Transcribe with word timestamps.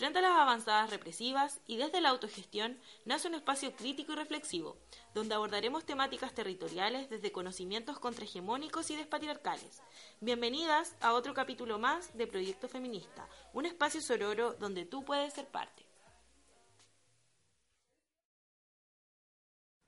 Frente 0.00 0.20
a 0.20 0.22
las 0.22 0.38
avanzadas 0.38 0.88
represivas 0.88 1.60
y 1.66 1.76
desde 1.76 2.00
la 2.00 2.08
autogestión 2.08 2.80
nace 3.04 3.28
un 3.28 3.34
espacio 3.34 3.76
crítico 3.76 4.12
y 4.12 4.16
reflexivo, 4.16 4.78
donde 5.12 5.34
abordaremos 5.34 5.84
temáticas 5.84 6.32
territoriales 6.32 7.10
desde 7.10 7.30
conocimientos 7.30 7.98
contrahegemónicos 7.98 8.90
y 8.90 8.96
despatriarcales. 8.96 9.82
Bienvenidas 10.20 10.96
a 11.02 11.12
otro 11.12 11.34
capítulo 11.34 11.78
más 11.78 12.16
de 12.16 12.26
Proyecto 12.26 12.66
Feminista, 12.66 13.28
un 13.52 13.66
espacio 13.66 14.00
sororo 14.00 14.54
donde 14.54 14.86
tú 14.86 15.04
puedes 15.04 15.34
ser 15.34 15.46
parte. 15.48 15.84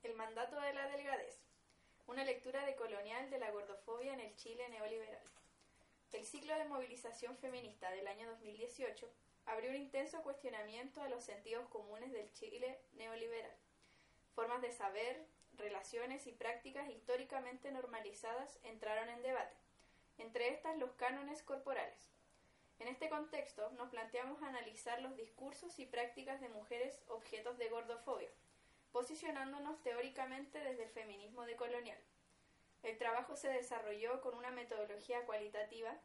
El 0.02 0.14
mandato 0.14 0.60
de 0.60 0.74
la 0.74 0.88
delgadez. 0.88 1.40
Una 2.06 2.22
lectura 2.22 2.66
decolonial 2.66 3.30
de 3.30 3.38
la 3.38 3.50
gordofobia 3.50 4.12
en 4.12 4.20
el 4.20 4.36
Chile 4.36 4.68
neoliberal. 4.68 5.24
El 6.12 6.26
ciclo 6.26 6.54
de 6.54 6.66
movilización 6.66 7.34
feminista 7.38 7.90
del 7.92 8.06
año 8.06 8.28
2018 8.28 9.10
abrió 9.46 9.70
un 9.70 9.76
intenso 9.76 10.22
cuestionamiento 10.22 11.02
a 11.02 11.08
los 11.08 11.24
sentidos 11.24 11.68
comunes 11.68 12.12
del 12.12 12.32
Chile 12.32 12.80
neoliberal. 12.94 13.56
Formas 14.34 14.62
de 14.62 14.72
saber, 14.72 15.26
relaciones 15.56 16.26
y 16.26 16.32
prácticas 16.32 16.88
históricamente 16.88 17.70
normalizadas 17.70 18.58
entraron 18.62 19.08
en 19.08 19.22
debate, 19.22 19.56
entre 20.18 20.48
estas 20.48 20.78
los 20.78 20.92
cánones 20.92 21.42
corporales. 21.42 22.12
En 22.78 22.88
este 22.88 23.08
contexto 23.08 23.70
nos 23.72 23.90
planteamos 23.90 24.42
analizar 24.42 25.00
los 25.02 25.16
discursos 25.16 25.78
y 25.78 25.86
prácticas 25.86 26.40
de 26.40 26.48
mujeres 26.48 27.00
objetos 27.08 27.58
de 27.58 27.68
gordofobia, 27.68 28.30
posicionándonos 28.90 29.80
teóricamente 29.82 30.58
desde 30.58 30.84
el 30.84 30.90
feminismo 30.90 31.44
decolonial. 31.44 31.98
El 32.82 32.98
trabajo 32.98 33.36
se 33.36 33.48
desarrolló 33.48 34.20
con 34.20 34.34
una 34.34 34.50
metodología 34.50 35.24
cualitativa 35.24 35.96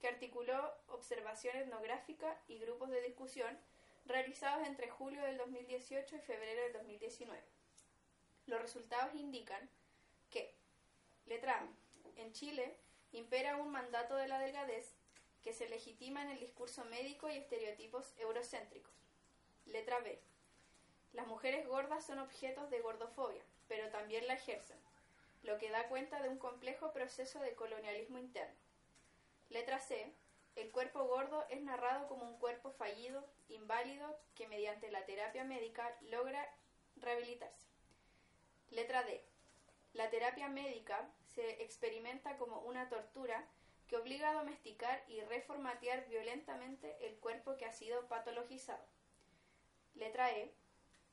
que 0.00 0.08
articuló 0.08 0.74
observación 0.88 1.56
etnográfica 1.56 2.40
y 2.48 2.58
grupos 2.58 2.90
de 2.90 3.00
discusión 3.00 3.58
realizados 4.06 4.66
entre 4.66 4.88
julio 4.88 5.22
del 5.22 5.38
2018 5.38 6.16
y 6.16 6.20
febrero 6.20 6.62
del 6.62 6.72
2019. 6.74 7.42
Los 8.46 8.60
resultados 8.60 9.14
indican 9.14 9.68
que, 10.30 10.54
letra 11.26 11.60
A, 11.60 11.68
en 12.16 12.32
Chile 12.32 12.76
impera 13.12 13.56
un 13.56 13.70
mandato 13.70 14.16
de 14.16 14.28
la 14.28 14.38
delgadez 14.38 14.94
que 15.42 15.52
se 15.52 15.68
legitima 15.68 16.22
en 16.22 16.30
el 16.30 16.40
discurso 16.40 16.84
médico 16.86 17.28
y 17.28 17.36
estereotipos 17.36 18.14
eurocéntricos. 18.18 18.92
Letra 19.66 20.00
B. 20.00 20.20
Las 21.12 21.26
mujeres 21.26 21.66
gordas 21.66 22.04
son 22.04 22.18
objetos 22.18 22.70
de 22.70 22.80
gordofobia, 22.80 23.42
pero 23.68 23.88
también 23.90 24.26
la 24.26 24.34
ejercen, 24.34 24.78
lo 25.42 25.58
que 25.58 25.70
da 25.70 25.88
cuenta 25.88 26.20
de 26.20 26.28
un 26.28 26.38
complejo 26.38 26.92
proceso 26.92 27.40
de 27.40 27.54
colonialismo 27.54 28.18
interno. 28.18 28.65
Letra 29.48 29.78
C. 29.78 30.12
El 30.56 30.70
cuerpo 30.72 31.04
gordo 31.04 31.46
es 31.50 31.60
narrado 31.62 32.08
como 32.08 32.24
un 32.24 32.38
cuerpo 32.38 32.70
fallido, 32.72 33.24
inválido, 33.48 34.18
que 34.34 34.48
mediante 34.48 34.90
la 34.90 35.04
terapia 35.04 35.44
médica 35.44 35.96
logra 36.02 36.48
rehabilitarse. 36.96 37.68
Letra 38.70 39.02
D. 39.04 39.22
La 39.92 40.10
terapia 40.10 40.48
médica 40.48 41.08
se 41.34 41.62
experimenta 41.62 42.36
como 42.36 42.60
una 42.60 42.88
tortura 42.88 43.46
que 43.86 43.96
obliga 43.96 44.30
a 44.30 44.34
domesticar 44.34 45.04
y 45.08 45.20
reformatear 45.20 46.08
violentamente 46.08 46.96
el 47.06 47.16
cuerpo 47.18 47.56
que 47.56 47.66
ha 47.66 47.72
sido 47.72 48.08
patologizado. 48.08 48.84
Letra 49.94 50.32
E. 50.32 50.52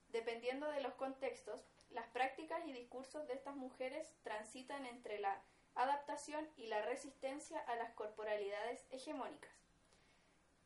Dependiendo 0.09 0.69
de 0.71 0.81
los 0.81 0.93
contextos, 0.95 1.65
las 1.91 2.07
prácticas 2.07 2.65
y 2.65 2.73
discursos 2.73 3.27
de 3.27 3.33
estas 3.33 3.55
mujeres 3.55 4.15
transitan 4.23 4.85
entre 4.85 5.19
la 5.19 5.41
adaptación 5.75 6.47
y 6.57 6.67
la 6.67 6.81
resistencia 6.81 7.59
a 7.59 7.75
las 7.75 7.91
corporalidades 7.93 8.85
hegemónicas. 8.91 9.51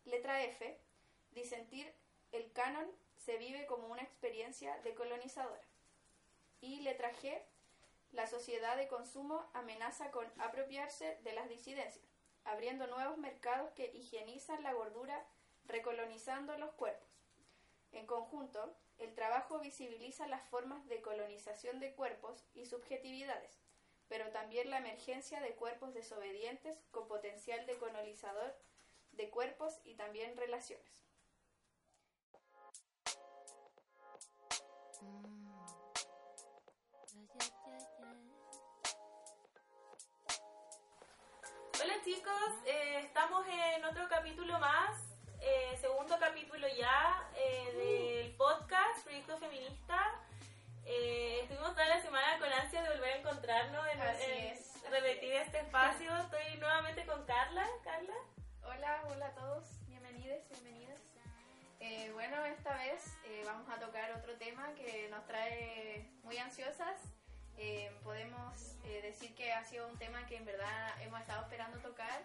Letra 0.05 0.43
F. 0.43 0.79
Disentir 1.31 1.93
el 2.31 2.51
canon 2.51 2.89
se 3.17 3.37
vive 3.37 3.65
como 3.67 3.87
una 3.87 4.01
experiencia 4.01 4.77
decolonizadora. 4.83 5.63
Y 6.61 6.81
letra 6.81 7.11
G. 7.21 7.41
La 8.11 8.27
sociedad 8.27 8.77
de 8.77 8.87
consumo 8.87 9.45
amenaza 9.53 10.11
con 10.11 10.25
apropiarse 10.39 11.19
de 11.23 11.33
las 11.33 11.49
disidencias, 11.49 12.05
abriendo 12.45 12.87
nuevos 12.87 13.17
mercados 13.17 13.71
que 13.71 13.91
higienizan 13.93 14.63
la 14.63 14.73
gordura, 14.73 15.25
recolonizando 15.65 16.57
los 16.57 16.71
cuerpos. 16.71 17.09
En 17.91 18.05
conjunto, 18.05 18.75
el 18.97 19.13
trabajo 19.13 19.59
visibiliza 19.59 20.27
las 20.27 20.47
formas 20.49 20.87
de 20.87 21.01
colonización 21.01 21.79
de 21.79 21.93
cuerpos 21.93 22.45
y 22.53 22.65
subjetividades, 22.65 23.59
pero 24.09 24.29
también 24.31 24.69
la 24.69 24.77
emergencia 24.77 25.41
de 25.41 25.55
cuerpos 25.55 25.93
desobedientes 25.93 26.77
con 26.91 27.07
potencial 27.07 27.65
decolonizador 27.65 28.55
de 29.11 29.29
cuerpos 29.29 29.79
y 29.83 29.95
también 29.95 30.37
relaciones. 30.37 30.85
Hola 41.81 41.93
chicos, 42.03 42.33
eh, 42.65 43.01
estamos 43.03 43.45
en 43.47 43.85
otro 43.85 44.07
capítulo 44.09 44.59
más, 44.59 44.97
eh, 45.41 45.77
segundo 45.79 46.17
capítulo 46.19 46.67
ya 46.67 47.29
eh, 47.35 48.23
del 48.23 48.35
podcast 48.35 49.03
Proyecto 49.03 49.37
Feminista. 49.37 50.26
Eh, 50.89 51.41
estuvimos 51.41 51.71
toda 51.71 51.85
la 51.85 52.01
semana 52.01 52.39
con 52.39 52.47
ansia 52.51 52.81
de 52.81 52.89
volver 52.89 53.11
a 53.11 53.17
encontrarnos, 53.17 53.85
en, 53.93 54.01
Así 54.01 54.23
en 54.31 54.47
es. 54.53 54.81
repetir 54.89 55.33
este 55.33 55.59
espacio. 55.59 56.15
Estoy 56.15 56.57
nuevamente 56.59 57.05
con 57.05 57.25
Carla. 57.25 57.67
Carla. 57.83 58.13
Hola, 58.63 59.03
hola 59.09 59.27
a 59.27 59.31
todos, 59.35 59.65
bienvenidos, 59.87 60.47
bienvenidas. 60.49 60.99
Eh, 61.81 62.09
bueno, 62.13 62.45
esta 62.45 62.73
vez 62.77 63.17
eh, 63.25 63.43
vamos 63.45 63.69
a 63.69 63.79
tocar 63.81 64.13
otro 64.13 64.37
tema 64.37 64.73
que 64.75 65.09
nos 65.09 65.25
trae 65.27 66.09
muy 66.23 66.37
ansiosas. 66.37 67.01
Eh, 67.57 67.91
podemos 68.03 68.75
eh, 68.85 69.01
decir 69.01 69.35
que 69.35 69.51
ha 69.51 69.65
sido 69.65 69.87
un 69.89 69.97
tema 69.97 70.25
que 70.27 70.37
en 70.37 70.45
verdad 70.45 71.01
hemos 71.01 71.19
estado 71.19 71.41
esperando 71.41 71.79
tocar 71.79 72.21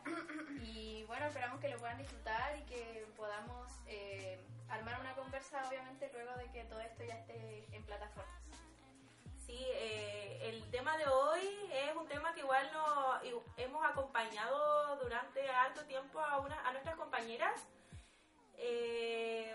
y 0.63 1.03
bueno, 1.09 1.27
esperamos 1.27 1.59
que 1.61 1.69
lo 1.69 1.79
puedan 1.79 1.99
disfrutar 1.99 2.57
y 2.59 2.63
que 2.63 3.07
podamos 3.17 3.73
armar 4.69 5.01
una 5.01 5.15
conversa 5.15 5.67
obviamente 5.69 6.11
luego 6.15 6.35
de 6.37 6.51
que 6.51 6.65
todo 6.65 6.81
esto 6.81 7.03
ya 7.05 7.15
esté 7.15 7.67
en 7.73 7.83
plataformas. 7.85 8.52
Sí, 9.53 9.67
eh, 9.69 10.39
el 10.49 10.71
tema 10.71 10.97
de 10.97 11.07
hoy 11.07 11.69
es 11.71 11.95
un 11.95 12.09
tema 12.09 12.33
que 12.33 12.41
igual 12.41 12.71
nos 12.73 13.21
hemos 13.59 13.85
acompañado 13.85 14.97
durante 14.97 15.47
harto 15.51 15.85
tiempo 15.85 16.21
a, 16.21 16.39
una, 16.39 16.67
a 16.67 16.73
nuestras 16.73 16.97
compañeras. 16.97 17.61
Eh, 18.57 19.55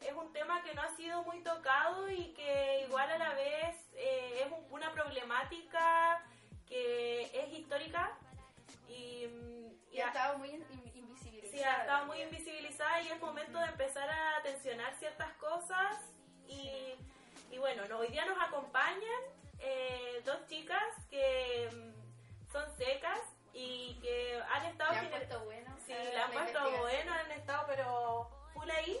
es 0.00 0.12
un 0.14 0.32
tema 0.32 0.62
que 0.62 0.72
no 0.72 0.80
ha 0.80 0.96
sido 0.96 1.22
muy 1.24 1.42
tocado 1.42 2.08
y 2.08 2.32
que 2.32 2.86
igual 2.88 3.10
a 3.10 3.18
la 3.18 3.34
vez 3.34 3.76
eh, 3.92 4.40
es 4.46 4.50
un- 4.50 4.66
una 4.70 4.90
problemática 4.92 6.24
que 6.66 7.24
es 7.24 7.52
histórica 7.58 8.16
y, 8.88 9.28
Y 9.92 10.00
ha 10.00 10.06
estado 10.06 10.38
muy 10.38 10.48
in- 10.48 10.66
in- 10.70 10.92
invisibilizada. 10.94 11.52
Sí, 11.52 11.62
ha 11.62 11.80
estado 11.82 12.06
muy 12.06 12.22
invisibilizada 12.22 13.02
y 13.02 13.08
es 13.08 13.20
momento 13.20 13.58
de 13.58 13.66
empezar 13.66 14.08
a 14.08 14.42
tensionar 14.42 14.94
ciertas 14.94 15.34
cosas. 15.34 15.98
Y, 16.48 16.94
y 17.50 17.58
bueno, 17.58 17.84
no, 17.90 17.98
hoy 17.98 18.08
día 18.08 18.24
nos 18.24 18.40
acompañan 18.42 19.33
eh, 19.66 20.20
dos 20.24 20.46
chicas 20.46 20.82
que 21.08 21.68
mm, 21.72 22.50
son 22.52 22.76
secas 22.76 23.20
y 23.52 23.98
que 24.02 24.40
han 24.52 24.66
estado... 24.66 24.92
Le 24.92 24.98
han 24.98 25.04
gener- 25.06 25.10
puesto 25.18 25.44
bueno. 25.44 25.76
Sí, 25.86 25.92
le 25.92 26.18
han 26.18 26.30
puesto 26.32 26.60
bueno, 26.80 27.12
han 27.12 27.30
estado 27.32 27.64
pero 27.66 28.30
full 28.52 28.70
ahí. 28.70 29.00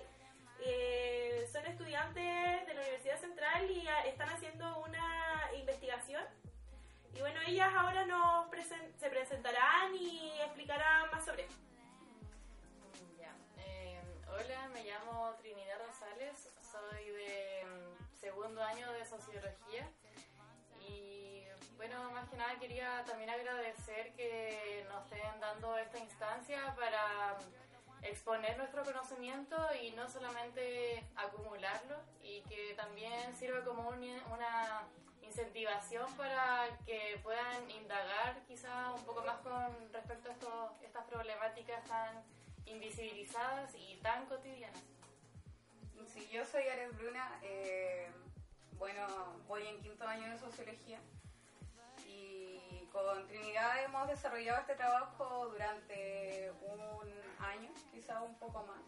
Eh, 0.60 1.46
son 1.52 1.66
estudiantes 1.66 2.66
de 2.66 2.74
la 2.74 2.80
Universidad 2.80 3.18
Central 3.20 3.70
y 3.70 3.86
ah, 3.88 4.06
están 4.06 4.28
haciendo 4.30 4.78
una 4.78 5.50
investigación. 5.54 6.24
Y 7.14 7.20
bueno, 7.20 7.40
ellas 7.46 7.72
ahora 7.76 8.04
nos 8.06 8.46
presen- 8.50 8.92
se 8.98 9.08
presentarán 9.10 9.94
y 9.94 10.32
explicarán 10.40 11.10
más 11.10 11.24
sobre 11.24 11.42
esto. 11.44 11.54
Ya. 13.18 13.32
Eh, 13.58 14.00
hola, 14.28 14.68
me 14.72 14.84
llamo 14.84 15.34
Trinidad 15.38 15.78
Rosales, 15.86 16.48
soy 16.60 17.08
de 17.10 17.64
mm, 17.66 18.16
segundo 18.20 18.62
año 18.62 18.90
de 18.92 19.04
sociología 19.04 19.88
Bueno, 21.86 22.10
más 22.12 22.26
que 22.30 22.36
nada 22.38 22.58
quería 22.58 23.04
también 23.04 23.28
agradecer 23.28 24.14
que 24.14 24.86
nos 24.88 25.04
estén 25.04 25.38
dando 25.38 25.76
esta 25.76 25.98
instancia 25.98 26.74
para 26.74 27.36
exponer 28.00 28.56
nuestro 28.56 28.82
conocimiento 28.84 29.54
y 29.82 29.90
no 29.90 30.08
solamente 30.08 31.04
acumularlo 31.14 31.96
y 32.22 32.40
que 32.48 32.72
también 32.74 33.36
sirva 33.36 33.62
como 33.66 33.90
una 33.90 34.88
incentivación 35.20 36.10
para 36.14 36.70
que 36.86 37.20
puedan 37.22 37.70
indagar 37.70 38.40
quizá 38.48 38.90
un 38.94 39.04
poco 39.04 39.22
más 39.22 39.40
con 39.40 39.92
respecto 39.92 40.30
a 40.30 40.72
estas 40.82 41.04
problemáticas 41.04 41.84
tan 41.84 42.24
invisibilizadas 42.64 43.74
y 43.74 43.96
tan 43.96 44.24
cotidianas. 44.24 44.82
Sí, 46.14 46.26
yo 46.32 46.46
soy 46.46 46.66
Ares 46.66 46.96
Bruna, 46.96 47.38
eh, 47.42 48.08
bueno, 48.78 49.06
voy 49.46 49.66
en 49.66 49.82
quinto 49.82 50.08
año 50.08 50.30
de 50.30 50.38
sociología 50.38 50.98
y 52.06 52.88
con 52.92 53.26
Trinidad 53.26 53.82
hemos 53.82 54.08
desarrollado 54.08 54.60
este 54.60 54.74
trabajo 54.74 55.48
durante 55.48 56.52
un 56.62 57.10
año, 57.40 57.70
quizá 57.92 58.22
un 58.22 58.34
poco 58.38 58.64
más. 58.64 58.82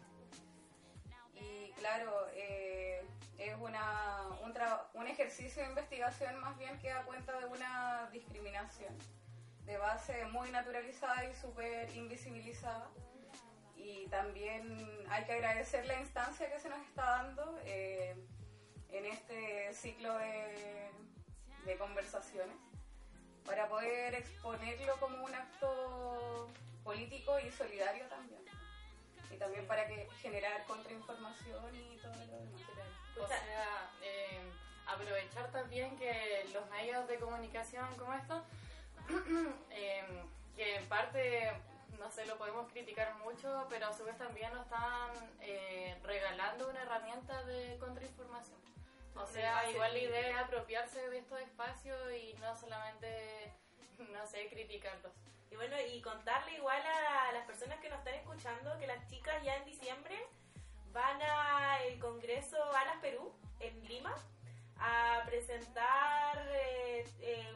Y 1.34 1.72
claro, 1.72 2.28
eh, 2.32 3.04
es 3.38 3.56
una, 3.58 4.28
un, 4.42 4.54
un 4.94 5.06
ejercicio 5.06 5.62
de 5.62 5.68
investigación 5.68 6.38
más 6.40 6.56
bien 6.58 6.78
que 6.78 6.88
da 6.88 7.02
cuenta 7.04 7.38
de 7.38 7.46
una 7.46 8.08
discriminación 8.12 8.96
de 9.64 9.76
base 9.76 10.24
muy 10.26 10.50
naturalizada 10.50 11.28
y 11.28 11.34
súper 11.34 11.94
invisibilizada. 11.96 12.88
Y 13.76 14.06
también 14.06 15.04
hay 15.10 15.24
que 15.24 15.32
agradecer 15.32 15.84
la 15.86 16.00
instancia 16.00 16.50
que 16.50 16.58
se 16.58 16.69
nos 16.69 16.80
está 16.86 17.02
dando 17.02 17.58
eh, 17.64 18.16
en 18.90 19.04
este 19.04 19.74
ciclo 19.74 20.16
de, 20.19 20.90
de 21.66 21.76
conversaciones 21.76 22.56
para 23.46 23.69
poder 23.69 24.14
exponerlo 24.14 24.96
como 24.98 25.25
un 25.25 25.34
acto 25.34 26.48
político 26.84 27.38
y 27.40 27.50
solidario 27.50 28.06
también 28.06 28.43
y 29.31 29.37
también 29.37 29.66
para 29.66 29.87
que 29.87 30.08
generar 30.20 30.64
contrainformación 30.66 31.75
y 31.75 31.96
todo 31.96 32.14
lo 32.14 32.38
demás. 32.38 32.62
O 33.22 33.26
sea, 33.26 33.90
eh, 34.02 34.40
aprovechar 34.87 35.50
también 35.50 35.96
que 35.96 36.48
los 36.52 36.69
medios 36.70 37.08
de 37.08 37.19
comunicación 37.19 37.87
como 37.96 38.14
esto, 38.14 38.43
eh, 39.70 40.04
que 40.56 40.76
en 40.76 40.87
parte, 40.87 41.52
no 41.98 42.10
sé, 42.10 42.26
lo 42.26 42.37
podemos 42.38 42.70
criticar 42.72 43.14
mucho, 43.16 43.66
pero 43.69 43.88
a 43.88 43.93
su 43.93 44.04
vez 44.04 44.16
también 44.16 44.52
nos 44.52 44.64
están 44.64 45.10
eh, 45.40 45.96
regalando 46.02 46.69
una 46.69 46.82
herramienta 46.82 47.43
de 47.44 47.76
contrainformación. 47.78 48.56
O 49.18 49.26
sea, 49.26 49.70
igual 49.70 49.92
la 49.92 49.98
idea 49.98 50.30
es 50.30 50.36
apropiarse 50.36 51.08
de 51.10 51.18
estos 51.18 51.40
espacios 51.40 51.98
y 52.12 52.34
no 52.34 52.56
solamente, 52.56 53.52
no 54.12 54.26
sé, 54.26 54.48
criticarlos. 54.48 55.12
Y 55.50 55.56
bueno, 55.56 55.76
y 55.80 56.00
contarle 56.02 56.54
igual 56.54 56.82
a 56.84 57.32
las 57.32 57.46
personas 57.46 57.78
que 57.80 57.88
nos 57.88 57.98
están 57.98 58.14
escuchando 58.14 58.78
que 58.78 58.86
las 58.86 59.06
chicas 59.08 59.42
ya 59.42 59.56
en 59.56 59.64
diciembre 59.64 60.16
van 60.92 61.20
al 61.22 61.98
Congreso 61.98 62.56
Alas 62.74 62.96
Perú 63.00 63.32
en 63.60 63.84
Lima 63.86 64.14
a 64.78 65.22
presentar 65.26 66.46
eh, 66.50 67.04
eh, 67.20 67.46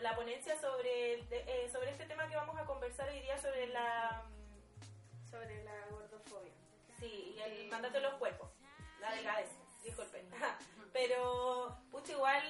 la 0.00 0.16
ponencia 0.16 0.58
sobre, 0.60 1.20
eh, 1.30 1.68
sobre 1.70 1.90
este 1.90 2.06
tema 2.06 2.28
que 2.28 2.36
vamos 2.36 2.58
a 2.58 2.64
conversar 2.64 3.08
hoy 3.08 3.20
día 3.20 3.38
sobre 3.38 3.68
la 3.68 4.24
sobre 5.30 5.64
la 5.64 5.86
gordofobia. 5.90 6.52
Sí, 6.98 7.34
y 7.36 7.40
el 7.40 7.68
mandato 7.68 7.94
de 7.94 8.02
los 8.02 8.14
cuerpos, 8.14 8.48
la 9.00 9.12
delgadez, 9.12 9.50
disculpen. 9.84 10.28
Pero, 10.92 11.76
pucha, 11.90 12.12
igual 12.12 12.42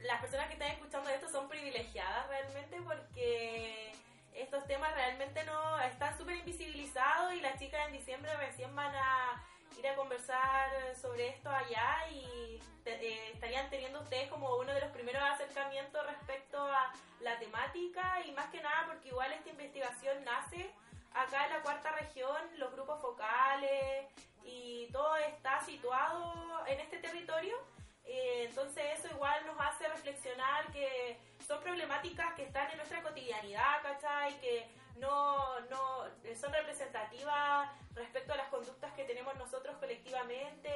las 0.00 0.20
personas 0.20 0.48
que 0.48 0.54
están 0.54 0.70
escuchando 0.70 1.08
esto 1.10 1.28
son 1.28 1.48
privilegiadas 1.48 2.28
realmente 2.28 2.80
porque 2.82 3.92
estos 4.34 4.66
temas 4.66 4.92
realmente 4.94 5.44
no 5.44 5.80
están 5.80 6.16
súper 6.18 6.36
invisibilizados 6.36 7.34
y 7.34 7.40
las 7.40 7.58
chicas 7.58 7.86
en 7.86 7.92
diciembre 7.92 8.34
recién 8.36 8.74
van 8.74 8.94
a 8.94 9.42
ir 9.78 9.88
a 9.88 9.96
conversar 9.96 10.70
sobre 11.00 11.28
esto 11.28 11.48
allá 11.50 12.08
y 12.10 12.60
eh, 12.84 13.30
estarían 13.32 13.70
teniendo 13.70 14.00
ustedes 14.00 14.28
como 14.28 14.56
uno 14.56 14.72
de 14.74 14.80
los 14.80 14.90
primeros 14.90 15.22
acercamientos 15.22 16.06
respecto 16.06 16.62
a 16.62 16.92
la 17.20 17.38
temática 17.38 18.20
y 18.26 18.32
más 18.32 18.46
que 18.50 18.60
nada 18.60 18.86
porque 18.86 19.08
igual 19.08 19.32
esta 19.32 19.48
investigación 19.48 20.22
nace 20.24 20.70
acá 21.14 21.46
en 21.46 21.52
la 21.54 21.62
cuarta 21.62 21.92
región, 21.92 22.36
los 22.58 22.72
grupos 22.72 23.00
focales 23.00 24.06
y 24.44 24.88
todo 24.92 25.16
está 25.16 25.60
situado 25.60 26.64
en 26.66 26.80
este 26.80 26.98
territorio 26.98 27.56
eh, 28.04 28.44
entonces 28.48 28.84
eso 28.98 29.08
igual 29.14 29.46
nos 29.46 29.58
hace 29.58 29.88
reflexionar 29.88 30.70
que 30.72 31.18
son 31.46 31.60
problemáticas 31.62 32.34
que 32.34 32.44
están 32.44 32.70
en 32.70 32.76
nuestra 32.76 33.02
cotidianidad, 33.02 33.82
¿cachai? 33.82 34.38
Que 34.40 34.68
no, 34.96 35.60
no 35.70 36.04
son 36.38 36.52
representativas 36.52 37.70
respecto 37.94 38.32
a 38.32 38.36
las 38.36 38.48
conductas 38.48 38.92
que 38.92 39.04
tenemos 39.04 39.34
nosotros 39.36 39.76
colectivamente 39.78 40.70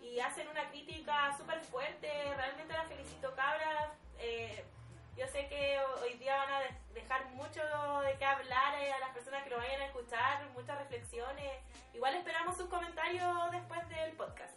y 0.00 0.20
hacen 0.20 0.48
una 0.48 0.68
crítica 0.70 1.36
súper 1.36 1.60
fuerte. 1.60 2.08
Realmente 2.36 2.72
la 2.72 2.84
felicito, 2.84 3.34
cabras. 3.34 3.90
Eh, 4.18 4.64
yo 5.16 5.26
sé 5.26 5.48
que 5.48 5.78
hoy 6.02 6.14
día 6.14 6.36
van 6.36 6.52
a 6.52 6.60
dejar 6.94 7.26
mucho 7.30 7.62
de 8.00 8.16
qué 8.16 8.24
hablar 8.24 8.80
eh, 8.80 8.92
a 8.92 9.00
las 9.00 9.10
personas 9.10 9.42
que 9.42 9.50
lo 9.50 9.58
vayan 9.58 9.82
a 9.82 9.86
escuchar, 9.86 10.48
muchas 10.54 10.78
reflexiones. 10.78 11.58
Igual 11.94 12.14
esperamos 12.14 12.56
sus 12.56 12.68
comentarios 12.68 13.50
después 13.50 13.88
del 13.88 14.12
podcast. 14.12 14.54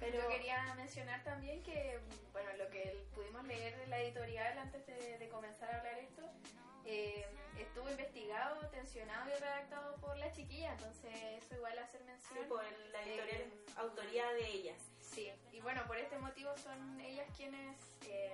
Pero 0.00 0.22
Yo 0.22 0.28
quería 0.28 0.74
mencionar 0.74 1.22
también 1.24 1.62
que, 1.62 1.98
bueno, 2.32 2.48
lo 2.56 2.70
que 2.70 3.04
pudimos 3.14 3.44
leer 3.44 3.76
de 3.78 3.86
la 3.88 4.00
editorial 4.00 4.58
antes 4.58 4.86
de, 4.86 5.28
comenzar 5.28 5.70
a 5.70 5.78
hablar 5.78 5.98
esto, 5.98 6.22
eh, 6.84 7.26
estuvo 7.58 7.90
investigado, 7.90 8.60
tensionado 8.70 9.28
y 9.28 9.34
redactado 9.34 9.96
por 9.96 10.16
la 10.18 10.32
chiquilla, 10.32 10.72
entonces 10.72 11.12
eso 11.36 11.56
igual 11.56 11.78
hacer 11.78 12.02
mención. 12.04 12.38
Sí, 12.38 12.48
por 12.48 12.62
la 12.92 13.02
editorial 13.02 13.42
eh, 13.42 13.52
autoría 13.76 14.32
de 14.32 14.46
ellas. 14.48 14.78
Sí, 15.00 15.30
y 15.52 15.60
bueno, 15.60 15.82
por 15.86 15.96
este 15.96 16.18
motivo 16.18 16.56
son 16.58 17.00
ellas 17.00 17.26
quienes 17.36 17.76
eh, 18.06 18.32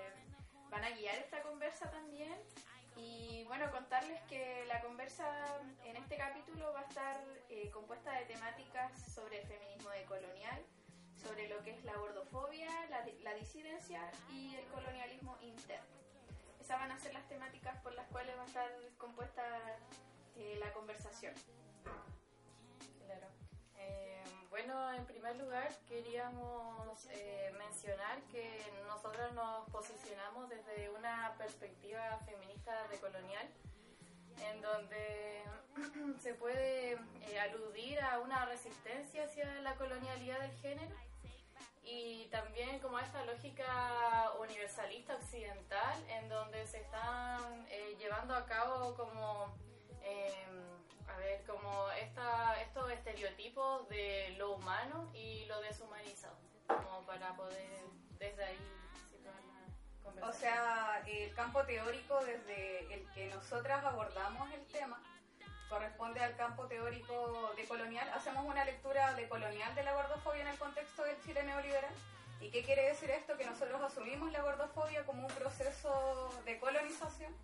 van 0.71 0.85
a 0.85 0.91
guiar 0.91 1.17
esta 1.17 1.43
conversa 1.43 1.91
también. 1.91 2.35
Y 2.97 3.45
bueno, 3.45 3.71
contarles 3.71 4.21
que 4.23 4.65
la 4.67 4.81
conversa 4.81 5.27
en 5.85 5.97
este 5.97 6.17
capítulo 6.17 6.73
va 6.73 6.81
a 6.81 6.85
estar 6.85 7.21
compuesta 7.75 8.13
de 8.13 8.25
temáticas 8.27 8.93
sobre 9.13 9.41
el 9.41 9.47
feminismo 9.47 9.91
decolonial, 9.91 10.63
sobre 11.17 11.49
lo 11.49 11.59
que 11.65 11.73
es 11.73 11.85
la 11.85 11.95
gordofobia, 11.97 12.71
la, 12.89 13.35
disidencia 13.35 14.01
y 14.33 14.55
el 14.55 14.65
colonialismo 14.67 15.37
interno. 15.43 15.97
Esas 16.61 16.79
van 16.79 16.93
a 16.93 16.99
ser 16.99 17.13
las 17.15 17.27
temáticas 17.29 17.77
por 17.83 17.93
las 17.95 18.07
cuales 18.09 18.37
va 18.39 18.43
a 18.43 18.47
estar 18.47 18.71
compuesta 18.97 19.43
eh, 20.37 20.57
la 20.61 20.73
conversación. 20.73 21.35
Eh, 24.55 24.67
bueno, 24.67 24.93
en 24.93 25.05
primer 25.05 25.37
lugar 25.37 25.69
queríamos 25.89 27.07
eh, 27.11 27.53
mencionar 27.59 28.23
que 28.31 28.61
nosotros 28.87 29.33
nos 29.33 29.69
posicionamos 29.71 30.49
desde 30.49 30.91
una 30.91 31.35
perspectiva 31.39 32.19
feminista 32.25 32.87
decolonial, 32.89 33.49
en 34.41 34.61
donde 34.63 35.43
se 36.21 36.35
puede 36.35 36.99
aludir 37.41 38.01
a 38.01 38.21
una 38.21 38.45
resistencia 38.47 39.25
hacia 39.25 39.61
la 39.63 39.75
colonialidad 39.75 40.41
del 40.41 40.57
género 40.59 40.97
y 41.83 42.27
también 42.27 42.79
como 42.79 42.99
esta 42.99 43.25
lógica 43.25 44.33
universalista 44.41 45.17
occidental 45.17 46.05
en 46.09 46.29
donde 46.29 46.67
se 46.67 46.81
están 46.81 47.67
eh, 47.69 47.97
llevando 47.99 48.35
a 48.35 48.47
cabo 48.47 48.95
como 48.95 49.55
em, 50.03 50.74
a 51.09 51.17
ver 51.19 51.43
como 51.45 51.91
esta, 51.93 52.61
estos 52.63 52.91
estereotipos 52.91 53.89
de 53.89 54.35
lo 54.39 54.55
humano 54.55 55.11
y 55.15 55.45
lo 55.47 55.61
deshumanizado 55.61 56.37
como 56.67 57.03
para 57.07 57.35
poder 57.37 57.85
desde 58.19 58.45
ahí 58.45 58.59
situar 59.11 59.35
la 59.35 60.03
conversación. 60.03 60.29
O 60.29 60.33
sea, 60.33 61.03
el 61.07 61.35
campo 61.35 61.65
teórico 61.65 62.25
desde 62.25 62.95
el 62.95 63.11
que 63.13 63.27
nosotras 63.27 63.85
abordamos 63.85 64.51
el 64.53 64.65
tema 64.67 65.01
corresponde 65.69 66.21
al 66.21 66.37
campo 66.37 66.67
teórico 66.67 67.53
de 67.57 67.65
colonial. 67.67 68.09
Hacemos 68.15 68.45
una 68.47 68.65
lectura 68.65 69.15
de 69.15 69.29
colonial 69.29 69.75
de 69.75 69.83
la 69.83 69.95
gordofobia 69.95 70.43
en 70.43 70.49
el 70.49 70.59
contexto 70.59 71.03
del 71.03 71.21
Chile 71.23 71.43
neoliberal. 71.43 71.95
¿Y 72.41 72.51
qué 72.51 72.63
quiere 72.63 72.89
decir 72.89 73.11
esto? 73.11 73.37
Que 73.37 73.47
nosotros 73.47 73.81
asumimos 73.83 74.31
la 74.33 74.43
gordofobia 74.43 75.05
como 75.05 75.27
un 75.27 75.35
proceso 75.35 76.31
de 76.45 76.59
colonización 76.59 77.35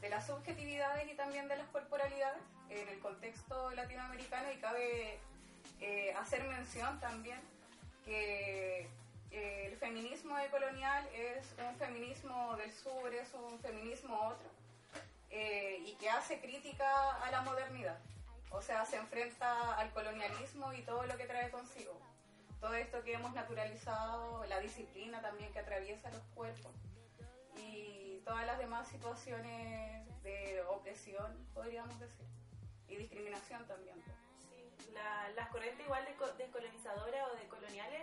de 0.00 0.08
las 0.08 0.26
subjetividades 0.26 1.10
y 1.10 1.14
también 1.14 1.48
de 1.48 1.56
las 1.56 1.68
corporalidades 1.68 2.42
en 2.70 2.88
el 2.88 2.98
contexto 3.00 3.70
latinoamericano 3.72 4.52
y 4.52 4.56
cabe 4.56 5.18
eh, 5.80 6.14
hacer 6.14 6.44
mención 6.44 6.98
también 7.00 7.40
que 8.04 8.88
eh, 9.30 9.66
el 9.66 9.76
feminismo 9.76 10.36
decolonial 10.38 11.06
es 11.12 11.54
un 11.58 11.76
feminismo 11.76 12.56
del 12.56 12.72
sur, 12.72 13.12
es 13.12 13.34
un 13.34 13.58
feminismo 13.60 14.18
otro, 14.28 14.48
eh, 15.30 15.82
y 15.84 15.94
que 15.96 16.08
hace 16.08 16.40
crítica 16.40 17.16
a 17.22 17.30
la 17.30 17.42
modernidad. 17.42 17.98
O 18.50 18.62
sea, 18.62 18.86
se 18.86 18.96
enfrenta 18.96 19.74
al 19.74 19.90
colonialismo 19.92 20.72
y 20.72 20.82
todo 20.82 21.04
lo 21.04 21.16
que 21.16 21.24
trae 21.24 21.50
consigo. 21.50 22.00
Todo 22.60 22.74
esto 22.74 23.02
que 23.02 23.12
hemos 23.12 23.34
naturalizado, 23.34 24.46
la 24.46 24.60
disciplina 24.60 25.20
también 25.20 25.52
que 25.52 25.58
atraviesa 25.58 26.10
los 26.10 26.22
cuerpos. 26.34 26.72
Y, 27.58 28.05
todas 28.26 28.44
las 28.44 28.58
demás 28.58 28.86
situaciones 28.88 30.04
de 30.24 30.60
opresión, 30.68 31.32
podríamos 31.54 31.98
decir, 32.00 32.26
y 32.88 32.96
discriminación 32.96 33.64
también. 33.66 33.96
pues. 34.02 34.16
Sí, 34.50 34.92
la- 34.92 35.28
las 35.36 35.48
corrientes 35.48 35.84
igual 35.86 36.04
de 36.04 36.14
co- 36.16 36.32
descolonizadoras 36.32 37.28
o 37.32 37.36
decoloniales 37.36 38.02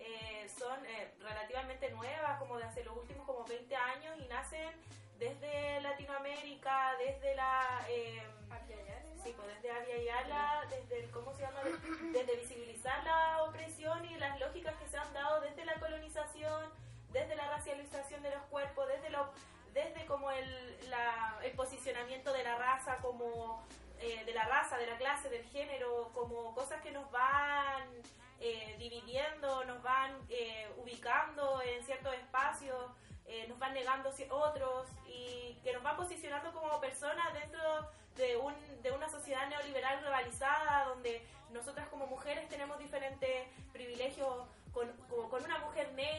eh, 0.00 0.48
son 0.58 0.84
eh, 0.86 1.14
relativamente 1.20 1.88
nuevas, 1.92 2.38
como 2.40 2.58
de 2.58 2.64
hace 2.64 2.82
los 2.84 2.96
últimos 2.96 3.24
como 3.26 3.44
20 3.44 3.76
años 3.76 4.16
y 4.18 4.26
nacen 4.28 4.70
desde 5.18 5.80
Latinoamérica, 5.82 6.94
desde 6.98 7.34
la... 7.36 7.84
eh, 7.88 8.22
Sí, 9.22 9.34
pues 9.36 9.48
desde 9.48 9.70
desde 10.70 11.04
el, 11.04 11.10
¿cómo 11.10 11.32
se 11.34 11.42
llama? 11.42 11.60
Desde 12.12 12.36
visibilizar 12.36 13.04
la 13.04 13.42
opresión 13.44 14.02
y 14.06 14.14
las 14.16 14.40
lógicas 14.40 14.74
que 14.76 14.88
se 14.88 14.96
han 14.96 15.12
dado 15.12 15.42
desde 15.42 15.64
la 15.66 15.74
colonización, 15.74 16.70
desde 17.12 17.36
la 17.36 17.46
racialización 17.50 18.22
de 18.22 18.30
los 18.30 18.42
cuerpos, 18.44 18.88
desde 18.88 19.10
lo, 19.10 19.30
como 20.10 20.30
el, 20.32 20.90
la- 20.90 21.38
el 21.42 21.52
posicionamiento 21.52 22.32
de 22.32 22.42
la 22.42 22.56
raza 22.56 22.96
como 22.98 23.62
eh, 24.00 24.24
de 24.24 24.32
la 24.34 24.44
raza, 24.44 24.76
de 24.78 24.86
la 24.86 24.96
clase, 24.96 25.28
del 25.28 25.44
género, 25.44 26.10
como 26.14 26.54
cosas 26.54 26.80
que 26.82 26.90
nos 26.90 27.08
van 27.12 27.84
eh, 28.40 28.74
dividiendo, 28.78 29.64
nos 29.66 29.80
van 29.82 30.10
eh, 30.30 30.68
ubicando 30.78 31.60
en 31.62 31.84
ciertos 31.84 32.12
espacios, 32.14 32.90
eh, 33.26 33.46
nos 33.48 33.58
van 33.58 33.72
negando 33.74 34.10
otros 34.30 34.88
y 35.06 35.54
que 35.62 35.72
nos 35.74 35.82
van 35.82 35.96
posicionando 35.96 36.52
como 36.52 36.80
personas 36.80 37.32
dentro 37.34 37.62
de, 38.16 38.36
un, 38.36 38.54
de 38.82 38.90
una 38.90 39.08
sociedad 39.08 39.46
neoliberal 39.48 40.00
globalizada 40.00 40.84
donde 40.86 41.22
nosotras 41.52 41.86
como 41.88 42.06
mujeres 42.06 42.48
tenemos 42.48 42.78
diferentes 42.78 43.46
privilegios 43.72 44.46
con, 44.72 44.88
con 45.30 45.44
una 45.44 45.58
mujer 45.58 45.92
negra 45.92 46.09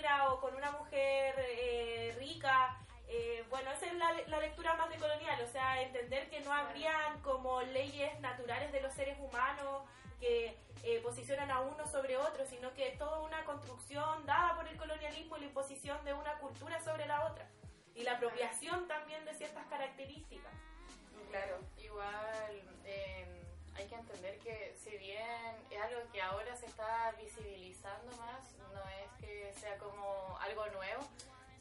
bueno, 3.62 3.78
esa 3.78 3.86
es 3.86 3.94
la, 3.94 4.12
la 4.28 4.40
lectura 4.40 4.76
más 4.76 4.90
decolonial, 4.90 5.40
o 5.40 5.48
sea, 5.52 5.82
entender 5.84 6.28
que 6.32 6.40
no 6.40 6.52
habrían 6.52 7.22
como 7.22 7.62
leyes 7.62 8.20
naturales 8.20 8.72
de 8.72 8.82
los 8.82 8.92
seres 8.94 9.20
humanos 9.20 9.84
que 10.20 10.58
eh, 10.84 11.00
posicionan 11.04 11.52
a 11.52 11.62
uno 11.62 11.86
sobre 11.88 12.18
otro, 12.18 12.44
sino 12.48 12.74
que 12.74 12.88
es 12.88 12.98
toda 12.98 13.20
una 13.20 13.44
construcción 13.46 14.26
dada 14.26 14.56
por 14.56 14.68
el 14.68 14.78
colonialismo 14.78 15.38
y 15.38 15.42
la 15.42 15.46
imposición 15.46 16.04
de 16.06 16.14
una 16.14 16.40
cultura 16.40 16.82
sobre 16.82 17.06
la 17.06 17.26
otra. 17.26 17.46
Y 17.94 18.02
la 18.02 18.14
apropiación 18.14 18.88
también 18.88 19.26
de 19.26 19.36
ciertas 19.36 19.68
características. 19.68 20.54
Claro. 21.30 21.60
Igual 21.78 22.64
eh, 22.86 23.44
hay 23.76 23.88
que 23.88 23.96
entender 23.96 24.40
que 24.40 24.76
si 24.76 24.98
bien 24.98 25.56
es 25.70 25.82
algo 25.82 26.02
que 26.12 26.20
ahora 26.20 26.56
se 26.56 26.66
está 26.66 27.12
visibilizando 27.12 28.18
más, 28.18 28.42
no 28.74 28.82
es 28.90 29.12
que 29.20 29.54
sea 29.54 29.78
como 29.78 30.36
algo 30.40 30.66
nuevo, 30.68 31.08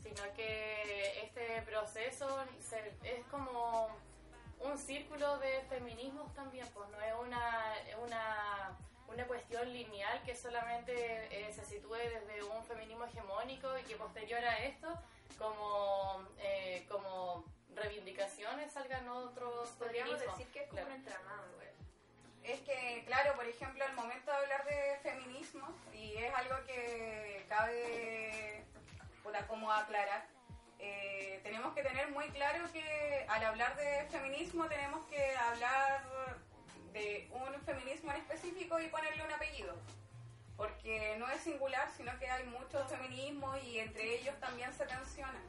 sino 0.03 0.23
que 0.35 1.23
este 1.25 1.63
proceso 1.63 2.45
se- 2.61 2.93
es 3.05 3.25
como 3.31 3.89
un 4.61 4.77
círculo 4.79 5.39
de 5.39 5.61
feminismos 5.69 6.33
también, 6.35 6.67
pues 6.75 6.89
no 6.91 7.01
es 7.01 7.15
una, 7.19 7.75
una, 8.03 8.77
una 9.09 9.27
cuestión 9.27 9.73
lineal 9.73 10.23
que 10.23 10.37
solamente 10.37 10.93
eh, 11.31 11.53
se 11.53 11.65
sitúe 11.65 11.95
desde 11.95 12.43
un 12.45 12.63
feminismo 12.65 13.05
hegemónico 13.07 13.79
y 13.79 13.83
que 13.85 13.97
posterior 13.97 14.45
a 14.45 14.59
esto, 14.65 14.89
como, 15.39 16.27
eh, 16.39 16.85
como 16.91 17.45
reivindicaciones, 17.75 18.73
salgan 18.73 19.09
otros 19.09 19.71
Podríamos 19.79 20.11
feminismos. 20.19 20.39
decir 20.39 20.53
que 20.53 20.61
es 20.61 20.69
como 20.69 20.81
Claro. 20.83 20.95
un 20.95 21.01
entramado, 21.01 21.53
igual. 21.53 21.67
Es 22.43 22.61
que, 22.61 23.05
claro, 23.07 23.35
por 23.37 23.47
ejemplo, 23.47 23.85
al 23.85 23.95
momento 23.95 24.31
de 24.31 24.37
hablar 24.37 24.65
de 24.67 24.99
feminismo, 25.03 25.69
y 25.93 26.17
es 26.17 26.35
algo 26.35 26.57
que 26.67 27.45
cabe 27.49 28.65
puta, 29.23 29.47
como 29.47 29.71
aclarar, 29.71 30.27
eh, 30.79 31.41
tenemos 31.43 31.75
que 31.75 31.83
tener 31.83 32.11
muy 32.11 32.29
claro 32.31 32.71
que 32.73 33.27
al 33.29 33.45
hablar 33.45 33.77
de 33.77 34.07
feminismo 34.11 34.67
tenemos 34.67 35.07
que 35.09 35.37
hablar 35.37 36.03
de 36.93 37.29
un 37.33 37.61
feminismo 37.63 38.11
en 38.13 38.17
específico 38.19 38.81
y 38.81 38.89
ponerle 38.89 39.25
un 39.25 39.33
apellido. 39.33 39.77
Porque 40.57 41.17
no 41.19 41.29
es 41.31 41.41
singular, 41.41 41.89
sino 41.97 42.19
que 42.19 42.29
hay 42.29 42.45
muchos 42.45 42.89
feminismos 42.91 43.63
y 43.63 43.79
entre 43.79 44.21
ellos 44.21 44.39
también 44.41 44.73
se 44.75 44.87
tensionan. 44.87 45.43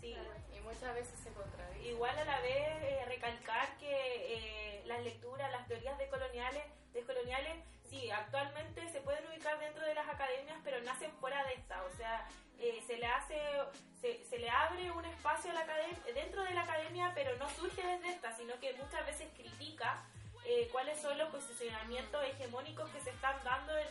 Sí. 0.00 0.16
Y 0.56 0.60
muchas 0.60 0.94
veces 0.94 1.18
se 1.18 1.32
contradicen. 1.32 1.86
Igual 1.86 2.16
a 2.18 2.24
la 2.24 2.40
vez 2.40 2.82
eh, 2.82 3.04
recalcar 3.06 3.76
que 3.78 3.90
eh, 3.90 4.82
las 4.86 5.02
lecturas, 5.02 5.50
las 5.50 5.66
teorías 5.66 5.98
decoloniales, 5.98 6.64
descoloniales, 6.92 7.56
sí, 7.88 8.10
actualmente 8.10 8.88
se 8.90 9.00
pueden 9.00 9.26
ubicar 9.28 9.58
dentro 9.58 9.84
de 9.84 9.94
las 9.94 10.08
academias, 10.08 10.58
pero 10.64 10.80
nacen 10.82 11.12
fuera 11.20 11.44
de 11.44 11.54
esta. 11.54 11.82
O 11.84 11.90
sea, 11.96 12.26
eh, 12.62 12.80
se 12.86 12.96
le 12.96 13.06
hace, 13.06 13.36
se, 14.00 14.24
se 14.24 14.38
le 14.38 14.48
abre 14.48 14.90
un 14.92 15.04
espacio 15.04 15.50
a 15.50 15.54
la 15.54 15.66
dentro 16.14 16.42
de 16.44 16.54
la 16.54 16.62
academia, 16.62 17.10
pero 17.12 17.36
no 17.36 17.50
surge 17.50 17.84
desde 17.84 18.10
esta, 18.10 18.36
sino 18.36 18.54
que 18.60 18.72
muchas 18.74 19.04
veces 19.04 19.28
critica 19.36 20.04
eh, 20.44 20.68
cuáles 20.70 21.00
son 21.00 21.18
los 21.18 21.28
posicionamientos 21.30 22.22
hegemónicos 22.24 22.88
que 22.90 23.00
se 23.00 23.10
están 23.10 23.36
dando 23.42 23.76
en, 23.76 23.88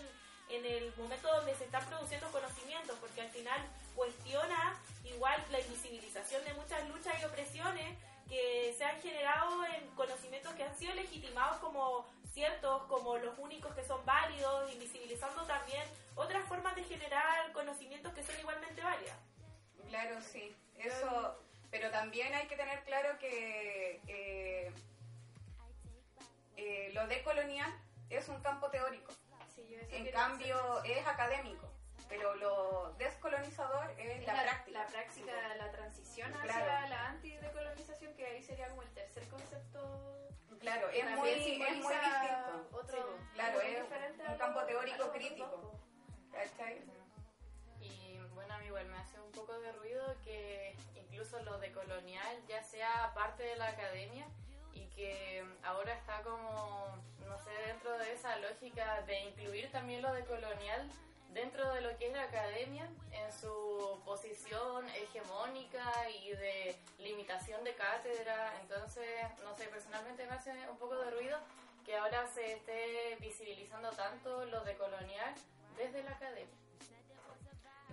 en 0.49 0.65
el 0.65 0.93
momento 0.95 1.27
donde 1.35 1.53
se 1.55 1.65
están 1.65 1.85
produciendo 1.85 2.31
conocimientos, 2.31 2.97
porque 2.99 3.21
al 3.21 3.29
final 3.29 3.59
cuestiona 3.93 4.79
igual 5.03 5.43
la 5.51 5.59
invisibilización 5.59 6.43
de 6.45 6.53
muchas 6.53 6.87
luchas 6.87 7.13
y 7.21 7.25
opresiones 7.25 7.97
que 8.29 8.73
se 8.77 8.85
han 8.85 9.01
generado 9.01 9.65
en 9.65 9.85
conocimientos 9.95 10.53
que 10.53 10.63
han 10.63 10.77
sido 10.77 10.93
legitimados 10.95 11.57
como 11.57 12.05
ciertos, 12.31 12.83
como 12.83 13.17
los 13.17 13.37
únicos 13.39 13.73
que 13.75 13.83
son 13.83 14.05
válidos, 14.05 14.71
invisibilizando 14.73 15.43
también 15.45 15.83
otras 16.15 16.47
formas 16.47 16.75
de 16.75 16.83
generar 16.83 17.51
conocimientos 17.51 18.13
que 18.13 18.23
son 18.23 18.39
igualmente 18.39 18.81
válidas. 18.81 19.17
Claro, 19.89 20.21
sí, 20.21 20.55
eso, 20.77 21.37
pero 21.69 21.91
también 21.91 22.33
hay 22.33 22.47
que 22.47 22.55
tener 22.55 22.83
claro 22.85 23.17
que 23.19 23.99
eh, 24.07 24.71
eh, 26.55 26.91
lo 26.93 27.07
decolonial 27.07 27.71
es 28.09 28.27
un 28.29 28.41
campo 28.41 28.69
teórico, 28.69 29.11
Sí, 29.55 29.67
yo 29.69 29.77
eso 29.79 29.95
en 29.95 30.09
cambio 30.11 30.81
es 30.85 31.05
académico, 31.05 31.69
pero 32.07 32.35
lo 32.35 32.93
descolonizador 32.97 33.89
es 33.99 34.19
Es 34.21 34.25
la, 34.27 34.41
práctica. 34.43 34.79
La 34.79 34.87
práctica, 34.87 35.55
la 35.57 35.71
transición 35.71 36.33
hacia 36.35 36.53
Claro. 36.53 36.89
la 36.89 37.07
antidecolonización, 37.09 38.13
que 38.15 38.25
ahí 38.25 38.41
sería 38.43 38.69
como 38.69 38.83
el 38.83 38.89
tercer 38.93 39.27
concepto. 39.27 40.20
Claro, 40.61 40.89
es 40.89 41.03
muy, 41.17 41.29
es 41.29 41.39
muy 41.39 41.93
distinto. 41.95 42.69
Otro, 42.71 42.97
Sí, 42.97 43.25
claro, 43.33 43.61
es 43.61 43.81
diferente 43.81 44.23
un 44.27 44.37
campo 44.37 44.63
teórico 44.63 45.11
crítico. 45.11 45.73
Y 47.79 48.17
bueno, 48.35 48.53
a 48.53 48.57
mí 48.59 48.67
igual 48.67 48.85
me 48.87 48.97
hace 48.97 49.19
un 49.19 49.31
poco 49.31 49.59
de 49.59 49.71
ruido 49.71 50.15
que 50.23 50.75
incluso 50.95 51.41
lo 51.41 51.57
de 51.57 51.71
colonial 51.71 52.37
ya 52.47 52.63
sea 52.63 53.11
parte 53.15 53.43
de 53.43 53.55
la 53.55 53.69
academia 53.69 54.27
y 54.73 54.85
que 54.89 55.43
ahora 55.63 55.93
está 55.93 56.21
como, 56.21 56.95
no 57.27 57.37
sé, 57.39 57.51
dentro 57.65 57.97
de 57.97 58.13
esa 58.13 58.37
lógica 58.37 59.01
de 59.01 59.19
incluir 59.21 59.71
también 59.71 60.03
lo 60.03 60.13
de 60.13 60.23
colonial 60.25 60.87
dentro 61.33 61.73
de 61.73 61.81
lo 61.81 61.97
que 61.97 62.07
es 62.07 62.13
la 62.13 62.23
academia 62.23 62.87
en 63.11 63.31
su 63.33 63.49
posición 64.11 64.85
hegemónica 64.89 65.89
y 66.09 66.31
de 66.31 66.75
limitación 66.99 67.63
de 67.63 67.73
cátedra. 67.75 68.59
Entonces, 68.59 69.07
no 69.41 69.55
sé, 69.55 69.67
personalmente 69.67 70.25
me 70.25 70.33
hace 70.33 70.51
un 70.69 70.77
poco 70.77 70.97
de 70.97 71.11
ruido 71.11 71.39
que 71.85 71.95
ahora 71.95 72.27
se 72.27 72.53
esté 72.55 73.15
visibilizando 73.21 73.89
tanto 73.91 74.43
lo 74.45 74.65
de 74.65 74.75
colonial 74.75 75.33
desde 75.77 76.03
la 76.03 76.11
academia. 76.11 76.57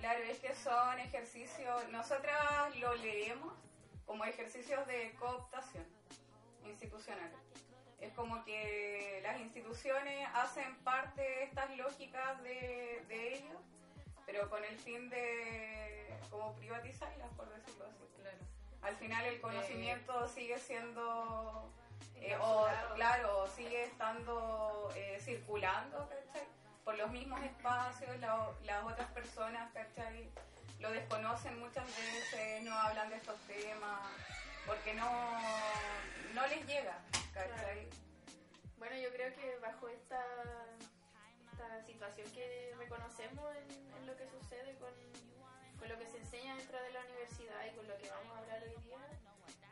Claro, 0.01 0.25
es 0.25 0.41
que 0.41 0.57
son 0.57 0.99
ejercicios, 0.99 1.89
nosotras 1.91 2.75
lo 2.77 2.97
leemos 2.97 3.55
como 4.05 4.25
ejercicios 4.25 4.85
de 4.89 5.15
cooptación 5.21 5.87
institucional. 6.65 7.31
Es 8.01 8.13
como 8.15 8.45
que 8.45 9.21
las 9.23 9.39
instituciones 9.41 10.29
hacen 10.35 10.75
parte 10.83 11.23
de 11.23 11.45
estas 11.45 11.77
lógicas 11.77 12.43
de, 12.43 13.05
de 13.07 13.35
ellos, 13.35 13.61
pero 14.29 14.49
con 14.51 14.63
el 14.63 14.77
fin 14.79 15.09
de 15.09 16.07
como 16.31 16.55
privatizarlas, 16.57 17.31
por 17.35 17.49
decirlo 17.49 17.87
así. 17.87 18.05
Claro. 18.21 18.37
Al 18.83 18.95
final 18.97 19.25
el 19.25 19.41
conocimiento 19.41 20.29
sigue 20.29 20.59
siendo, 20.59 21.73
eh, 22.17 22.37
o 22.39 22.67
claro, 22.95 23.47
sigue 23.57 23.85
estando 23.85 24.93
eh, 24.95 25.19
circulando, 25.25 26.07
¿cachai? 26.11 26.47
Por 26.85 26.99
los 26.99 27.11
mismos 27.11 27.41
espacios, 27.43 28.19
la- 28.21 28.51
las 28.65 28.85
otras 28.85 29.11
personas, 29.13 29.73
¿cachai? 29.73 30.31
Lo 30.79 30.91
desconocen 30.93 31.59
muchas 31.59 31.87
veces, 31.87 32.63
no 32.65 32.75
hablan 32.79 33.09
de 33.09 33.17
estos 33.17 33.39
temas, 33.47 34.01
porque 34.67 34.93
no, 34.93 35.11
no 36.35 36.47
les 36.49 36.67
llega, 36.67 36.99
¿cachai? 37.33 37.89
Bueno, 38.77 38.95
yo 38.99 39.11
creo 39.11 39.35
que 39.35 39.59
bajo 39.61 39.89
esta, 39.89 40.23
esta 41.69 41.85
situación 41.87 42.31
que 42.33 42.75
reconocemos 42.79 43.45
en, 43.57 43.71
en 43.97 44.07
lo 44.07 44.17
que 44.17 44.27
sucede 44.29 44.75
con, 44.79 44.93
con 45.79 45.89
lo 45.89 45.99
que 45.99 46.07
se 46.07 46.17
enseña 46.19 46.57
dentro 46.57 46.81
de 46.83 46.91
la 46.93 47.01
universidad 47.01 47.67
y 47.71 47.77
con 47.77 47.87
lo 47.87 47.97
que 47.99 48.09
vamos 48.09 48.35
a 48.35 48.39
hablar 48.41 48.63
hoy 48.63 48.83
día, 48.85 48.99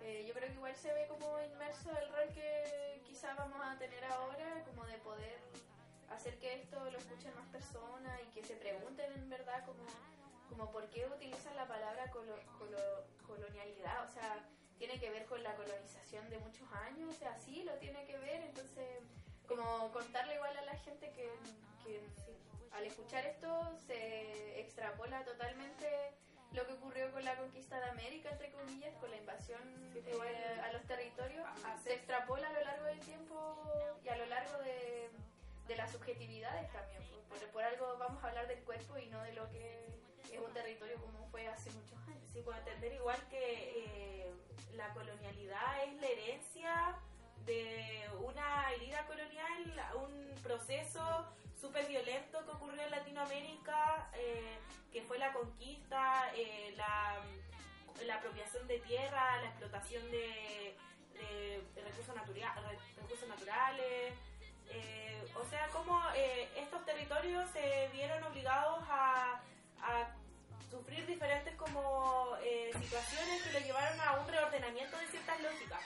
eh, 0.03 0.25
yo 0.29 0.35
creo 0.35 0.49
que 0.49 0.55
igual 0.55 0.77
se 0.77 0.93
ve 0.93 1.07
como 1.09 1.41
inmerso 1.43 1.91
el 1.97 2.09
rol 2.13 2.29
que 2.35 3.01
quizás 3.07 3.35
vamos 3.37 3.59
a 3.65 3.79
tener 3.79 4.05
ahora, 4.05 4.63
como 4.67 4.85
de 4.85 4.99
poder 4.99 5.39
hacer 6.11 6.39
que 6.39 6.55
esto 6.61 6.79
lo 6.91 6.99
escuchen 6.99 7.35
más 7.35 7.49
personas 7.49 8.21
y 8.27 8.31
que 8.33 8.45
se 8.45 8.57
pregunten 8.57 9.13
en 9.13 9.29
verdad 9.31 9.65
como 9.65 9.85
como 10.49 10.71
por 10.71 10.89
qué 10.91 11.05
utilizan 11.07 11.57
la 11.57 11.67
palabra 11.67 12.09
colo- 12.13 12.39
colo- 12.57 13.05
colonialidad, 13.27 14.05
o 14.05 14.09
sea, 14.09 14.45
tiene 14.79 14.97
que 15.01 15.11
ver 15.11 15.27
con 15.27 15.43
la 15.43 15.57
colonización 15.57 16.31
de 16.31 16.39
muchos 16.39 16.71
años, 16.73 17.11
o 17.11 17.19
sea, 17.19 17.37
sí 17.37 17.65
lo 17.65 17.73
tiene 17.79 18.07
que 18.07 18.17
ver, 18.19 18.43
entonces 18.43 19.03
como 19.49 19.91
contarle 19.91 20.37
igual 20.37 20.57
a 20.57 20.63
la 20.63 20.77
gente 20.79 21.11
que, 21.15 21.29
al 22.73 22.85
escuchar 22.87 23.25
esto 23.27 23.79
se 23.87 24.61
extrapola 24.61 25.25
totalmente 25.25 26.13
lo 26.53 26.67
que 26.67 26.73
ocurrió 26.75 27.11
con 27.13 27.25
la 27.25 27.37
conquista 27.37 27.79
de 27.81 27.87
América, 27.91 28.31
entre 28.31 28.51
comillas, 28.53 28.95
con 28.97 29.11
la 29.11 29.17
invasión 29.17 29.61
Sí, 29.93 29.99
eh, 30.07 30.11
igual. 30.13 30.61
a 30.65 30.73
los 30.73 30.83
territorios, 30.85 31.47
Ah, 31.65 31.77
se 31.83 31.95
extrapola 31.95 32.49
a 32.49 32.53
lo 32.53 32.61
largo 32.65 32.85
del 32.87 33.01
tiempo 33.01 33.97
y 34.05 34.09
a 34.09 34.17
lo 34.17 34.27
largo 34.27 34.59
de, 34.59 35.11
de 35.69 35.77
las 35.77 35.91
subjetividades 35.93 36.71
también. 36.73 37.03
pues, 37.29 37.41
Por, 37.43 37.51
por 37.51 37.63
algo 37.65 37.97
vamos 37.99 38.23
a 38.23 38.29
hablar 38.29 38.47
del 38.49 38.61
cuerpo 38.65 38.97
y 38.99 39.07
no 39.07 39.23
de 39.23 39.33
lo 39.33 39.49
que 39.51 39.87
es 40.33 40.39
un 40.41 40.53
territorio 40.53 40.97
como 41.01 41.27
fue 41.31 41.47
hace 41.49 41.71
muchos 41.73 41.99
años. 42.09 42.31
Sí, 42.33 42.41
puedo 42.43 42.59
entender 42.59 42.93
igual 42.95 43.19
que 43.29 43.41
eh, 44.25 44.33
la 44.75 44.93
colonialidad 44.95 45.85
es 45.85 45.95
la 46.01 46.07
herencia 46.07 46.97
de 47.45 48.09
una 48.25 48.73
herida 48.73 49.07
colonial, 49.07 49.95
un 49.97 50.35
proceso 50.43 51.27
súper 51.67 51.87
violento 51.87 52.45
que 52.45 52.51
ocurrió 52.53 52.81
en 52.83 52.91
Latinoamérica, 52.93 54.09
eh, 54.15 54.57
que 54.93 55.03
fue 55.03 55.19
la 55.19 55.33
conquista, 55.33 56.31
eh, 56.35 56.73
la, 56.77 57.17
la 58.05 58.15
apropiación 58.17 58.67
de 58.69 58.79
tierra, 58.81 59.41
la 59.43 59.49
explotación 59.49 60.09
de, 60.13 60.77
de- 61.15 61.63
de 61.75 61.81
recursos, 61.83 62.15
re- 62.15 62.79
recursos 63.03 63.29
naturales. 63.29 64.15
eh, 64.71 65.25
o 65.35 65.45
sea, 65.51 65.67
como 65.69 66.01
eh, 66.15 66.49
estos 66.57 66.85
territorios 66.85 67.49
se 67.51 67.89
vieron 67.93 68.23
obligados 68.25 68.85
a, 68.89 69.41
a 69.83 70.15
sufrir 70.71 71.05
diferentes 71.07 71.55
como 71.57 72.37
eh, 72.45 72.71
situaciones 72.81 73.43
que 73.43 73.53
lo 73.53 73.59
llevaron 73.61 74.01
a 74.01 74.21
un 74.21 74.29
reordenamiento 74.29 74.97
de 74.99 75.07
ciertas 75.09 75.41
lógicas. 75.41 75.81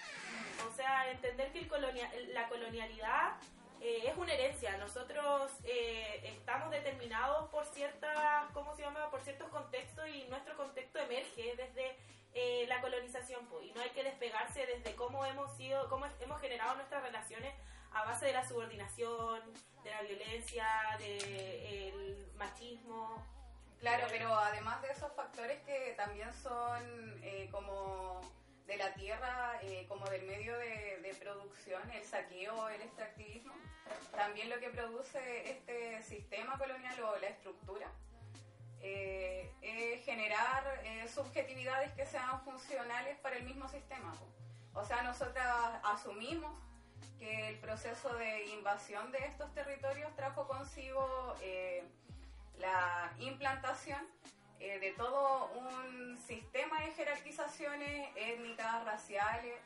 O 0.70 0.74
sea, 0.76 1.10
entender 1.10 1.52
que 1.52 1.60
el 1.60 1.68
colonia- 1.68 2.10
la 2.34 2.48
colonialidad 2.48 3.32
eh, 3.80 4.04
es 4.06 4.16
una 4.16 4.32
herencia. 4.32 4.76
Nosotros 4.78 5.52
eh, 5.64 6.20
estamos 6.24 6.70
determinados 6.70 7.48
por 7.50 7.64
ciertas, 7.66 8.50
¿cómo 8.52 8.74
se 8.74 8.82
llama? 8.82 9.10
Por 9.10 9.22
ciertos 9.22 9.48
contextos 9.48 10.08
y 10.08 10.24
nuestro 10.28 10.56
contexto 10.56 10.98
emerge 10.98 11.56
desde 11.56 11.96
eh, 12.34 12.66
la 12.68 12.80
colonización 12.80 13.46
po, 13.46 13.60
y 13.60 13.72
no 13.72 13.80
hay 13.80 13.90
que 13.90 14.04
despegarse 14.04 14.66
desde 14.66 14.94
cómo 14.94 15.24
hemos 15.26 15.56
sido, 15.56 15.88
cómo 15.88 16.06
hemos 16.20 16.40
generado 16.40 16.74
nuestras 16.76 17.02
relaciones 17.02 17.54
a 17.92 18.04
base 18.04 18.26
de 18.26 18.32
la 18.32 18.46
subordinación, 18.46 19.40
de 19.82 19.90
la 19.90 20.02
violencia, 20.02 20.66
del 20.98 22.30
machismo. 22.36 23.26
Claro, 23.80 24.06
pero 24.10 24.32
además 24.34 24.82
de 24.82 24.88
esos 24.92 25.10
factores 25.14 25.60
que 25.62 25.94
también 25.96 26.32
son 26.34 27.18
eh, 27.24 27.48
como 27.50 28.20
de 28.66 28.76
la 28.76 28.92
tierra, 28.94 29.58
eh, 29.62 29.86
como 29.88 30.06
del 30.08 30.22
medio 30.22 30.56
de, 30.58 31.00
de 31.00 31.14
producción, 31.18 31.90
el 31.90 32.04
saqueo, 32.04 32.68
el 32.68 32.82
extractivismo, 32.82 33.54
también 34.12 34.50
lo 34.50 34.58
que 34.60 34.70
produce 34.70 35.50
este 35.50 36.02
sistema 36.02 36.58
colonial 36.58 37.00
o 37.02 37.16
la 37.18 37.28
estructura 37.28 37.90
eh, 38.82 39.50
es 39.60 40.04
generar 40.04 40.64
eh, 40.84 41.06
subjetividades 41.08 41.92
que 41.92 42.06
sean 42.06 42.42
funcionales 42.44 43.18
para 43.18 43.36
el 43.36 43.44
mismo 43.44 43.68
sistema. 43.68 44.12
O 44.74 44.84
sea, 44.84 45.02
nosotras 45.02 45.46
asumimos 45.84 46.52
que 47.18 47.48
el 47.48 47.58
proceso 47.58 48.14
de 48.14 48.46
invasión 48.46 49.12
de 49.12 49.18
estos 49.18 49.52
territorios 49.52 50.14
trajo 50.16 50.46
consigo 50.46 51.36
eh, 51.42 51.84
la 52.58 53.12
implantación 53.18 54.06
eh, 54.60 54.78
de 54.78 54.92
todo 54.92 55.50
un 55.54 56.18
sistema 56.18 56.80
de 56.82 56.92
jerarquizaciones 56.92 58.08
étnicas, 58.16 58.84
raciales, 58.84 59.56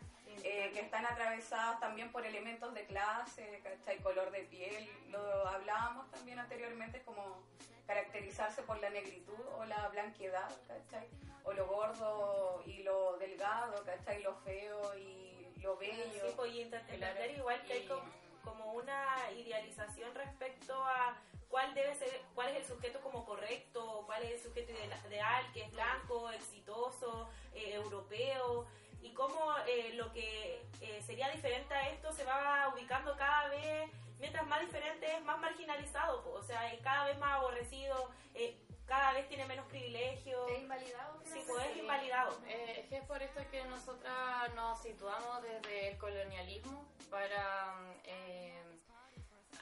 eh, 0.43 0.71
que 0.73 0.81
están 0.81 1.05
atravesadas 1.07 1.79
también 1.81 2.11
por 2.11 2.25
elementos 2.27 2.73
de 2.75 2.85
clase, 2.87 3.61
¿cachai? 3.63 3.99
color 3.99 4.30
de 4.30 4.41
piel, 4.45 4.89
lo 5.11 5.47
hablábamos 5.49 6.11
también 6.11 6.39
anteriormente 6.39 7.02
como 7.02 7.43
caracterizarse 7.87 8.63
por 8.63 8.78
la 8.80 8.91
negritud 8.91 9.39
o 9.59 9.65
la 9.67 9.89
blanquedad, 9.89 10.49
¿cachai? 10.67 11.07
o 11.45 11.52
lo 11.52 11.67
gordo 11.67 12.63
y 12.67 12.83
lo 12.83 13.17
delgado, 13.19 13.85
¿cachai? 13.85 14.23
lo 14.23 14.35
feo 14.37 14.97
y 14.97 15.47
lo 15.61 15.76
bello. 15.76 16.04
Sí, 16.13 16.33
pues, 16.37 16.52
y 16.52 16.63
ent- 16.65 16.89
entender 16.89 17.30
igual 17.33 17.63
que 17.63 17.73
hay 17.75 17.87
como, 17.87 18.02
como 18.43 18.73
una 18.73 19.17
idealización 19.37 20.15
respecto 20.15 20.75
a 20.83 21.17
cuál 21.54 21.73
debe 21.73 21.95
ser, 21.95 22.21
cuál 22.34 22.49
es 22.49 22.56
el 22.56 22.64
sujeto 22.64 23.00
como 23.00 23.25
correcto, 23.25 24.02
cuál 24.06 24.25
es 24.25 24.32
el 24.32 24.40
sujeto 24.43 24.73
ide- 24.73 25.06
ideal, 25.08 25.45
que 25.52 25.62
es 25.62 25.71
blanco, 25.71 26.28
exitoso, 26.32 27.28
eh, 27.54 27.75
europeo, 27.75 28.67
y 29.00 29.12
cómo 29.14 29.54
eh, 29.69 29.93
lo 29.95 30.12
que 30.12 30.67
eh, 30.80 31.00
sería 31.06 31.28
diferente 31.30 31.73
a 31.73 31.90
esto 31.90 32.12
se 32.12 32.25
va 32.25 32.73
ubicando 32.75 33.17
cada 33.17 33.47
vez, 33.50 33.88
mientras 34.19 34.45
más 34.49 34.62
diferente 34.62 35.06
es, 35.14 35.23
más 35.23 35.38
marginalizado, 35.38 36.25
po. 36.25 36.30
o 36.30 36.43
sea, 36.43 36.73
es 36.73 36.80
cada 36.80 37.04
vez 37.06 37.17
más 37.19 37.34
aborrecido, 37.34 38.10
eh, 38.34 38.58
cada 38.86 39.12
vez 39.12 39.28
tiene 39.28 39.47
menos 39.47 39.67
privilegios, 39.67 40.50
¿Es 40.50 40.58
invalidado? 40.58 41.21
sí, 41.25 41.40
pues 41.47 41.64
es 41.67 41.76
invalidado. 41.76 42.36
Eh, 42.49 42.80
es 42.80 42.88
que 42.88 42.97
es 42.97 43.04
por 43.04 43.23
esto 43.23 43.40
que 43.52 43.62
nosotras 43.67 44.52
nos 44.56 44.82
situamos 44.82 45.40
desde 45.43 45.90
el 45.90 45.99
colonialismo 45.99 46.84
para 47.10 47.76
mm, 47.76 47.93
eh, 48.06 48.62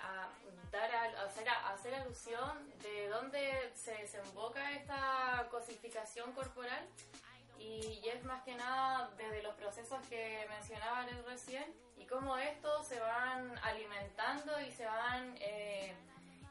a 0.03 0.29
dar 0.71 0.91
a, 0.95 1.23
hacer, 1.25 1.49
a- 1.49 1.69
hacer 1.73 1.95
alusión 1.95 2.73
de 2.81 3.09
dónde 3.09 3.73
se 3.75 3.93
desemboca 3.93 4.73
esta 4.73 5.47
cosificación 5.51 6.33
corporal 6.33 6.87
y, 7.59 8.03
es 8.09 8.25
más 8.25 8.43
que 8.43 8.55
nada 8.55 9.11
desde 9.17 9.43
los 9.43 9.55
procesos 9.55 10.05
que 10.09 10.45
mencionaba 10.49 11.07
recién 11.27 11.65
y 11.97 12.05
cómo 12.07 12.37
estos 12.37 12.87
se 12.87 12.99
van 12.99 13.57
alimentando 13.63 14.61
y 14.61 14.71
se 14.73 14.85
van 14.85 15.37
eh, 15.41 15.95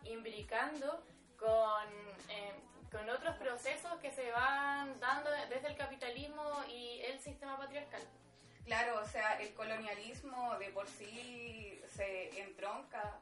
imbricando 0.06 1.04
con, 1.38 1.88
eh, 2.30 2.54
con 2.90 3.10
otros 3.10 3.36
procesos 3.38 3.94
que 4.00 4.12
se 4.12 4.32
van 4.32 5.00
dando 5.00 5.30
desde 5.50 5.68
el 5.68 5.76
capitalismo 5.76 6.64
y 6.70 7.02
el 7.02 7.20
sistema 7.20 7.58
patriarcal. 7.58 8.02
Claro, 8.66 9.02
o 9.02 9.06
sea, 9.06 9.42
el 9.42 9.54
colonialismo 9.54 10.58
de 10.60 10.70
por 10.70 10.88
sí 10.88 11.82
se 11.94 12.40
entronca 12.42 13.20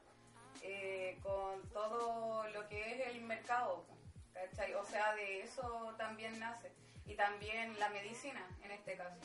eh, 0.62 1.18
con 1.22 1.68
todo 1.70 2.46
lo 2.48 2.68
que 2.68 2.92
es 2.92 3.08
el 3.08 3.22
mercado, 3.22 3.84
¿cachai? 4.32 4.74
O 4.74 4.84
sea, 4.84 5.14
de 5.14 5.42
eso 5.42 5.94
también 5.96 6.38
nace. 6.38 6.70
Y 7.06 7.14
también 7.14 7.78
la 7.78 7.88
medicina, 7.88 8.46
en 8.62 8.70
este 8.70 8.96
caso. 8.96 9.20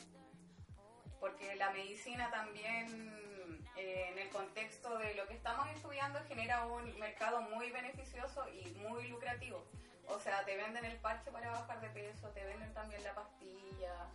Porque 1.20 1.56
la 1.56 1.72
medicina 1.72 2.30
también, 2.32 3.64
eh, 3.76 4.10
en 4.12 4.20
el 4.20 4.30
contexto 4.30 4.98
de 4.98 5.14
lo 5.16 5.28
que 5.28 5.34
estamos 5.36 5.68
estudiando, 5.70 6.20
genera 6.28 6.66
un 6.66 6.98
mercado 7.00 7.42
muy 7.42 7.72
beneficioso 7.72 8.48
y 8.50 8.72
muy 8.90 9.08
lucrativo. 9.08 9.64
O 10.08 10.20
sea, 10.20 10.46
te 10.46 10.56
venden 10.56 10.86
el 10.86 10.98
parche 10.98 11.32
para 11.32 11.52
bajar 11.52 11.82
de 11.82 11.90
peso, 11.90 12.30
te 12.30 12.44
venden 12.46 12.74
también 12.74 13.04
la 13.04 13.14
pastilla, 13.16 14.10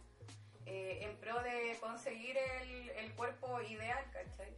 eh, 0.66 1.00
en 1.02 1.16
pro 1.16 1.40
de 1.42 1.76
conseguir 1.80 2.36
el, 2.36 2.90
el 2.90 3.12
cuerpo 3.14 3.60
ideal, 3.62 4.04
¿cachai? 4.12 4.54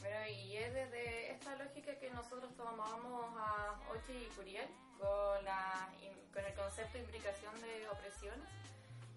Bueno, 0.00 0.26
y 0.28 0.56
es 0.56 0.72
desde 0.72 1.32
esta 1.32 1.56
lógica 1.56 1.94
que 1.98 2.10
nosotros 2.10 2.56
tomamos 2.56 3.36
a 3.36 3.78
Ochi 3.90 4.12
y 4.12 4.30
Curiel 4.34 4.66
con, 4.98 5.44
la, 5.44 5.88
con 6.32 6.44
el 6.44 6.54
concepto 6.54 6.94
de 6.94 7.04
implicación 7.04 7.52
de 7.60 7.88
opresiones 7.88 8.48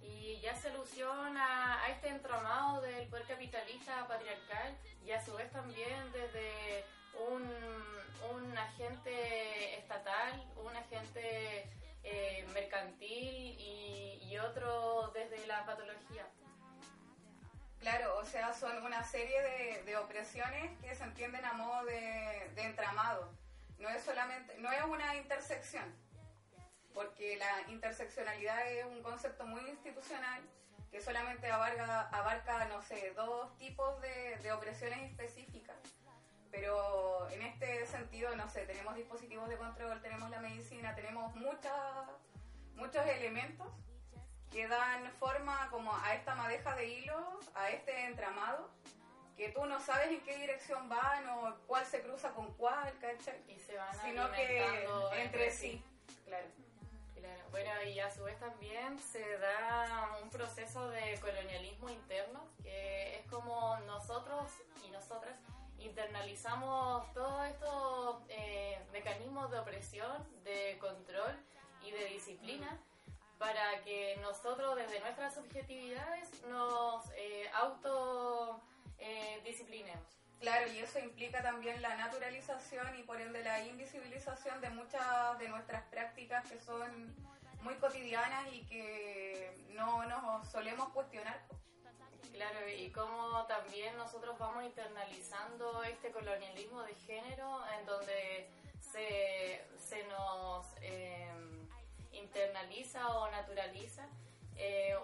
y 0.01 0.39
ya 0.41 0.53
se 0.55 0.69
alusiona 0.69 1.81
a 1.81 1.89
este 1.89 2.09
entramado 2.09 2.81
del 2.81 3.07
poder 3.07 3.25
capitalista 3.25 4.05
patriarcal 4.07 4.75
y 5.05 5.11
a 5.11 5.23
su 5.23 5.33
vez 5.33 5.49
también 5.51 6.11
desde 6.11 6.83
un, 7.29 7.43
agente 8.57 9.77
estatal, 9.77 10.45
un 10.57 10.75
agente 10.75 11.69
eh, 12.03 12.45
mercantil 12.53 13.57
y 13.59 14.37
otro 14.37 15.11
desde 15.13 15.45
la 15.47 15.65
patología. 15.65 16.27
Claro, 17.83 18.17
o 18.17 18.23
sea, 18.23 18.53
son 18.53 18.81
una 18.85 19.03
serie 19.03 19.41
de, 19.41 19.83
de 19.83 19.97
opresiones 19.97 20.71
que 20.79 20.95
se 20.95 21.03
entienden 21.03 21.43
a 21.43 21.51
modo 21.51 21.83
de, 21.83 22.49
de 22.55 22.61
entramado. 22.61 23.29
No 23.77 23.89
es 23.89 24.01
solamente, 24.01 24.57
no 24.59 24.71
es 24.71 24.85
una 24.85 25.17
intersección, 25.17 25.93
porque 26.93 27.35
la 27.35 27.69
interseccionalidad 27.69 28.71
es 28.71 28.85
un 28.85 29.03
concepto 29.03 29.45
muy 29.45 29.69
institucional 29.69 30.41
que 30.91 31.01
solamente 31.01 31.51
abarca, 31.51 32.07
abarca 32.07 32.63
no 32.69 32.81
sé, 32.81 33.11
dos 33.17 33.53
tipos 33.57 33.99
de, 33.99 34.37
de 34.37 34.53
opresiones 34.53 35.01
específicas. 35.11 35.75
Pero 36.51 37.29
en 37.31 37.41
este 37.41 37.85
sentido, 37.85 38.33
no 38.37 38.47
sé, 38.47 38.65
tenemos 38.65 38.95
dispositivos 38.95 39.49
de 39.49 39.57
control, 39.57 40.01
tenemos 40.01 40.29
la 40.29 40.39
medicina, 40.39 40.95
tenemos 40.95 41.35
muchas, 41.35 41.73
muchos 42.75 43.05
elementos 43.07 43.67
que 44.53 44.67
dan 44.67 45.11
forma 45.13 45.67
como 45.71 45.93
a 45.95 46.13
esta 46.13 46.35
madeja 46.35 46.75
de 46.75 46.85
hilos, 46.85 47.49
a 47.55 47.69
este 47.69 48.05
entramado, 48.05 48.69
que 49.35 49.49
tú 49.49 49.65
no 49.65 49.79
sabes 49.79 50.11
en 50.11 50.21
qué 50.21 50.37
dirección 50.37 50.87
van 50.87 51.27
o 51.27 51.57
cuál 51.65 51.83
se 51.87 52.01
cruza 52.03 52.29
con 52.33 52.53
cuál, 52.53 52.93
¿cachai? 52.99 53.43
Y 53.47 53.59
se 53.59 53.75
van 53.75 53.99
Sino 53.99 54.31
que 54.31 54.87
entre 55.17 55.51
sí, 55.51 55.83
claro. 56.25 56.45
Claro, 57.15 57.41
bueno, 57.51 57.71
y 57.83 57.99
a 57.99 58.11
su 58.11 58.23
vez 58.23 58.37
también 58.39 58.99
se 58.99 59.37
da 59.37 60.19
un 60.21 60.29
proceso 60.29 60.89
de 60.89 61.17
colonialismo 61.19 61.89
interno, 61.89 62.45
que 62.61 63.19
es 63.19 63.25
como 63.27 63.79
nosotros 63.87 64.51
y 64.85 64.91
nosotras 64.91 65.33
internalizamos 65.79 67.11
todos 67.13 67.47
estos 67.47 68.17
eh, 68.27 68.77
mecanismos 68.91 69.49
de 69.51 69.59
opresión, 69.59 70.43
de 70.43 70.77
control 70.79 71.33
y 71.81 71.91
de 71.91 72.05
disciplina 72.05 72.77
para 73.43 73.81
que 73.81 74.15
nosotros 74.21 74.77
desde 74.77 75.01
nuestras 75.01 75.33
subjetividades 75.33 76.29
nos 76.43 77.03
eh, 77.17 77.49
auto 77.55 78.61
eh. 78.99 79.41
Claro, 80.39 80.71
y 80.71 80.79
eso 80.79 80.99
implica 80.99 81.41
también 81.41 81.81
la 81.81 81.95
naturalización 81.95 82.97
y 82.97 83.03
por 83.03 83.19
ende 83.19 83.43
la 83.43 83.61
invisibilización 83.65 84.61
de 84.61 84.69
muchas 84.69 85.37
de 85.39 85.49
nuestras 85.49 85.83
prácticas 85.83 86.49
que 86.49 86.59
son 86.59 87.15
muy 87.61 87.75
cotidianas 87.75 88.47
y 88.53 88.65
que 88.65 89.67
no 89.71 90.05
nos 90.05 90.47
solemos 90.49 90.89
cuestionar. 90.89 91.41
Claro, 92.31 92.69
y 92.69 92.91
cómo 92.91 93.45
también 93.45 93.95
nosotros 93.97 94.37
vamos 94.39 94.63
internalizando 94.63 95.83
este 95.83 96.11
colonialismo 96.11 96.81
de 96.83 96.95
género 96.95 97.61
en 97.77 97.85
donde 97.85 98.49
se, 98.79 99.65
se 99.77 100.03
nos 100.07 100.65
eh, 100.81 101.62
internaliza 102.13 103.07
o 103.09 103.29
naturaliza 103.31 104.07
eh, 104.55 104.95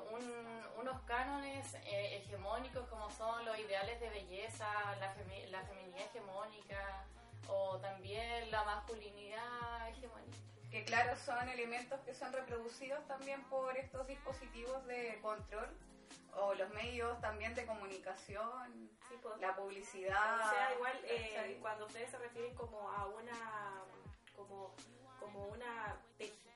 unos 0.78 1.02
cánones 1.02 1.74
eh, 1.86 2.18
hegemónicos 2.18 2.88
como 2.88 3.10
son 3.10 3.46
los 3.46 3.58
ideales 3.60 4.00
de 4.00 4.10
belleza, 4.10 4.68
la, 5.00 5.16
la 5.50 5.64
feminidad 5.64 6.02
hegemónica 6.02 7.06
o 7.48 7.78
también 7.80 8.50
la 8.52 8.64
masculinidad 8.64 9.90
hegemónica. 9.90 10.38
Que 10.70 10.86
claro, 10.86 11.18
son 11.18 11.50
elementos 11.50 12.00
que 12.02 12.14
son 12.14 12.32
reproducidos 12.32 13.06
también 13.08 13.44
por 13.46 13.76
estos 13.76 14.08
dispositivos 14.08 14.86
de 14.86 15.20
control 15.22 15.68
o 16.36 16.54
los 16.54 16.70
medios 16.70 17.20
también 17.22 17.56
de 17.56 17.66
comunicación, 17.66 18.90
pues. 19.22 19.42
la 19.42 19.56
publicidad. 19.56 20.48
O 20.48 20.50
sea, 20.50 20.74
igual 20.76 21.00
eh, 21.06 21.58
cuando 21.60 21.88
ustedes 21.88 22.12
se 22.12 22.20
refieren 22.20 22.54
como 22.56 22.88
a 22.92 23.08
una 23.08 23.84
como 24.36 24.76
como 25.20 25.48
una 25.48 25.98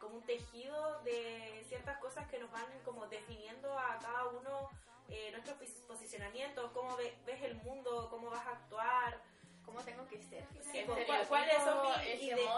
como 0.04 0.18
un 0.18 0.24
tejido 0.24 1.00
de 1.04 1.64
ciertas 1.68 1.98
cosas 1.98 2.28
que 2.30 2.38
nos 2.38 2.52
van 2.52 2.66
como 2.84 3.08
definiendo 3.08 3.78
a 3.78 3.98
cada 4.00 4.26
uno 4.28 4.70
eh, 5.10 5.32
nuestros 5.32 5.58
posicionamientos, 5.88 6.72
cómo 6.72 6.96
ves 6.98 7.42
el 7.42 7.56
mundo, 7.56 8.08
cómo 8.10 8.30
vas 8.30 8.46
a 8.46 8.52
actuar, 8.52 9.18
cómo 9.66 9.82
tengo 9.82 10.08
que 10.08 10.22
ser. 10.22 10.46
Pues, 10.86 11.28
¿Cuáles 11.28 11.64
son 11.64 11.88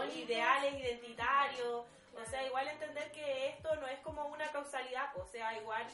mis 0.06 0.16
ideales 0.16 0.74
identitarios? 0.74 1.86
O 2.16 2.26
sea, 2.30 2.46
igual 2.46 2.68
entender 2.68 3.12
que 3.12 3.50
esto 3.50 3.76
no 3.76 3.88
es 3.88 4.00
como 4.00 4.26
una 4.28 4.48
causalidad, 4.52 5.16
o 5.18 5.26
sea, 5.26 5.58
igual 5.58 5.86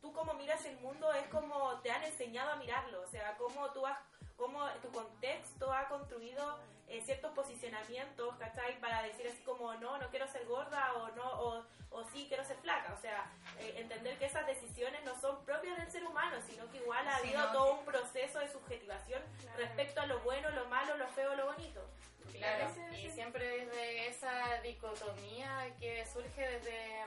tú 0.00 0.12
como 0.12 0.32
miras 0.34 0.64
el 0.64 0.78
mundo 0.78 1.12
es 1.12 1.26
como 1.28 1.78
te 1.80 1.90
han 1.90 2.02
enseñado 2.04 2.52
a 2.52 2.56
mirarlo, 2.56 3.02
o 3.02 3.06
sea, 3.06 3.36
cómo 3.36 3.70
tú 3.72 3.86
has, 3.86 3.98
cómo 4.36 4.66
tu 4.80 4.88
contexto 4.90 5.70
ha 5.72 5.88
construido 5.88 6.58
eh, 6.92 7.00
ciertos 7.00 7.32
posicionamientos, 7.32 8.36
¿cachai? 8.36 8.78
Para 8.78 9.02
decir 9.02 9.26
así 9.26 9.42
como, 9.44 9.72
no, 9.76 9.96
no 9.96 10.10
quiero 10.10 10.28
ser 10.28 10.44
gorda 10.44 10.92
o 10.92 11.08
no, 11.16 11.24
o, 11.40 11.64
o 11.90 12.04
sí 12.12 12.26
quiero 12.28 12.44
ser 12.44 12.58
flaca, 12.58 12.92
o 12.92 13.00
sea, 13.00 13.30
eh, 13.58 13.76
entender 13.78 14.18
que 14.18 14.26
esas 14.26 14.46
decisiones 14.46 15.02
no 15.02 15.18
son 15.18 15.42
propias 15.46 15.78
del 15.78 15.90
ser 15.90 16.04
humano, 16.04 16.36
sino 16.46 16.70
que 16.70 16.76
igual 16.76 17.08
ha 17.08 17.16
habido 17.16 17.50
todo 17.52 17.78
un 17.78 17.84
proceso 17.86 18.40
de 18.40 18.52
subjetivación 18.52 19.22
respecto 19.56 20.02
a 20.02 20.06
lo 20.06 20.20
bueno, 20.20 20.50
lo 20.50 20.66
malo, 20.66 20.94
lo 20.98 21.08
feo, 21.08 21.34
lo 21.34 21.46
bonito. 21.46 21.80
Claro, 22.30 22.70
y 22.92 23.08
siempre 23.08 23.64
desde 23.64 24.08
esa 24.08 24.60
dicotomía 24.62 25.74
que 25.80 26.04
surge 26.04 26.42
desde 26.42 27.04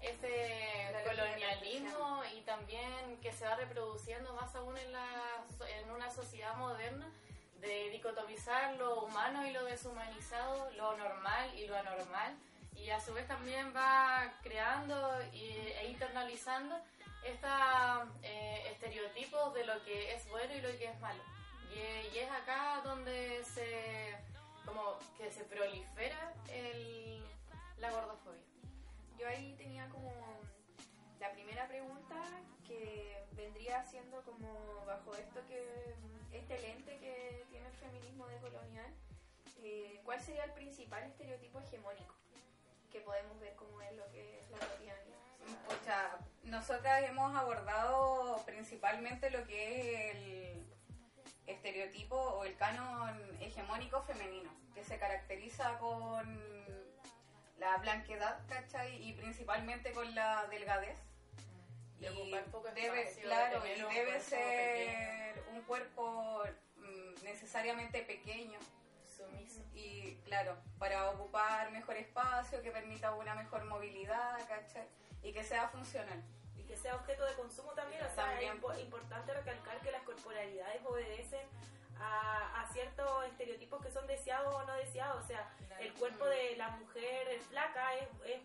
ese 0.00 1.04
colonialismo 1.04 2.22
y 2.34 2.40
también 2.42 3.18
que 3.20 3.32
se 3.32 3.44
va 3.44 3.56
reproduciendo 3.56 4.32
más 4.32 4.54
aún 4.54 4.76
en, 4.78 4.92
la, 4.92 5.44
en 5.68 5.90
una 5.90 6.10
sociedad 6.10 6.56
moderna 6.56 7.10
de 7.60 7.90
dicotomizar 7.90 8.74
lo 8.76 9.04
humano 9.04 9.46
y 9.46 9.52
lo 9.52 9.64
deshumanizado, 9.64 10.70
lo 10.72 10.96
normal 10.96 11.54
y 11.56 11.66
lo 11.66 11.76
anormal 11.76 12.36
y 12.84 12.90
a 12.90 13.00
su 13.00 13.12
vez 13.12 13.26
también 13.26 13.72
va 13.74 14.32
creando 14.42 15.20
e 15.32 15.86
internalizando 15.88 16.76
estos 17.24 17.50
eh, 18.22 18.62
estereotipos 18.72 19.52
de 19.54 19.66
lo 19.66 19.82
que 19.84 20.14
es 20.14 20.28
bueno 20.28 20.54
y 20.54 20.60
lo 20.60 20.68
que 20.78 20.84
es 20.86 21.00
malo. 21.00 21.22
Y, 21.74 22.16
y, 22.16 22.18
es 22.18 22.30
acá 22.30 22.80
donde 22.84 23.44
se 23.44 24.16
como 24.64 24.98
que 25.16 25.30
se 25.30 25.44
prolifera 25.44 26.32
el, 26.50 27.22
la 27.78 27.90
gordofobia. 27.90 28.40
Yo 29.18 29.28
ahí 29.28 29.54
tenía 29.58 29.88
como 29.88 30.12
la 31.20 31.32
primera 31.32 31.66
pregunta 31.66 32.16
que 32.66 33.24
vendría 33.32 33.84
siendo 33.84 34.22
como 34.22 34.84
bajo 34.86 35.14
esto 35.14 35.40
que 35.48 35.94
este 36.32 36.58
lente 36.60 36.98
que 36.98 37.46
tiene 37.50 37.66
el 37.66 37.74
feminismo 37.74 38.26
decolonial, 38.26 38.92
eh, 39.62 40.00
¿cuál 40.04 40.20
sería 40.20 40.44
el 40.44 40.52
principal 40.52 41.02
estereotipo 41.04 41.60
hegemónico 41.60 42.14
que 42.90 43.00
podemos 43.00 43.38
ver 43.40 43.54
como 43.56 43.80
es 43.82 43.94
lo 43.96 44.08
que 44.10 44.40
es 44.40 44.50
la 44.50 44.58
cotidianidad? 44.58 45.18
nosotras 46.44 47.02
hemos 47.04 47.34
abordado 47.34 48.42
principalmente 48.44 49.30
lo 49.30 49.46
que 49.46 50.10
es 50.10 50.16
el 50.16 50.66
estereotipo 51.46 52.16
o 52.16 52.44
el 52.44 52.56
canon 52.56 53.18
hegemónico 53.40 54.02
femenino, 54.02 54.50
que 54.74 54.84
se 54.84 54.98
caracteriza 54.98 55.78
con 55.78 56.38
la 57.58 57.76
blanquedad, 57.78 58.38
¿cachai? 58.48 59.02
Y 59.02 59.14
principalmente 59.14 59.92
con 59.92 60.14
la 60.14 60.46
delgadez. 60.48 60.98
Y, 62.00 62.80
debe, 62.80 63.12
claro, 63.22 63.62
y 63.66 63.94
debe 63.94 64.20
ser 64.20 65.42
un 65.52 65.62
cuerpo 65.62 66.44
mm, 66.76 67.24
necesariamente 67.24 68.02
pequeño. 68.02 68.58
Sumiso. 69.04 69.62
Y 69.74 70.14
claro, 70.24 70.56
para 70.78 71.10
ocupar 71.10 71.72
mejor 71.72 71.96
espacio, 71.96 72.62
que 72.62 72.70
permita 72.70 73.14
una 73.14 73.34
mejor 73.34 73.64
movilidad, 73.64 74.38
¿cachai? 74.46 74.86
Y 75.22 75.32
que 75.32 75.42
sea 75.42 75.68
funcional. 75.68 76.22
Y 76.56 76.62
que 76.62 76.76
sea 76.76 76.94
objeto 76.94 77.24
de 77.24 77.34
consumo 77.34 77.72
también. 77.72 78.04
O 78.04 78.14
sea, 78.14 78.40
es 78.40 78.80
importante 78.80 79.34
recalcar 79.34 79.80
que 79.80 79.90
las 79.90 80.02
corporalidades 80.02 80.80
obedecen 80.84 81.46
a, 82.00 82.68
ciertos 82.72 83.24
estereotipos 83.26 83.82
que 83.82 83.90
son 83.90 84.06
deseados 84.06 84.54
o 84.54 84.62
no 84.64 84.74
deseados. 84.74 85.24
O 85.24 85.26
sea, 85.26 85.50
el 85.80 85.92
cuerpo 85.94 86.26
de 86.26 86.54
la 86.56 86.70
mujer 86.70 87.40
flaca 87.48 87.94
es, 87.94 88.08
es 88.26 88.40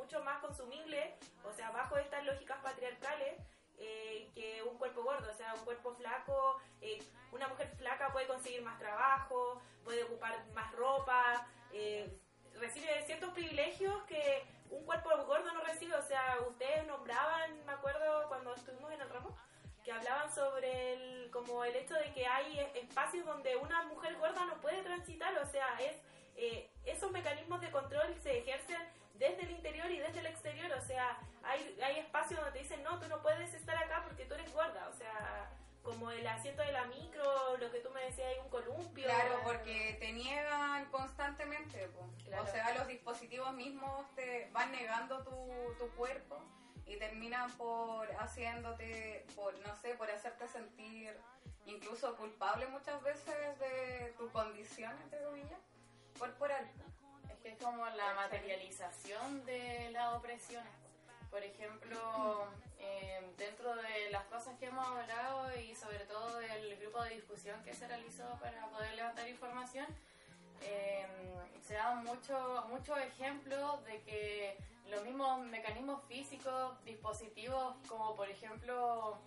mucho 0.00 0.22
más 0.24 0.40
consumible, 0.40 1.14
o 1.44 1.52
sea, 1.52 1.70
bajo 1.70 1.96
estas 1.98 2.24
lógicas 2.24 2.58
patriarcales. 2.62 3.34
Eh, 3.82 4.28
que 4.34 4.62
un 4.62 4.76
cuerpo 4.76 5.02
gordo, 5.02 5.30
o 5.30 5.34
sea, 5.34 5.54
un 5.54 5.64
cuerpo 5.64 5.94
flaco, 5.94 6.60
eh, 6.82 7.02
una 7.32 7.48
mujer 7.48 7.66
flaca 7.78 8.12
puede 8.12 8.26
conseguir 8.26 8.60
más 8.60 8.78
trabajo, 8.78 9.62
puede 9.84 10.04
ocupar 10.04 10.44
más 10.52 10.70
ropa, 10.72 11.48
eh, 11.72 12.14
recibe 12.56 13.02
ciertos 13.06 13.30
privilegios 13.32 14.02
que 14.02 14.44
un 14.68 14.84
cuerpo 14.84 15.08
gordo 15.24 15.50
no 15.54 15.62
recibe, 15.62 15.94
o 15.94 16.02
sea, 16.02 16.36
ustedes 16.46 16.86
nombraban, 16.86 17.64
me 17.64 17.72
acuerdo 17.72 18.28
cuando 18.28 18.54
estuvimos 18.54 18.92
en 18.92 19.00
el 19.00 19.08
ramo, 19.08 19.34
que 19.82 19.92
hablaban 19.92 20.30
sobre 20.34 20.92
el, 20.92 21.30
como 21.30 21.64
el 21.64 21.74
hecho 21.74 21.94
de 21.94 22.12
que 22.12 22.26
hay 22.26 22.58
espacios 22.74 23.24
donde 23.24 23.56
una 23.56 23.84
mujer 23.84 24.14
gorda 24.18 24.44
no 24.44 24.60
puede 24.60 24.82
transitar, 24.82 25.34
o 25.38 25.46
sea, 25.46 25.66
es 25.80 25.96
eh, 26.36 26.70
esos 26.84 27.10
mecanismos 27.10 27.60
de 27.60 27.70
control 27.70 28.14
se 28.22 28.38
ejercen 28.38 28.80
desde 29.20 29.42
el 29.42 29.50
interior 29.50 29.90
y 29.90 29.98
desde 29.98 30.20
el 30.20 30.26
exterior, 30.26 30.72
o 30.72 30.80
sea, 30.80 31.18
hay, 31.42 31.78
hay 31.84 31.98
espacios 31.98 32.40
donde 32.40 32.52
te 32.52 32.64
dicen, 32.64 32.82
no, 32.82 32.98
tú 32.98 33.06
no 33.06 33.20
puedes 33.20 33.52
estar 33.52 33.76
acá 33.76 34.02
porque 34.02 34.24
tú 34.24 34.34
eres 34.34 34.50
gorda, 34.52 34.88
o 34.88 34.96
sea, 34.96 35.50
como 35.82 36.10
el 36.10 36.26
asiento 36.26 36.62
de 36.62 36.72
la 36.72 36.86
micro, 36.86 37.56
lo 37.58 37.70
que 37.70 37.80
tú 37.80 37.90
me 37.90 38.02
decías, 38.02 38.28
hay 38.28 38.38
un 38.42 38.48
columpio. 38.48 39.04
Claro, 39.04 39.40
porque 39.44 39.98
te 40.00 40.12
niegan 40.12 40.86
constantemente, 40.86 41.90
o 42.40 42.46
sea, 42.46 42.74
los 42.74 42.86
dispositivos 42.86 43.52
mismos 43.52 44.06
te 44.14 44.48
van 44.52 44.72
negando 44.72 45.22
tu, 45.22 45.74
tu 45.78 45.94
cuerpo 45.96 46.42
y 46.86 46.96
terminan 46.96 47.50
por 47.58 48.10
haciéndote, 48.20 49.26
por 49.36 49.56
no 49.60 49.76
sé, 49.76 49.94
por 49.96 50.10
hacerte 50.10 50.48
sentir 50.48 51.14
incluso 51.66 52.16
culpable 52.16 52.66
muchas 52.68 53.02
veces 53.02 53.58
de 53.58 54.14
tu 54.16 54.30
condición, 54.30 54.96
entre 55.02 55.22
comillas, 55.22 55.60
corporal. 56.18 56.66
Que 57.42 57.50
es 57.50 57.58
como 57.58 57.84
la 57.86 58.14
materialización 58.14 59.44
de 59.46 59.90
las 59.92 60.14
opresiones. 60.14 60.72
Por 61.30 61.42
ejemplo, 61.42 62.48
eh, 62.78 63.32
dentro 63.38 63.74
de 63.76 64.10
las 64.10 64.24
cosas 64.24 64.58
que 64.58 64.66
hemos 64.66 64.86
hablado 64.86 65.58
y 65.58 65.74
sobre 65.74 66.00
todo 66.00 66.38
del 66.38 66.76
grupo 66.76 67.02
de 67.04 67.14
discusión 67.14 67.62
que 67.62 67.72
se 67.72 67.86
realizó 67.88 68.24
para 68.40 68.66
poder 68.68 68.94
levantar 68.94 69.28
información, 69.28 69.86
eh, 70.62 71.06
se 71.66 71.74
dan 71.74 72.04
muchos 72.04 72.68
mucho 72.68 72.96
ejemplos 72.96 73.84
de 73.84 74.02
que 74.02 74.58
los 74.90 75.02
mismos 75.04 75.40
mecanismos 75.46 76.02
físicos, 76.08 76.84
dispositivos 76.84 77.76
como 77.88 78.16
por 78.16 78.28
ejemplo 78.28 79.18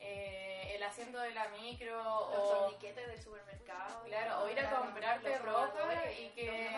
eh, 0.00 0.72
el 0.74 0.82
asiento 0.82 1.18
de 1.18 1.32
la 1.32 1.48
micro 1.48 1.96
Los 1.96 2.38
o 2.38 2.58
torniquetes 2.58 3.06
del 3.06 3.22
supermercado. 3.22 4.04
Claro, 4.04 4.42
o 4.42 4.48
ir 4.48 4.60
a 4.60 4.70
comprarte 4.70 5.38
ropa 5.38 6.10
y 6.18 6.28
que 6.30 6.70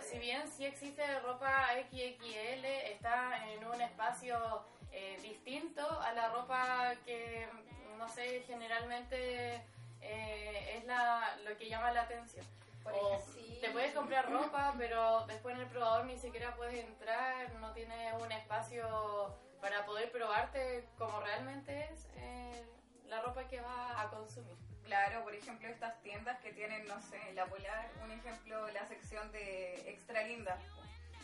si 0.00 0.18
bien 0.18 0.48
sí 0.48 0.64
existe 0.64 1.02
ropa 1.20 1.68
XXL, 1.90 2.64
está 2.64 3.48
en 3.48 3.64
un 3.64 3.80
espacio 3.80 4.64
eh, 4.92 5.18
distinto 5.22 5.86
a 6.00 6.12
la 6.12 6.28
ropa 6.30 6.94
que, 7.04 7.48
no 7.96 8.08
sé, 8.08 8.42
generalmente 8.46 9.64
eh, 10.00 10.76
es 10.76 10.84
la, 10.84 11.36
lo 11.44 11.56
que 11.56 11.68
llama 11.68 11.92
la 11.92 12.02
atención. 12.02 12.46
O 12.84 13.22
te 13.60 13.70
puedes 13.70 13.92
comprar 13.92 14.30
ropa, 14.30 14.74
pero 14.78 15.26
después 15.26 15.54
en 15.54 15.62
el 15.62 15.68
probador 15.68 16.06
ni 16.06 16.18
siquiera 16.18 16.54
puedes 16.56 16.74
entrar, 16.74 17.52
no 17.54 17.72
tiene 17.72 18.14
un 18.14 18.32
espacio 18.32 19.36
para 19.60 19.84
poder 19.86 20.10
probarte 20.12 20.84
como 20.98 21.20
realmente 21.20 21.88
es 21.92 22.06
eh, 22.16 22.64
la 23.06 23.20
ropa 23.22 23.44
que 23.48 23.60
vas 23.60 23.98
a 24.04 24.08
consumir. 24.10 24.56
Claro, 24.84 25.22
por 25.22 25.34
ejemplo, 25.34 25.68
estas 25.68 26.00
tiendas 26.02 26.38
que 26.40 26.52
tienen, 26.52 26.86
no 26.86 27.00
sé, 27.02 27.32
la 27.34 27.44
Polar, 27.46 27.90
un 28.02 28.10
ejemplo, 28.10 28.68
la 28.68 28.86
sección 28.86 29.30
de 29.32 29.90
Extra 29.90 30.22
Linda. 30.22 30.56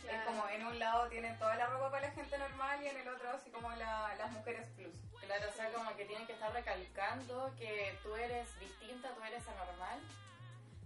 Es 0.07 0.21
como 0.23 0.47
en 0.49 0.67
un 0.67 0.77
lado 0.77 1.07
tienen 1.09 1.35
toda 1.39 1.55
la 1.55 1.65
ropa 1.65 1.89
para 1.89 2.07
la 2.09 2.13
gente 2.13 2.37
normal 2.37 2.83
y 2.83 2.87
en 2.89 2.97
el 2.97 3.07
otro 3.07 3.27
así 3.31 3.49
como 3.49 3.71
la- 3.71 4.13
las 4.19 4.31
mujeres 4.33 4.67
plus. 4.75 4.93
Claro, 5.25 5.49
o 5.49 5.51
sea, 5.51 5.71
como 5.73 5.95
que 5.95 6.05
tienen 6.05 6.27
que 6.27 6.33
estar 6.33 6.53
recalcando 6.53 7.51
que 7.57 7.97
tú 8.03 8.15
eres 8.15 8.59
distinta, 8.59 9.09
tú 9.15 9.23
eres 9.23 9.47
anormal. 9.47 9.99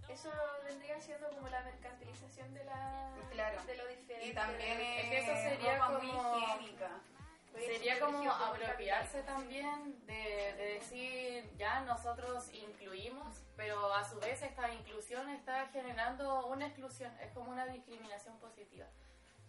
Eso 0.08 0.30
vendría 0.64 0.98
siendo 1.02 1.28
como 1.30 1.48
la 1.50 1.60
mercantilización 1.62 2.54
de, 2.54 2.64
la, 2.64 3.12
Claro. 3.30 3.62
de 3.64 3.76
lo 3.76 3.86
diferente. 3.88 4.26
Y 4.26 4.32
también 4.34 4.80
Es 4.80 5.04
que 5.10 5.18
eso 5.18 5.32
es 5.32 5.42
sería 5.42 5.74
ropa 5.78 5.98
muy 5.98 6.08
higiénica. 6.08 6.88
Sería 7.58 8.00
como 8.00 8.30
apropiarse 8.30 9.22
también 9.22 10.06
de, 10.06 10.54
de 10.56 10.74
decir, 10.74 11.50
ya 11.56 11.80
nosotros 11.80 12.52
incluimos, 12.52 13.42
pero 13.56 13.92
a 13.92 14.08
su 14.08 14.18
vez 14.20 14.42
esta 14.42 14.72
inclusión 14.72 15.28
está 15.30 15.68
generando 15.68 16.46
una 16.46 16.66
exclusión, 16.66 17.12
es 17.20 17.32
como 17.32 17.50
una 17.50 17.66
discriminación 17.66 18.38
positiva. 18.38 18.86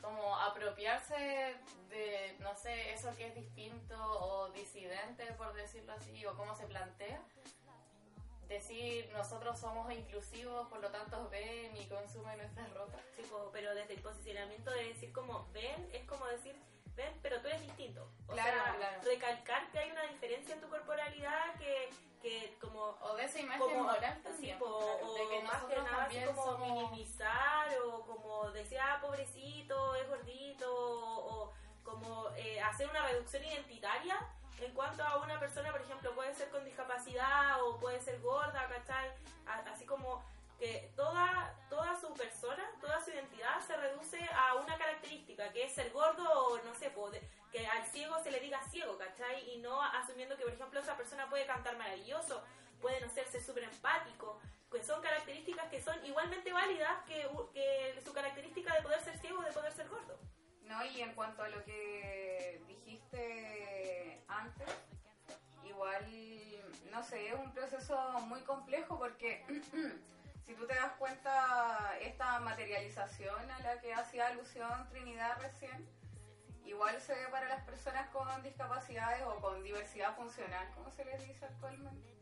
Como 0.01 0.35
apropiarse 0.35 1.55
de, 1.89 2.35
no 2.39 2.55
sé, 2.55 2.91
eso 2.93 3.15
que 3.15 3.27
es 3.27 3.35
distinto 3.35 3.95
o 3.95 4.49
disidente, 4.49 5.25
por 5.33 5.53
decirlo 5.53 5.93
así, 5.93 6.25
o 6.25 6.35
cómo 6.35 6.55
se 6.55 6.65
plantea. 6.65 7.21
Decir, 8.47 9.09
nosotros 9.13 9.59
somos 9.59 9.89
inclusivos, 9.93 10.67
por 10.67 10.81
lo 10.81 10.89
tanto 10.89 11.29
ven 11.29 11.77
y 11.77 11.85
consumen 11.85 12.37
nuestra 12.37 12.65
ropa. 12.67 12.97
Sí, 13.15 13.23
pero 13.53 13.73
desde 13.75 13.93
el 13.93 14.01
posicionamiento 14.01 14.71
de 14.71 14.85
decir 14.85 15.13
como 15.13 15.47
ven, 15.53 15.89
es 15.93 16.03
como 16.05 16.25
decir 16.25 16.55
ven, 17.01 17.19
pero 17.21 17.41
tú 17.41 17.47
eres 17.47 17.61
distinto. 17.61 18.07
O 18.27 18.33
Claro, 18.33 18.63
sea, 18.63 18.75
claro. 18.75 19.01
recalcar 19.03 19.71
que 19.71 19.79
hay 19.79 19.91
una 19.91 20.03
diferencia 20.03 20.55
en 20.55 20.61
tu 20.61 20.69
corporalidad 20.69 21.55
que, 21.57 21.89
que 22.21 22.57
como 22.61 22.97
O 23.01 23.15
de 23.15 23.25
esa 23.25 23.39
imagen 23.39 23.61
como 23.61 23.83
moral 23.83 24.21
también, 24.23 24.57
po, 24.59 24.65
claro, 24.79 25.07
o 25.07 25.13
de 25.15 25.27
que 25.29 25.43
más 25.43 25.63
que 25.63 25.75
nada 25.77 26.03
así 26.05 26.21
como 26.25 26.43
somos... 26.45 26.67
minimizar 26.69 27.67
o 27.85 28.01
como 28.05 28.51
decir 28.51 28.79
ah 28.79 28.99
pobrecito 29.01 29.95
es 29.95 30.07
gordito 30.07 30.67
o, 30.73 31.43
o 31.43 31.53
como 31.83 32.29
eh, 32.35 32.61
hacer 32.61 32.89
una 32.89 33.01
reducción 33.07 33.43
identitaria 33.43 34.17
en 34.59 34.71
cuanto 34.73 35.03
a 35.03 35.17
una 35.17 35.39
persona 35.39 35.71
por 35.71 35.81
ejemplo 35.81 36.13
puede 36.13 36.33
ser 36.35 36.49
con 36.49 36.63
discapacidad 36.63 37.61
o 37.63 37.77
puede 37.79 37.99
ser 37.99 38.19
gorda 38.21 38.67
¿cachai? 38.69 39.09
Así 39.73 39.85
como 39.85 40.23
que 40.61 40.93
toda 40.95 41.57
toda 41.69 41.99
su 41.99 42.13
persona 42.13 42.63
toda 42.79 43.03
su 43.03 43.09
identidad 43.09 43.59
se 43.65 43.75
reduce 43.75 44.19
a 44.35 44.53
una 44.55 44.77
característica 44.77 45.51
que 45.51 45.63
es 45.63 45.73
ser 45.73 45.91
gordo 45.91 46.23
o 46.23 46.57
no 46.63 46.75
sé 46.75 46.93
que 47.51 47.65
al 47.65 47.83
ciego 47.87 48.21
se 48.23 48.29
le 48.29 48.39
diga 48.39 48.61
ciego 48.69 48.95
¿cachai? 48.95 49.55
y 49.55 49.57
no 49.57 49.81
asumiendo 49.81 50.37
que 50.37 50.43
por 50.43 50.53
ejemplo 50.53 50.79
esa 50.79 50.95
persona 50.95 51.27
puede 51.29 51.47
cantar 51.47 51.77
maravilloso 51.77 52.43
puede 52.81 52.99
no 52.99 53.09
ser, 53.09 53.27
ser 53.27 53.41
súper 53.41 53.63
empático, 53.63 54.39
que 54.71 54.83
son 54.83 55.01
características 55.01 55.69
que 55.69 55.81
son 55.81 56.03
igualmente 56.05 56.51
válidas 56.51 57.03
que, 57.05 57.27
que 57.53 58.01
su 58.03 58.13
característica 58.13 58.75
de 58.75 58.81
poder 58.81 59.01
ser 59.01 59.17
ciego 59.19 59.39
o 59.39 59.43
de 59.43 59.51
poder 59.51 59.71
ser 59.71 59.87
gordo. 59.87 60.19
No, 60.63 60.83
y 60.85 61.01
en 61.01 61.13
cuanto 61.13 61.43
a 61.43 61.49
lo 61.49 61.63
que 61.63 62.61
dijiste 62.67 64.23
antes, 64.27 64.69
igual, 65.65 66.05
no 66.91 67.03
sé, 67.03 67.27
es 67.27 67.33
un 67.33 67.53
proceso 67.53 67.97
muy 68.21 68.41
complejo 68.41 68.97
porque 68.97 69.45
si 70.51 70.57
tú 70.57 70.67
te 70.67 70.75
das 70.75 70.91
cuenta, 70.99 71.97
esta 72.01 72.41
materialización 72.41 73.49
a 73.51 73.59
la 73.59 73.79
que 73.79 73.93
hacía 73.93 74.27
alusión 74.27 74.89
Trinidad 74.89 75.39
recién, 75.41 75.87
igual 76.65 76.99
se 76.99 77.13
ve 77.13 77.25
para 77.31 77.47
las 77.47 77.63
personas 77.63 78.09
con 78.09 78.43
discapacidades 78.43 79.21
o 79.23 79.39
con 79.39 79.63
diversidad 79.63 80.13
funcional, 80.17 80.67
como 80.75 80.91
se 80.91 81.05
les 81.05 81.25
dice 81.25 81.45
actualmente. 81.45 82.13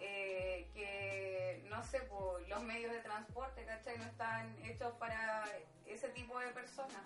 Eh, 0.00 0.68
que 0.74 1.64
no 1.70 1.84
sé, 1.84 2.00
pues, 2.00 2.48
los 2.48 2.60
medios 2.64 2.90
de 2.90 2.98
transporte, 2.98 3.64
¿cachai? 3.64 3.98
No 3.98 4.04
están 4.04 4.56
hechos 4.64 4.92
para 4.94 5.44
ese 5.86 6.08
tipo 6.08 6.36
de 6.40 6.48
personas, 6.48 7.04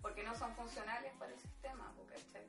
porque 0.00 0.22
no 0.22 0.34
son 0.34 0.54
funcionales 0.54 1.12
para 1.18 1.32
el 1.32 1.38
sistema, 1.38 1.94
¿cachai? 2.08 2.46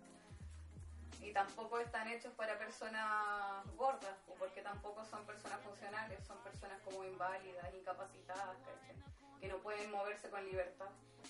Y 1.23 1.31
tampoco 1.31 1.79
están 1.79 2.07
hechos 2.09 2.33
para 2.33 2.57
personas 2.59 3.65
gordas, 3.77 4.15
porque 4.37 4.61
tampoco 4.61 5.05
son 5.05 5.25
personas 5.25 5.59
funcionales, 5.61 6.19
son 6.27 6.37
personas 6.43 6.79
como 6.83 7.03
inválidas, 7.05 7.73
incapacitadas, 7.73 8.57
¿cachai? 8.57 8.95
Que 9.39 9.47
no 9.47 9.57
pueden 9.59 9.89
moverse 9.89 10.29
con 10.29 10.43
libertad. 10.45 10.89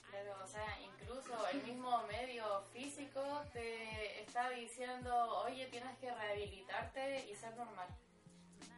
Claro, 0.09 0.35
o 0.43 0.47
sea, 0.47 0.79
incluso 0.81 1.47
el 1.49 1.63
mismo 1.63 2.03
medio 2.07 2.63
físico 2.73 3.21
te 3.53 4.21
está 4.21 4.49
diciendo, 4.49 5.43
oye, 5.45 5.67
tienes 5.67 5.95
que 5.99 6.11
rehabilitarte 6.13 7.25
y 7.29 7.35
ser 7.35 7.55
normal. 7.55 7.87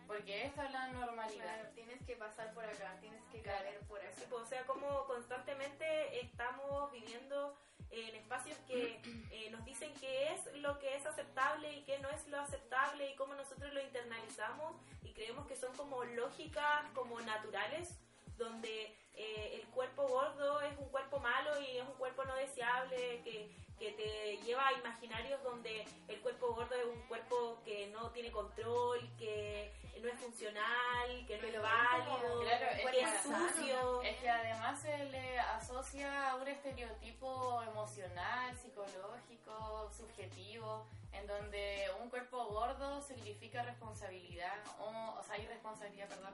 Porque 0.07 0.45
esto 0.45 0.61
es 0.61 0.71
la 0.71 0.87
normalidad. 0.89 1.43
Claro, 1.43 1.69
tienes 1.73 2.05
que 2.05 2.15
pasar 2.17 2.53
por 2.53 2.63
acá, 2.65 2.97
tienes 2.99 3.23
que 3.31 3.41
Claro. 3.41 3.63
caer 3.63 3.79
por 3.87 3.99
acá. 3.99 4.11
Sí, 4.15 4.25
pues, 4.29 4.43
o 4.43 4.45
sea, 4.45 4.65
como 4.65 5.05
constantemente 5.05 6.19
estamos 6.19 6.91
viviendo 6.91 7.57
en 7.95 8.15
espacios 8.15 8.57
que 8.67 8.99
eh, 9.31 9.49
nos 9.51 9.63
dicen 9.65 9.93
qué 9.99 10.33
es 10.33 10.53
lo 10.61 10.77
que 10.79 10.95
es 10.95 11.05
aceptable 11.05 11.71
y 11.71 11.81
qué 11.83 11.97
no 11.99 12.09
es 12.09 12.27
lo 12.27 12.39
aceptable 12.39 13.09
y 13.09 13.15
cómo 13.15 13.35
nosotros 13.35 13.73
lo 13.73 13.81
internalizamos 13.81 14.75
y 15.03 15.11
creemos 15.13 15.47
que 15.47 15.55
son 15.55 15.73
como 15.75 16.03
lógicas, 16.03 16.83
como 16.93 17.19
naturales, 17.21 17.97
donde 18.37 18.93
eh, 19.13 19.59
el 19.61 19.67
cuerpo 19.69 20.07
gordo 20.07 20.61
es 20.61 20.77
un 20.77 20.89
cuerpo 20.89 21.19
malo 21.19 21.61
y 21.61 21.77
es 21.77 21.87
un 21.87 21.93
cuerpo 21.93 22.25
no 22.25 22.35
deseable, 22.35 23.21
que, 23.23 23.49
que 23.79 23.91
te 23.93 24.37
lleva 24.45 24.67
a 24.67 24.73
imaginarios 24.73 25.41
donde 25.43 25.85
el 26.09 26.19
cuerpo 26.19 26.53
gordo 26.53 26.75
es 26.75 26.85
un 26.85 27.01
cuerpo 27.07 27.61
que 27.63 27.87
no 27.87 28.11
tiene 28.11 28.31
control, 28.31 28.99
que 29.17 29.71
no 30.01 30.09
es 30.09 30.19
funcional, 30.19 31.25
que 31.27 31.37
no 31.37 31.47
es 31.47 31.61
válido, 31.61 32.41
Claro, 32.41 32.65
es 32.65 32.91
que 32.91 33.01
es 33.01 33.21
sucio. 33.21 34.01
Es 34.03 34.17
que 34.17 34.29
además 34.29 34.79
se 34.79 34.97
le 35.05 35.39
asocia 35.39 36.31
a 36.31 36.35
un 36.35 36.47
estereotipo 36.47 37.61
emocional, 37.63 38.55
psicológico, 38.57 39.91
subjetivo, 39.91 40.85
en 41.11 41.27
donde 41.27 41.87
un 42.01 42.09
cuerpo 42.09 42.45
gordo 42.45 43.01
significa 43.01 43.63
responsabilidad, 43.63 44.57
o, 44.79 45.19
o 45.19 45.23
sea, 45.23 45.37
irresponsabilidad, 45.37 46.07
perdón. 46.09 46.33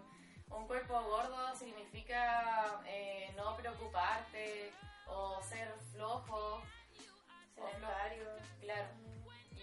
Un 0.49 0.67
cuerpo 0.67 1.01
gordo 1.03 1.55
significa 1.55 2.81
eh, 2.85 3.31
no 3.37 3.55
preocuparte 3.55 4.71
o 5.07 5.41
ser 5.41 5.73
flojo. 5.93 6.61
Sedentario. 7.55 8.25
Claro. 8.59 8.87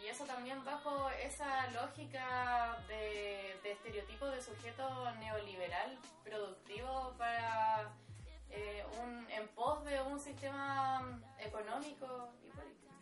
Y 0.02 0.06
eso 0.06 0.24
también 0.24 0.64
bajo 0.64 1.10
esa 1.10 1.70
lógica 1.70 2.78
de, 2.88 3.58
de 3.62 3.72
estereotipo 3.72 4.26
de 4.26 4.40
sujeto 4.40 5.10
neoliberal 5.16 5.98
productivo 6.24 7.14
para 7.18 7.90
eh, 8.50 8.84
un, 9.00 9.26
en 9.30 9.48
pos 9.48 9.84
de 9.84 10.00
un 10.02 10.18
sistema 10.20 11.20
económico 11.38 12.30
y 12.42 12.50
político. 12.50 12.94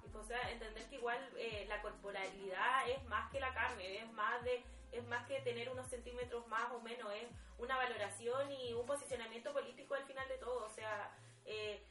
Pues, 0.00 0.14
o 0.14 0.24
sea, 0.24 0.50
entender 0.50 0.84
que 0.88 0.96
igual 0.96 1.18
eh, 1.36 1.66
la 1.68 1.82
corporalidad 1.82 2.88
es 2.88 3.04
más 3.04 3.30
que 3.30 3.40
la 3.40 3.52
carne, 3.52 3.98
es 3.98 4.12
más 4.12 4.42
de 4.44 4.64
es 4.92 5.04
más 5.08 5.26
que 5.26 5.40
tener 5.40 5.68
unos 5.68 5.88
centímetros 5.88 6.46
más 6.48 6.72
o 6.72 6.80
menos, 6.80 7.12
es 7.12 7.28
una 7.58 7.76
valoración 7.76 8.50
y 8.50 8.72
un 8.72 8.86
posicionamiento 8.86 9.52
político 9.52 9.94
al 9.94 10.04
final 10.04 10.26
de 10.28 10.38
todo. 10.38 10.64
O 10.64 10.70
sea, 10.70 11.10
eh, 11.44 11.84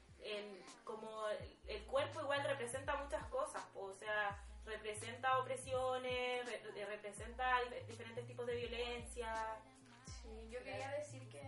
como 0.83 1.27
el, 1.29 1.57
el 1.67 1.83
cuerpo 1.85 2.21
igual 2.21 2.43
representa 2.47 2.95
muchas 2.95 3.23
cosas, 3.25 3.63
po, 3.73 3.81
o 3.81 3.93
sea, 3.93 4.38
representa 4.65 5.38
opresiones, 5.39 6.45
re- 6.45 6.61
re- 6.73 6.85
representa 6.85 7.59
dif- 7.63 7.85
diferentes 7.85 8.25
tipos 8.27 8.45
de 8.47 8.55
violencia. 8.55 9.33
Sí, 10.21 10.49
yo 10.49 10.59
quería 10.63 10.89
decir 10.91 11.27
que 11.29 11.41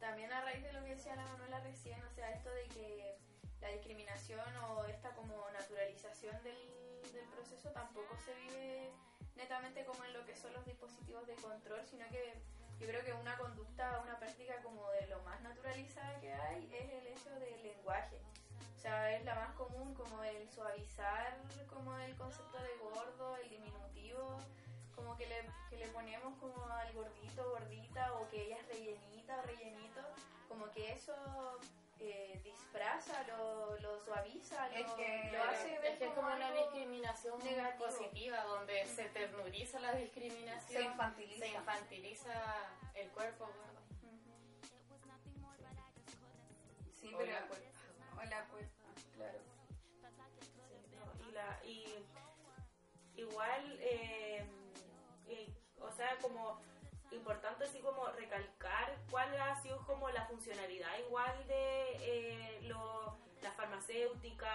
también 0.00 0.32
a 0.32 0.40
raíz 0.42 0.62
de 0.62 0.72
lo 0.72 0.82
que 0.84 0.94
decía 0.94 1.16
la 1.16 1.24
Manuela 1.26 1.60
recién, 1.60 2.02
o 2.04 2.10
sea, 2.10 2.30
esto 2.30 2.50
de 2.50 2.64
que 2.68 3.16
la 3.60 3.68
discriminación 3.68 4.56
o 4.56 4.84
esta 4.86 5.10
como 5.14 5.48
naturalización 5.50 6.40
del, 6.42 7.02
del 7.12 7.26
proceso 7.28 7.70
tampoco 7.70 8.16
se 8.24 8.34
vive 8.34 8.90
netamente 9.36 9.84
como 9.84 10.04
en 10.04 10.12
lo 10.12 10.24
que 10.26 10.36
son 10.36 10.52
los 10.52 10.64
dispositivos 10.64 11.26
de 11.26 11.34
control, 11.36 11.84
sino 11.86 12.06
que 12.08 12.34
yo 12.82 12.88
creo 12.88 13.04
que 13.04 13.12
una 13.12 13.38
conducta, 13.38 14.00
una 14.02 14.18
práctica 14.18 14.60
como 14.60 14.90
de 14.90 15.06
lo 15.06 15.22
más 15.22 15.40
naturalizada 15.40 16.18
que 16.20 16.32
hay 16.34 16.68
es 16.74 16.90
el 16.90 17.06
hecho 17.06 17.30
del 17.38 17.62
lenguaje. 17.62 18.18
O 18.76 18.80
sea, 18.80 19.16
es 19.16 19.24
la 19.24 19.36
más 19.36 19.52
común 19.54 19.94
como 19.94 20.20
el 20.24 20.50
suavizar, 20.50 21.38
como 21.72 21.96
el 21.98 22.12
concepto 22.16 22.58
de 22.58 22.76
gordo, 22.82 23.36
el 23.36 23.50
diminutivo, 23.50 24.36
como 24.96 25.16
que 25.16 25.28
le, 25.28 25.48
que 25.70 25.76
le 25.76 25.86
ponemos 25.92 26.36
como 26.40 26.66
al 26.66 26.92
gordito, 26.92 27.50
gordita, 27.50 28.14
o 28.14 28.28
que 28.30 28.46
ella 28.46 28.56
es 28.58 28.66
rellenita 28.66 29.38
o 29.38 29.42
rellenito, 29.42 30.00
como 30.48 30.68
que 30.72 30.92
eso 30.92 31.14
eh, 32.04 32.40
disfraza, 32.42 33.22
lo, 33.28 33.78
lo 33.78 33.98
suaviza, 34.04 34.68
lo, 34.68 34.74
Es 34.76 34.90
que- 34.92 35.30
lo 35.32 35.42
hace 35.44 35.78
ver 35.78 35.92
Es 35.92 35.98
que 35.98 36.04
es 36.06 36.10
como 36.12 36.28
una 36.28 36.50
discriminación 36.52 37.38
negativo. 37.44 37.86
positiva, 37.86 38.42
donde 38.44 38.84
se 38.86 39.04
ternuriza 39.10 39.80
la 39.80 39.92
discriminación, 39.94 40.82
Se 40.82 40.88
infantiliza. 40.88 41.46
se 41.46 41.52
infantiliza 41.52 42.32
el 42.94 43.10
cuerpo. 43.10 43.48
Sí, 47.00 47.12
O 47.14 47.18
pero... 47.18 47.32
la 47.32 47.46
cuerpa. 47.46 47.80
O 48.16 48.24
la 48.24 48.44
cuerpa, 48.46 48.84
claro. 49.16 49.38
Sí, 50.40 50.96
no, 50.96 51.28
y, 51.28 51.32
la, 51.32 51.60
y 51.64 52.06
igual, 53.20 53.76
eh, 53.80 54.44
y, 55.28 55.54
o 55.80 55.90
sea, 55.90 56.16
como 56.18 56.60
importante 57.14 57.64
así 57.64 57.80
como 57.80 58.06
recalcar 58.08 58.96
cuál 59.10 59.28
ha 59.40 59.54
sido 59.62 59.78
como 59.86 60.08
la 60.10 60.24
funcionalidad 60.26 60.98
igual 61.06 61.46
de 61.46 61.92
eh, 62.00 62.60
lo- 62.62 63.16
la 63.42 63.50
farmacéutica, 63.52 64.52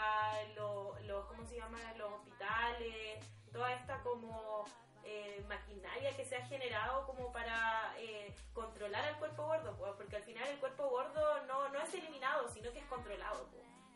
lo- 0.55 0.97
los, 1.01 1.25
¿cómo 1.25 1.45
se 1.45 1.55
llama? 1.57 1.77
Los 1.97 2.11
hospitales, 2.13 3.23
toda 3.51 3.73
esta 3.73 4.01
como 4.03 4.65
eh, 5.03 5.43
maquinaria 5.47 6.15
que 6.15 6.25
se 6.25 6.35
ha 6.35 6.45
generado 6.47 7.05
como 7.05 7.31
para 7.31 7.93
eh, 7.97 8.35
controlar 8.53 9.05
al 9.05 9.17
cuerpo 9.19 9.45
gordo, 9.45 9.77
porque 9.97 10.15
al 10.17 10.23
final 10.23 10.47
el 10.47 10.59
cuerpo 10.59 10.89
gordo 10.89 11.43
no, 11.45 11.69
no 11.69 11.79
es 11.81 11.93
eliminado, 11.93 12.49
sino 12.49 12.71
que 12.71 12.79
es 12.79 12.85
controlado. 12.87 13.47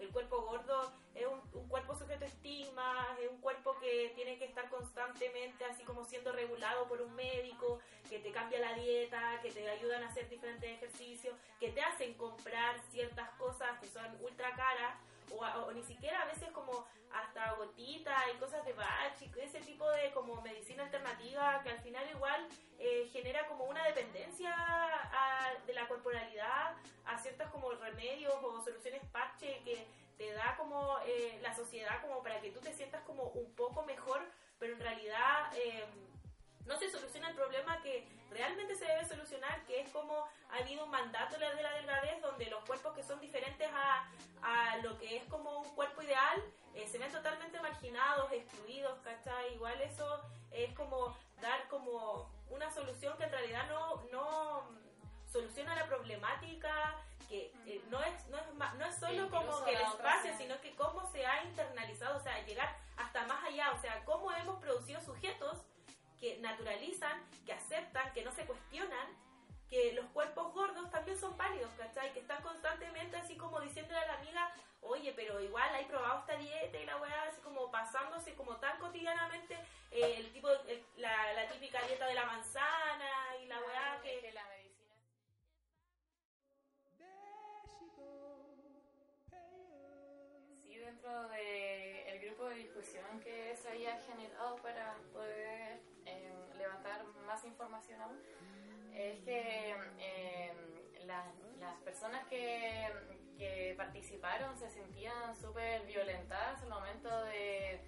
El 0.02 0.10
cuerpo 0.10 0.42
gordo 0.42 0.92
es 1.14 1.28
un, 1.28 1.68
cuerpo 1.70 1.96
sujeto 1.96 2.26
a 2.26 2.28
estigmas, 2.28 3.20
es 3.20 3.30
un 3.30 3.40
cuerpo 3.40 3.78
que 3.80 4.12
tiene 4.16 4.40
que 4.40 4.46
estar 4.46 4.68
constantemente 4.68 5.64
así 5.64 5.84
como 5.84 6.04
siendo 6.04 6.32
regulado 6.32 6.88
por 6.88 7.04
un 7.04 7.14
médico, 7.14 7.80
que 8.10 8.18
te 8.18 8.32
cambia 8.32 8.60
la 8.60 8.74
dieta, 8.74 9.40
que 9.44 9.52
te 9.52 9.70
ayudan 9.70 10.04
a 10.04 10.08
hacer 10.08 10.28
diferentes 10.28 10.70
ejercicios, 10.72 11.36
que 11.60 11.70
te 11.70 11.82
hacen 11.82 12.16
comprar 12.16 12.82
ciertas 12.90 13.30
cosas 13.38 13.80
que 13.80 13.86
son 13.86 14.06
ultra 14.22 14.56
caras, 14.56 14.98
o, 15.32 15.44
o 15.46 15.72
ni 15.72 15.84
siquiera 15.84 16.22
a 16.22 16.26
veces 16.26 16.50
como 16.52 16.86
hasta 17.14 17.52
gotitas 17.56 18.18
y 18.34 18.38
cosas 18.38 18.64
de 18.66 18.74
batch 18.74 19.22
y 19.22 19.40
ese 19.40 19.60
tipo 19.62 19.90
de 19.92 20.12
como 20.12 20.42
medicina 20.42 20.84
alternativa 20.84 21.62
que 21.64 21.70
al 21.70 21.80
final 21.80 22.10
igual 22.10 22.48
eh, 22.80 23.10
genera 23.12 23.48
como 23.48 23.66
una 23.66 23.84
dependencia 23.86 24.54
a- 24.56 25.54
de 25.66 25.74
la 25.74 25.88
corporalidad 25.88 26.74
a 27.06 27.18
ciertos 27.18 27.50
como 27.50 27.72
remedios 27.72 28.34
o 28.42 28.62
soluciones 28.64 29.02
parche 29.12 29.62
que 29.64 29.86
te 30.18 30.32
da 30.34 30.56
como 30.56 30.98
eh, 31.06 31.40
la 31.42 31.54
sociedad 31.56 32.02
como 32.02 32.22
para 32.24 32.40
que 32.42 32.52
tú 32.52 32.60
te 32.62 32.74
sientas 32.74 33.02
como 33.04 33.24
un 33.24 33.54
poco 33.56 33.84
mejor 33.84 34.22
pero 34.60 34.74
en 34.74 34.80
realidad 34.80 35.52
eh, 35.58 35.86
no 36.72 36.80
se 36.80 36.90
soluciona 36.90 37.30
el 37.30 37.36
problema 37.36 37.82
que 37.82 38.08
realmente 38.32 38.76
se 38.76 38.86
debe 38.86 39.06
solucionar, 39.06 39.62
que 39.66 39.82
es 39.82 39.90
como 39.90 40.26
ha 40.50 40.58
habido 40.58 40.86
un 40.86 40.92
mandato 40.92 41.38
de 41.38 41.46
la 41.46 41.54
de 41.54 41.64
la 41.64 41.74
delgadez 41.74 42.22
donde 42.22 42.46
los 42.46 42.64
cuerpos 42.64 42.96
que 42.96 43.04
son 43.04 43.20
diferentes 43.20 43.70
a, 43.74 44.08
a 44.42 44.78
lo 44.78 44.98
que 44.98 45.18
es 45.18 45.24
como 45.26 45.60
un 45.60 45.76
cuerpo 45.76 46.02
ideal 46.02 46.42
eh, 46.74 46.88
se 46.88 46.98
ven 46.98 47.12
totalmente 47.12 47.60
marginados, 47.60 48.32
excluidos, 48.32 48.98
¿cachai? 49.04 49.54
Igual 49.56 49.82
eso 49.82 50.22
es 50.52 50.74
como 50.74 51.14
dar 51.42 51.68
como 51.68 52.30
una 52.50 52.72
solución 52.72 53.18
que 53.18 53.26
en 53.26 53.32
realidad 53.32 53.68
no, 53.68 54.02
no 54.12 54.64
soluciona 55.30 55.76
la 55.76 55.88
problemática, 55.88 56.96
que 57.28 57.52
eh, 57.66 57.82
no, 57.90 58.02
es, 58.02 58.28
no, 58.28 58.38
es, 58.38 58.78
no 58.78 58.86
es 58.86 58.96
solo 58.96 59.30
como 59.30 59.66
que 59.66 59.74
el 59.74 59.82
espacio, 59.82 60.38
sino 60.38 60.60
que 60.62 60.74
cómo 60.76 61.06
se 61.12 61.26
ha 61.26 61.44
internalizado, 61.44 62.18
o 62.18 62.22
sea, 62.22 62.46
llegar 62.46 62.78
hasta 62.96 63.26
más 63.26 63.44
allá, 63.44 63.72
o 63.72 63.82
sea, 63.82 64.04
cómo 64.06 64.32
hemos 64.32 64.58
producido 64.62 65.02
sujetos 65.02 65.58
que 66.22 66.38
naturalizan, 66.38 67.20
que 67.46 67.52
aceptan, 67.52 68.14
que 68.14 68.24
no 68.24 68.32
se 68.32 68.46
cuestionan, 68.46 69.08
que 69.70 69.92
los 69.94 70.06
cuerpos 70.12 70.54
gordos 70.54 70.90
también 70.92 71.18
son 71.18 71.36
válidos, 71.36 71.72
¿cachai? 71.78 72.14
Que 72.14 72.20
están 72.20 72.42
constantemente 72.44 73.18
así 73.18 73.36
como 73.36 73.60
diciéndole 73.60 74.00
a 74.00 74.06
la 74.08 74.14
amiga, 74.20 74.54
oye, 74.82 75.14
pero 75.16 75.40
igual 75.42 75.74
hay 75.74 75.86
probado 75.86 76.20
esta 76.20 76.36
dieta 76.38 76.78
y 76.78 76.86
la 76.86 76.98
weá, 76.98 77.24
así 77.24 77.42
como 77.42 77.72
pasándose 77.72 78.36
como 78.36 78.58
tan 78.58 78.78
cotidianamente 78.80 79.56
eh, 79.92 80.16
el 80.18 80.32
tipo, 80.32 80.50
el- 80.50 80.86
la, 80.98 81.34
la 81.34 81.48
típica 81.50 81.82
dieta 81.88 82.06
de 82.06 82.14
la 82.14 82.26
manzana 82.26 83.38
y 83.42 83.46
la 83.48 83.60
weá 83.62 83.96
Es 83.96 84.02
que... 84.04 84.22
que 84.22 84.32
la 84.34 84.44
medicina 84.46 84.96
Sí, 90.62 90.76
dentro 90.78 91.28
del 91.30 92.20
grupo 92.20 92.46
de 92.50 92.56
discusión 92.56 93.20
que 93.22 93.56
se 93.56 93.70
había 93.70 93.98
generado 94.02 94.56
para 94.58 94.96
poder 95.14 95.80
levantar 96.62 97.04
más 97.26 97.44
información 97.46 98.02
aún, 98.02 98.20
es 98.94 99.20
que 99.22 99.76
eh, 100.00 100.54
las, 101.06 101.26
personas 101.84 102.26
que, 102.28 103.12
participaron 103.76 104.56
se 104.56 104.70
sentían 104.70 105.36
súper 105.36 105.84
violentadas 105.88 106.62
al 106.62 106.70
momento 106.70 107.10
de, 107.26 107.82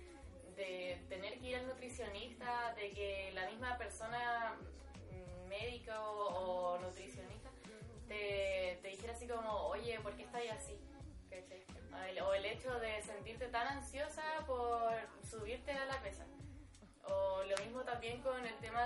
tener 1.07 1.39
que 1.39 1.49
ir 1.49 1.55
al 1.57 1.67
nutricionista, 1.67 2.73
de 2.73 2.89
que 2.89 3.31
la 3.33 3.45
misma 3.47 3.77
persona 3.77 4.55
mm, 5.11 5.47
médico 5.47 5.93
o 5.93 6.79
nutricionista 6.79 7.49
te, 8.07 8.79
dijera 8.83 9.13
así 9.13 9.27
como, 9.27 9.67
oye, 9.67 9.99
¿por 9.99 10.15
qué 10.15 10.23
estás 10.23 10.41
así? 10.57 10.79
O 12.25 12.33
el 12.33 12.45
hecho 12.45 12.79
de 12.79 13.01
sentirte 13.01 13.47
tan 13.47 13.67
ansiosa 13.67 14.23
por 14.47 14.93
subirte 15.23 15.71
a 15.71 15.85
la 15.85 16.01
pesa. 16.01 16.25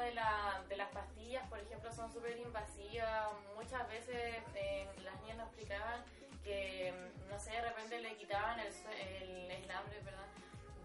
De, 0.08 0.14
la, 0.14 0.64
de 0.70 0.78
las 0.78 0.90
pastillas, 0.90 1.48
por 1.50 1.60
ejemplo, 1.60 1.92
son 1.92 2.12
súper 2.12 2.38
invasivas. 2.40 3.28
Muchas 3.56 3.88
veces 3.90 4.42
eh, 4.56 4.88
las 5.04 5.20
niñas 5.22 5.38
nos 5.38 5.48
explicaban 5.48 6.04
que, 6.44 6.94
no 7.30 7.40
sé, 7.40 7.52
de 7.52 7.62
repente 7.62 8.00
le 8.00 8.16
quitaban 8.16 8.60
el, 8.60 8.72
sue- 8.74 9.22
el 9.22 9.52
eslambre, 9.52 10.00
¿verdad? 10.02 10.28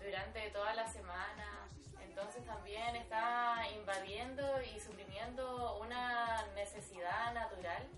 Durante 0.00 0.50
toda 0.50 0.74
la 0.74 0.88
semana. 0.88 1.68
Entonces 2.00 2.44
también 2.44 2.94
está 2.96 3.56
invadiendo 3.76 4.42
y 4.62 4.78
suprimiendo 4.80 5.78
una 5.80 6.44
necesidad 6.54 7.32
natural 7.32 7.88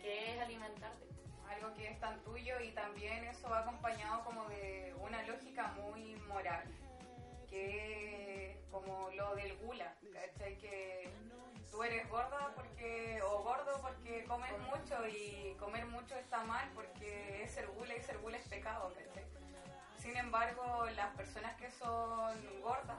que 0.00 0.34
es 0.34 0.40
alimentarte. 0.40 1.06
algo 1.48 1.74
que 1.74 1.88
es 1.88 1.98
tan 2.00 2.22
tuyo 2.24 2.60
y 2.60 2.70
también 2.72 3.24
eso 3.24 3.48
va 3.48 3.60
acompañado 3.60 4.24
como 4.24 4.48
de 4.48 4.94
una 5.00 5.22
lógica 5.24 5.68
muy 5.68 6.14
moral, 6.28 6.64
que 7.50 8.51
como 8.72 9.10
lo 9.10 9.36
del 9.36 9.56
gula, 9.58 9.94
¿cachai? 10.12 10.56
Que 10.58 11.08
tú 11.70 11.84
eres 11.84 12.08
gorda 12.08 12.52
porque, 12.56 13.20
o 13.22 13.42
gordo 13.42 13.80
porque 13.82 14.24
comes 14.24 14.58
mucho 14.60 15.06
y 15.06 15.54
comer 15.60 15.86
mucho 15.86 16.16
está 16.16 16.42
mal 16.44 16.68
porque 16.74 17.44
es 17.44 17.52
ser 17.52 17.68
gula 17.68 17.94
y 17.94 18.02
ser 18.02 18.18
gula 18.18 18.38
es 18.38 18.48
pecado, 18.48 18.92
¿cachai? 18.94 19.24
Sin 19.98 20.16
embargo, 20.16 20.86
las 20.96 21.14
personas 21.14 21.54
que 21.56 21.70
son 21.70 22.62
gordas 22.62 22.98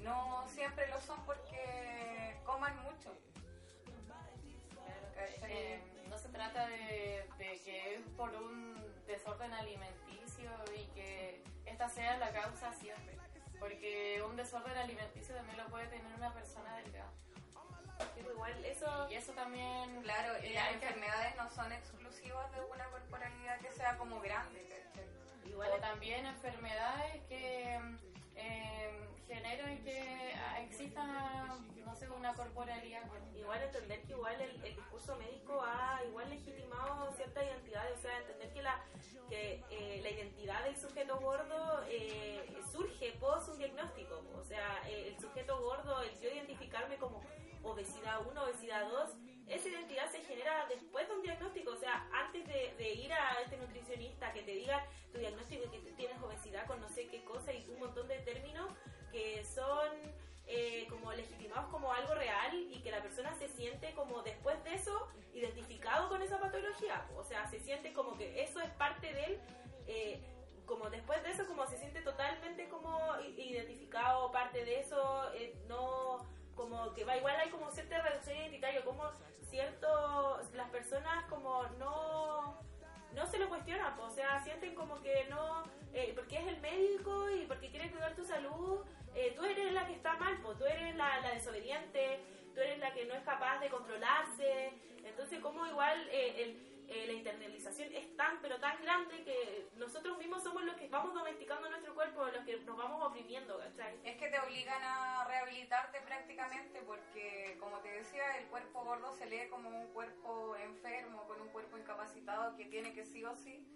no 0.00 0.46
siempre 0.48 0.86
lo 0.88 1.00
son 1.00 1.24
porque 1.24 2.36
coman 2.44 2.76
mucho. 2.82 3.10
Eh, 5.48 5.80
no 6.08 6.18
se 6.18 6.28
trata 6.28 6.66
de, 6.68 7.26
de 7.38 7.60
que 7.64 7.94
es 7.94 8.02
por 8.16 8.30
un 8.34 8.76
desorden 9.06 9.52
alimenticio 9.54 10.50
y 10.76 10.84
que 10.94 11.42
esta 11.64 11.88
sea 11.88 12.18
la 12.18 12.30
causa 12.32 12.72
siempre. 12.74 13.23
Porque 13.64 14.22
un 14.28 14.36
desorden 14.36 14.76
alimenticio 14.76 15.34
también 15.34 15.56
lo 15.56 15.66
puede 15.68 15.86
tener 15.86 16.12
una 16.18 16.34
persona 16.34 16.76
delgada. 16.76 17.10
Igual 18.30 18.62
eso... 18.62 19.08
Y 19.10 19.14
eso 19.14 19.32
también... 19.32 20.02
Claro, 20.02 20.34
y 20.44 20.52
las 20.52 20.74
enfermedades 20.74 21.34
no 21.36 21.48
son 21.48 21.72
exclusivas 21.72 22.52
de 22.52 22.60
una 22.60 22.84
corporalidad 22.90 23.58
que 23.60 23.72
sea 23.72 23.96
como 23.96 24.20
grande, 24.20 24.68
¿cachai? 24.68 25.08
Igual 25.48 25.70
o 25.72 25.76
también 25.78 26.26
enfermedades 26.26 27.22
que 27.26 27.80
eh, 28.36 28.90
generen 29.26 29.82
que 29.84 30.34
ah, 30.36 30.60
exista, 30.62 31.56
no 31.84 31.96
sé, 31.96 32.08
una 32.10 32.34
corporalidad. 32.34 33.02
Igual 33.36 33.62
entender 33.62 34.02
que 34.02 34.12
igual 34.12 34.40
el, 34.40 34.74
discurso 34.74 35.16
médico 35.16 35.60
ha 35.62 36.00
igual 36.08 36.30
legitimado 36.30 37.12
ciertas 37.12 37.44
identidades, 37.44 37.98
o 37.98 38.02
sea, 38.02 38.18
entender 38.18 38.52
que 38.52 38.62
la 38.62 38.84
que 39.28 39.64
eh, 39.70 40.00
la 40.02 40.10
identidad 40.10 40.64
del 40.64 40.76
sujeto 40.76 41.18
gordo 41.18 41.82
eh, 41.88 42.60
surge 42.70 43.12
post 43.12 43.48
un 43.48 43.58
diagnóstico, 43.58 44.22
o 44.34 44.44
sea, 44.44 44.82
eh, 44.88 45.08
el 45.08 45.20
sujeto 45.20 45.58
gordo, 45.60 46.02
el 46.02 46.18
yo 46.20 46.30
identificarme 46.30 46.96
como 46.96 47.22
obesidad 47.62 48.20
1, 48.26 48.42
obesidad 48.42 48.88
2, 48.90 49.10
esa 49.48 49.68
identidad 49.68 50.10
se 50.10 50.22
genera 50.24 50.66
después 50.68 51.06
de 51.08 51.14
un 51.14 51.22
diagnóstico, 51.22 51.72
o 51.72 51.76
sea, 51.76 52.08
antes 52.12 52.46
de, 52.46 52.92
ir 52.94 53.12
a 53.12 53.40
este 53.42 53.56
nutricionista 53.56 54.32
que 54.32 54.42
te 54.42 54.52
diga 54.52 54.86
tu 55.12 55.18
diagnóstico 55.18 55.70
que 55.70 55.78
tienes 55.92 56.20
obesidad 56.22 56.66
con 56.66 56.80
no 56.80 56.88
sé 56.88 57.08
qué 57.08 57.22
cosa 57.24 57.52
y 57.52 57.68
un 57.68 57.80
montón 57.80 58.08
de 58.08 58.18
términos 58.20 58.70
que 59.14 59.44
son 59.44 59.90
eh, 60.46 60.86
como 60.90 61.12
legitimados 61.12 61.70
como 61.70 61.92
algo 61.92 62.14
real 62.14 62.52
y 62.54 62.80
que 62.82 62.90
la 62.90 63.00
persona 63.00 63.32
se 63.34 63.48
siente 63.48 63.94
como 63.94 64.22
después 64.22 64.62
de 64.64 64.74
eso 64.74 65.08
identificado 65.32 66.08
con 66.08 66.20
esa 66.20 66.40
patología. 66.40 67.06
O 67.16 67.22
sea, 67.22 67.46
se 67.46 67.60
siente 67.60 67.92
como 67.92 68.16
que 68.18 68.42
eso 68.42 68.60
es 68.60 68.70
parte 68.70 69.12
de 69.12 69.24
él. 69.24 69.40
eh, 69.86 70.20
como 70.66 70.88
después 70.88 71.22
de 71.22 71.30
eso, 71.30 71.46
como 71.46 71.66
se 71.66 71.76
siente 71.76 72.00
totalmente 72.00 72.70
como 72.70 72.98
identificado, 73.36 74.32
parte 74.32 74.64
de 74.64 74.80
eso, 74.80 75.30
eh, 75.34 75.54
no 75.68 76.26
como 76.56 76.94
que 76.94 77.04
va 77.04 77.18
igual 77.18 77.36
hay 77.36 77.50
como 77.50 77.70
cierta 77.70 78.00
reducción 78.00 78.38
identitaria, 78.38 78.82
como 78.82 79.02
cierto, 79.50 80.40
las 80.54 80.70
personas 80.70 81.26
como 81.28 81.64
no 81.78 82.58
no 83.14 83.26
se 83.26 83.38
lo 83.38 83.48
cuestionan, 83.48 83.98
o 84.00 84.10
sea, 84.10 84.42
sienten 84.42 84.74
como 84.74 85.00
que 85.00 85.26
no, 85.30 85.62
eh, 85.92 86.12
porque 86.16 86.38
es 86.38 86.46
el 86.48 86.60
médico 86.60 87.30
y 87.30 87.46
porque 87.46 87.70
quiere 87.70 87.90
cuidar 87.90 88.14
tu 88.16 88.24
salud, 88.24 88.80
eh, 89.14 89.32
tú 89.36 89.44
eres 89.44 89.72
la 89.72 89.86
que 89.86 89.94
está 89.94 90.16
mal, 90.16 90.38
pues 90.42 90.58
tú 90.58 90.64
eres 90.64 90.94
la, 90.96 91.20
la, 91.20 91.30
desobediente, 91.30 92.20
tú 92.54 92.60
eres 92.60 92.78
la 92.78 92.92
que 92.92 93.04
no 93.06 93.14
es 93.14 93.22
capaz 93.22 93.58
de 93.60 93.68
controlarse, 93.68 94.72
entonces 95.04 95.40
como 95.40 95.66
igual 95.66 96.08
eh, 96.10 96.42
el 96.42 96.74
eh, 96.88 97.06
la 97.06 97.14
internalización 97.14 97.92
es 97.94 98.14
tan, 98.16 98.40
pero 98.42 98.60
tan 98.60 98.80
grande 98.82 99.24
que 99.24 99.68
nosotros 99.76 100.18
mismos 100.18 100.42
somos 100.42 100.64
los 100.64 100.76
que 100.76 100.88
vamos 100.88 101.14
domesticando 101.14 101.68
nuestro 101.70 101.94
cuerpo, 101.94 102.26
los 102.26 102.44
que 102.44 102.58
nos 102.58 102.76
vamos 102.76 103.02
oprimiendo, 103.02 103.58
¿cachai? 103.58 103.98
Es 104.04 104.16
que 104.16 104.28
te 104.28 104.38
obligan 104.38 104.82
a 104.82 105.24
rehabilitarte 105.24 106.00
prácticamente 106.02 106.82
porque, 106.82 107.56
como 107.58 107.78
te 107.78 107.88
decía, 107.90 108.36
el 108.38 108.46
cuerpo 108.46 108.84
gordo 108.84 109.12
se 109.12 109.26
lee 109.26 109.48
como 109.48 109.70
un 109.70 109.86
cuerpo 109.88 110.56
enfermo, 110.56 111.26
con 111.26 111.40
un 111.40 111.48
cuerpo 111.48 111.78
incapacitado 111.78 112.54
que 112.56 112.66
tiene 112.66 112.92
que 112.92 113.04
sí 113.04 113.24
o 113.24 113.34
sí 113.34 113.66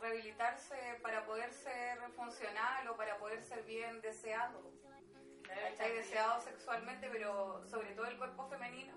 rehabilitarse 0.00 0.98
para 1.02 1.24
poder 1.26 1.52
ser 1.52 1.98
funcional 2.16 2.88
o 2.88 2.96
para 2.96 3.18
poder 3.18 3.42
ser 3.42 3.62
bien 3.64 4.00
deseado. 4.00 4.72
¿Cachai? 5.42 5.92
Deseado 5.92 6.40
sexualmente, 6.40 7.08
pero 7.10 7.64
sobre 7.66 7.92
todo 7.94 8.06
el 8.06 8.16
cuerpo 8.16 8.48
femenino 8.48 8.94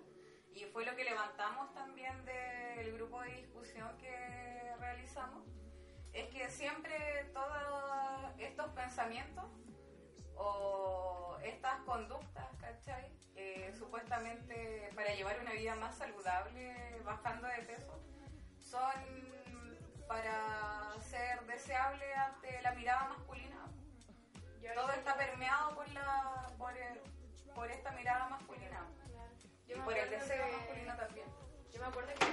y 0.57 0.65
fue 0.65 0.85
lo 0.85 0.95
que 0.95 1.03
levantamos 1.03 1.71
también 1.75 2.25
del 2.25 2.91
grupo 2.93 3.21
de 3.21 3.29
discusión 3.29 3.95
que 3.99 4.73
realizamos, 4.79 5.45
es 6.13 6.29
que 6.29 6.49
siempre 6.49 7.29
todos 7.31 8.33
estos 8.39 8.67
pensamientos 8.69 9.45
o 10.35 11.37
estas 11.43 11.79
conductas, 11.81 12.47
¿cachai? 12.59 13.11
Eh, 13.35 13.71
supuestamente 13.77 14.89
para 14.95 15.13
llevar 15.13 15.39
una 15.41 15.51
vida 15.51 15.75
más 15.75 15.95
saludable, 15.95 17.01
bajando 17.05 17.47
de 17.47 17.61
peso, 17.61 18.01
son 18.59 19.46
para 20.07 20.93
ser 21.01 21.41
deseable 21.45 22.13
ante 22.15 22.61
la 22.61 22.71
mirada 22.73 23.07
masculina. 23.09 23.55
Todo 24.75 24.91
está 24.91 25.15
permeado 25.17 25.75
por, 25.75 25.89
la, 25.89 26.47
por, 26.57 26.73
por 27.55 27.71
esta 27.71 27.91
mirada 27.91 28.27
masculina 28.29 28.85
Yo 29.67 29.77
y 29.77 29.79
por 29.79 29.97
el 29.97 30.09
deseo 30.09 30.45
que- 30.45 30.51
masculino 30.57 30.95
también. 30.95 31.27
Yo 31.71 31.81
me 31.81 31.87
acuerdo 31.87 32.13
que 32.13 32.25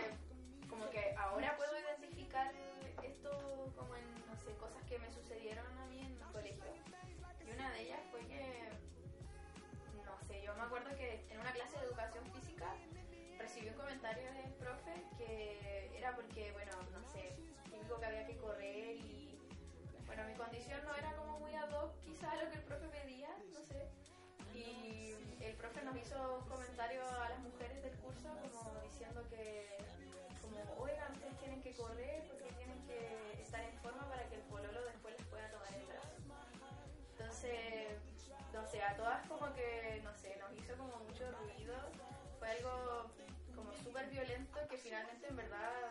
profe 25.64 25.82
nos 25.82 25.96
hizo 25.96 26.38
un 26.40 26.46
comentario 26.46 27.00
a 27.22 27.30
las 27.30 27.38
mujeres 27.38 27.82
del 27.82 27.96
curso 27.96 28.28
como 28.52 28.78
diciendo 28.82 29.24
que, 29.30 29.78
como, 30.42 30.58
oigan, 30.76 31.10
ustedes 31.12 31.38
tienen 31.38 31.62
que 31.62 31.72
correr 31.72 32.22
porque 32.28 32.52
tienen 32.52 32.78
que 32.86 33.40
estar 33.40 33.62
en 33.62 33.72
forma 33.78 34.06
para 34.10 34.28
que 34.28 34.34
el 34.34 34.42
pololo 34.42 34.84
después 34.84 35.16
les 35.16 35.26
pueda 35.26 35.50
tomar 35.50 35.72
el 35.72 35.86
brazo. 35.86 36.16
Entonces, 37.12 37.96
no 38.52 38.66
sé, 38.66 38.82
a 38.82 38.94
todas 38.94 39.26
como 39.26 39.54
que, 39.54 40.02
no 40.04 40.12
sé, 40.14 40.36
nos 40.36 40.52
hizo 40.52 40.76
como 40.76 40.98
mucho 40.98 41.32
ruido. 41.32 41.76
Fue 42.38 42.50
algo 42.50 43.10
como 43.56 43.72
súper 43.72 44.10
violento 44.10 44.68
que 44.68 44.76
finalmente 44.76 45.28
en 45.28 45.36
verdad 45.36 45.83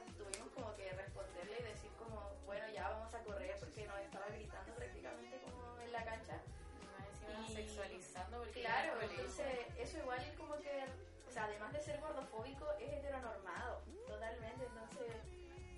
sexualizando 7.54 8.38
porque 8.39 8.62
Claro, 8.62 9.01
entonces 9.01 9.47
eso 9.78 9.97
igual 9.99 10.22
es 10.22 10.38
como 10.38 10.56
que, 10.58 10.84
o 11.28 11.32
sea, 11.32 11.45
además 11.45 11.74
de 11.74 11.80
ser 11.80 11.99
gordofóbico, 12.01 12.66
es 12.80 12.93
heteronormado, 12.93 13.82
totalmente. 14.08 14.66
Entonces, 14.66 15.14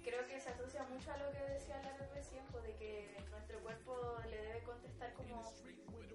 creo 0.04 0.26
que 0.28 0.40
se 0.40 0.50
asocia 0.50 0.84
mucho 0.84 1.12
a 1.12 1.18
lo 1.18 1.32
que 1.32 1.40
decía 1.40 1.82
Lara 1.82 2.08
recién, 2.14 2.46
pues, 2.52 2.64
de 2.64 2.76
que 2.76 3.18
nuestro 3.30 3.60
cuerpo 3.60 4.18
le 4.30 4.38
debe 4.38 4.64
contestar 4.64 5.14
como 5.14 5.54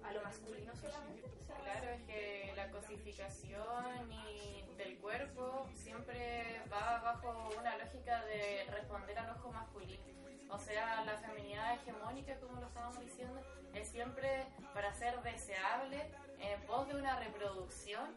a 0.03 0.11
lo 0.11 0.21
masculino 0.23 0.75
solamente. 0.75 1.29
o 1.39 1.43
sea, 1.43 1.55
Claro, 1.57 1.89
es 1.91 2.01
que 2.03 2.53
la 2.55 2.69
cosificación 2.71 4.11
y 4.11 4.63
del 4.77 4.97
cuerpo 4.97 5.67
siempre 5.75 6.61
va 6.71 6.99
bajo 7.01 7.49
una 7.57 7.77
lógica 7.77 8.23
de 8.25 8.65
responder 8.69 9.17
al 9.19 9.29
ojo 9.37 9.51
masculino. 9.51 10.03
O 10.49 10.59
sea, 10.59 11.03
la 11.05 11.17
feminidad 11.17 11.75
hegemónica, 11.75 12.35
como 12.39 12.59
lo 12.59 12.67
estábamos 12.67 12.99
diciendo, 12.99 13.41
es 13.73 13.89
siempre 13.89 14.45
para 14.73 14.93
ser 14.93 15.21
deseable 15.21 16.09
en 16.39 16.61
pos 16.63 16.87
de 16.87 16.95
una 16.95 17.19
reproducción 17.19 18.09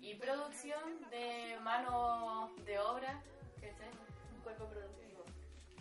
y 0.00 0.14
producción 0.14 1.08
de 1.10 1.58
mano 1.62 2.52
de 2.64 2.78
obra. 2.78 3.22
¿cachai? 3.56 3.88
un 4.34 4.40
cuerpo 4.42 4.66
productivo. 4.66 5.24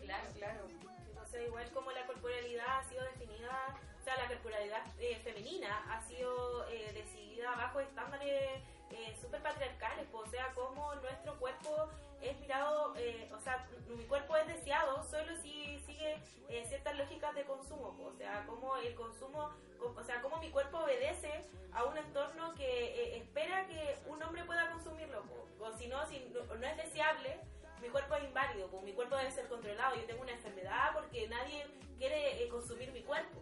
Claro, 0.01 0.29
claro. 0.35 0.67
Entonces, 1.07 1.47
igual 1.47 1.69
como 1.71 1.91
la 1.91 2.05
corporalidad 2.05 2.79
ha 2.79 2.83
sido 2.83 3.03
definida, 3.03 3.77
o 3.99 4.03
sea, 4.03 4.15
la 4.17 4.27
corporalidad 4.27 4.81
eh, 4.99 5.19
femenina 5.23 5.83
ha 5.89 6.01
sido 6.01 6.67
eh, 6.69 6.91
decidida 6.93 7.51
bajo 7.55 7.79
estándares 7.79 8.61
eh, 8.91 9.17
súper 9.19 9.41
patriarcales, 9.41 10.07
pues, 10.11 10.27
o 10.27 10.31
sea, 10.31 10.53
como 10.53 10.93
nuestro 10.95 11.37
cuerpo 11.39 11.89
es 12.23 12.39
mirado, 12.39 12.95
eh, 12.97 13.29
o 13.35 13.39
sea, 13.39 13.67
mi 13.87 14.03
cuerpo 14.05 14.35
es 14.37 14.47
deseado 14.47 15.03
solo 15.03 15.35
si 15.41 15.79
sigue 15.85 16.17
eh, 16.49 16.65
ciertas 16.67 16.95
lógicas 16.97 17.33
de 17.35 17.43
consumo, 17.45 17.95
o 18.03 18.13
sea, 18.17 18.45
como 18.45 18.75
el 18.77 18.95
consumo, 18.95 19.51
co- 19.79 19.93
o 19.97 20.03
sea, 20.03 20.21
como 20.21 20.37
mi 20.37 20.49
cuerpo 20.51 20.79
obedece 20.79 21.45
a 21.73 21.83
un 21.85 21.97
entorno 21.97 22.53
que 22.55 22.65
eh, 22.65 23.17
espera 23.17 23.65
que 23.67 23.97
un 24.07 24.21
hombre 24.23 24.43
pueda 24.45 24.69
consumirlo, 24.71 25.23
pues, 25.23 25.73
o 25.73 25.77
si 25.77 25.87
no, 25.87 26.05
si 26.07 26.19
no, 26.33 26.55
no 26.55 26.67
es 26.67 26.77
deseable, 26.77 27.39
mi 27.81 27.89
cuerpo 27.89 28.15
es 28.15 28.23
inválido, 28.23 28.67
pues 28.69 28.83
mi 28.83 28.93
cuerpo 28.93 29.15
debe 29.17 29.31
ser 29.31 29.47
controlado. 29.49 29.95
Yo 29.95 30.05
tengo 30.05 30.21
una 30.21 30.31
enfermedad 30.31 30.91
porque 30.93 31.27
nadie 31.27 31.67
quiere 31.97 32.41
eh, 32.43 32.47
consumir 32.47 32.91
mi 32.93 33.01
cuerpo. 33.01 33.41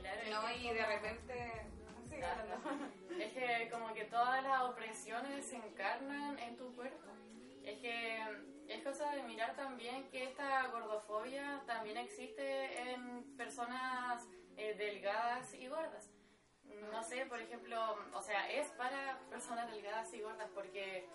claro 0.00 0.20
No, 0.28 0.50
y 0.52 0.72
de 0.72 0.86
repente... 0.86 1.66
sí, 2.08 2.16
hablando. 2.20 2.56
Es 3.20 3.32
que 3.32 3.70
como 3.70 3.94
que 3.94 4.04
todas 4.06 4.42
las 4.42 4.62
opresiones 4.62 5.46
se 5.46 5.56
encarnan 5.56 6.36
en 6.40 6.56
tu 6.56 6.74
cuerpo. 6.74 7.06
Es 7.66 7.80
que 7.80 8.18
es 8.68 8.82
cosa 8.84 9.10
de 9.10 9.24
mirar 9.24 9.56
también 9.56 10.08
que 10.08 10.22
esta 10.22 10.68
gordofobia 10.68 11.64
también 11.66 11.96
existe 11.96 12.92
en 12.92 13.36
personas 13.36 14.24
eh, 14.56 14.74
delgadas 14.78 15.52
y 15.52 15.66
gordas. 15.66 16.08
No 16.92 17.02
sé, 17.02 17.26
por 17.26 17.40
ejemplo, 17.40 17.76
o 18.12 18.22
sea, 18.22 18.48
es 18.52 18.68
para 18.70 19.18
personas 19.28 19.68
delgadas 19.70 20.14
y 20.14 20.20
gordas 20.20 20.48
porque 20.54 21.08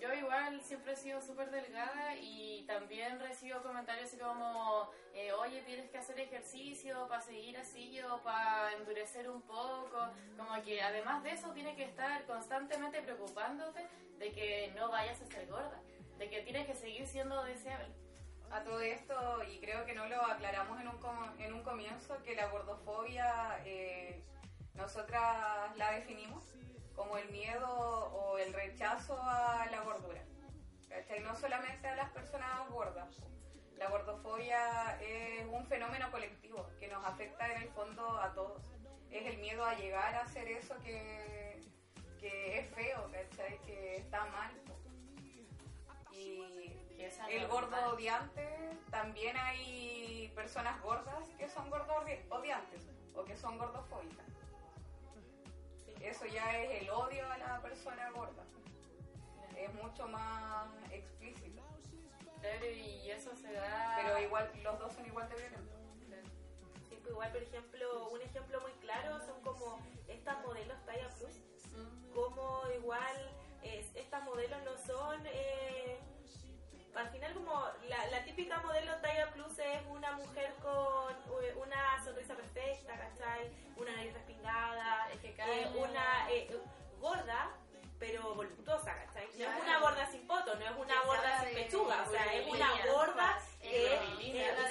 yo 0.00 0.12
igual 0.12 0.60
siempre 0.60 0.92
he 0.92 0.96
sido 0.96 1.20
súper 1.20 1.50
delgada 1.50 2.14
y 2.16 2.64
también 2.66 3.18
recibo 3.20 3.62
comentarios 3.62 4.06
así 4.08 4.18
como, 4.18 4.90
eh, 5.14 5.32
oye, 5.32 5.62
tienes 5.62 5.90
que 5.90 5.98
hacer 5.98 6.18
ejercicio 6.20 7.06
para 7.08 7.20
seguir 7.20 7.56
así 7.56 8.00
o 8.02 8.22
para 8.22 8.72
endurecer 8.74 9.28
un 9.30 9.42
poco. 9.42 9.98
Como 10.36 10.62
que 10.62 10.82
además 10.82 11.22
de 11.22 11.30
eso 11.32 11.50
tienes 11.52 11.76
que 11.76 11.84
estar 11.84 12.24
constantemente 12.26 13.02
preocupándote 13.02 13.86
de 14.18 14.32
que 14.32 14.72
no 14.76 14.90
vayas 14.90 15.20
a 15.22 15.26
ser 15.26 15.46
gorda, 15.48 15.80
de 16.18 16.28
que 16.30 16.42
tienes 16.42 16.66
que 16.66 16.74
seguir 16.74 17.06
siendo 17.06 17.42
deseable. 17.44 17.94
A 18.50 18.62
todo 18.62 18.80
esto, 18.80 19.42
y 19.44 19.58
creo 19.58 19.84
que 19.84 19.94
no 19.94 20.06
lo 20.06 20.22
aclaramos 20.26 20.80
en 20.80 20.86
un, 20.88 20.98
com- 20.98 21.40
en 21.40 21.52
un 21.54 21.62
comienzo, 21.64 22.22
que 22.22 22.36
la 22.36 22.46
gordofobia 22.48 23.60
eh, 23.64 24.22
nosotras 24.74 25.76
la 25.76 25.90
definimos 25.92 26.44
como 26.94 27.18
el 27.18 27.28
miedo 27.30 27.68
o 27.68 28.38
el 28.38 28.52
rechazo 28.52 29.18
a 29.20 29.66
la 29.70 29.80
gordura. 29.80 30.22
¿Cachai? 30.88 31.20
No 31.20 31.34
solamente 31.34 31.88
a 31.88 31.96
las 31.96 32.10
personas 32.10 32.68
gordas. 32.70 33.16
La 33.76 33.88
gordofobia 33.88 35.00
es 35.00 35.46
un 35.50 35.66
fenómeno 35.66 36.10
colectivo 36.10 36.70
que 36.78 36.88
nos 36.88 37.04
afecta 37.04 37.52
en 37.52 37.62
el 37.62 37.68
fondo 37.70 38.18
a 38.20 38.32
todos. 38.32 38.62
Es 39.10 39.26
el 39.26 39.38
miedo 39.38 39.64
a 39.64 39.74
llegar 39.74 40.14
a 40.14 40.22
hacer 40.22 40.48
eso 40.48 40.76
que, 40.82 41.60
que 42.20 42.60
es 42.60 42.74
feo, 42.74 43.10
¿cachai? 43.10 43.58
Que 43.62 43.96
está 43.96 44.24
mal. 44.26 44.52
Y 46.12 46.42
el 47.30 47.46
gordo 47.48 47.76
odiante, 47.92 48.48
también 48.90 49.36
hay 49.36 50.32
personas 50.34 50.80
gordas 50.80 51.28
que 51.38 51.48
son 51.48 51.68
gordo 51.68 51.94
odiantes 52.30 52.88
o 53.14 53.24
que 53.24 53.36
son 53.36 53.58
gordofóbicas 53.58 54.33
eso 56.06 56.26
ya 56.26 56.58
es 56.58 56.82
el 56.82 56.90
odio 56.90 57.26
a 57.30 57.38
la 57.38 57.60
persona 57.62 58.10
gorda. 58.10 58.44
Es 59.56 59.72
mucho 59.74 60.06
más 60.08 60.68
explícito. 60.90 61.62
Y 62.76 63.10
eso 63.10 63.34
se 63.36 63.52
da... 63.52 63.96
Pero 64.02 64.18
igual, 64.20 64.50
los 64.62 64.78
dos 64.78 64.92
son 64.92 65.06
igual 65.06 65.28
de 65.30 65.36
violentos. 65.36 65.78
Sí, 66.88 66.98
pues 67.00 67.10
igual, 67.10 67.32
por 67.32 67.42
ejemplo, 67.42 68.08
un 68.10 68.20
ejemplo 68.20 68.60
muy 68.60 68.72
claro 68.72 69.18
son 69.20 69.40
como 69.42 69.78
estas 70.08 70.40
modelos 70.42 70.76
talla 70.84 71.08
plus, 71.18 71.36
mm. 71.72 72.12
como 72.12 72.62
igual 72.76 73.16
eh, 73.62 73.86
estas 73.94 74.22
modelos 74.24 74.62
no 74.64 74.76
son... 74.76 75.26
Eh, 75.26 75.83
al 76.96 77.08
final 77.10 77.34
como 77.34 77.64
la, 77.88 78.06
la 78.06 78.24
típica 78.24 78.58
modelo 78.58 78.94
talla 78.96 79.30
plus 79.32 79.58
es 79.58 79.80
una 79.88 80.12
mujer 80.12 80.54
con 80.62 81.12
eh, 81.42 81.54
una 81.56 82.04
sonrisa 82.04 82.34
perfecta, 82.34 82.96
¿cachai? 82.96 83.50
Una 83.76 83.92
nariz 83.92 84.12
respingada, 84.14 85.10
es 85.12 85.20
que 85.20 85.34
eh, 85.38 85.70
una 85.76 86.30
eh, 86.30 86.56
gorda, 87.00 87.50
pero 87.98 88.34
voluptuosa, 88.34 88.94
¿cachai? 88.94 89.26
No 89.38 89.44
es 89.44 89.62
una 89.62 89.80
gorda 89.80 90.06
sin 90.10 90.26
poto, 90.26 90.54
no 90.54 90.64
es 90.64 90.76
una 90.76 91.02
gorda 91.02 91.44
sin 91.44 91.54
pechuga, 91.54 92.04
o 92.06 92.10
sea, 92.10 92.34
es 92.34 92.46
una 92.48 92.70
gorda 92.92 93.38
que, 93.60 93.94
eh, 93.94 94.00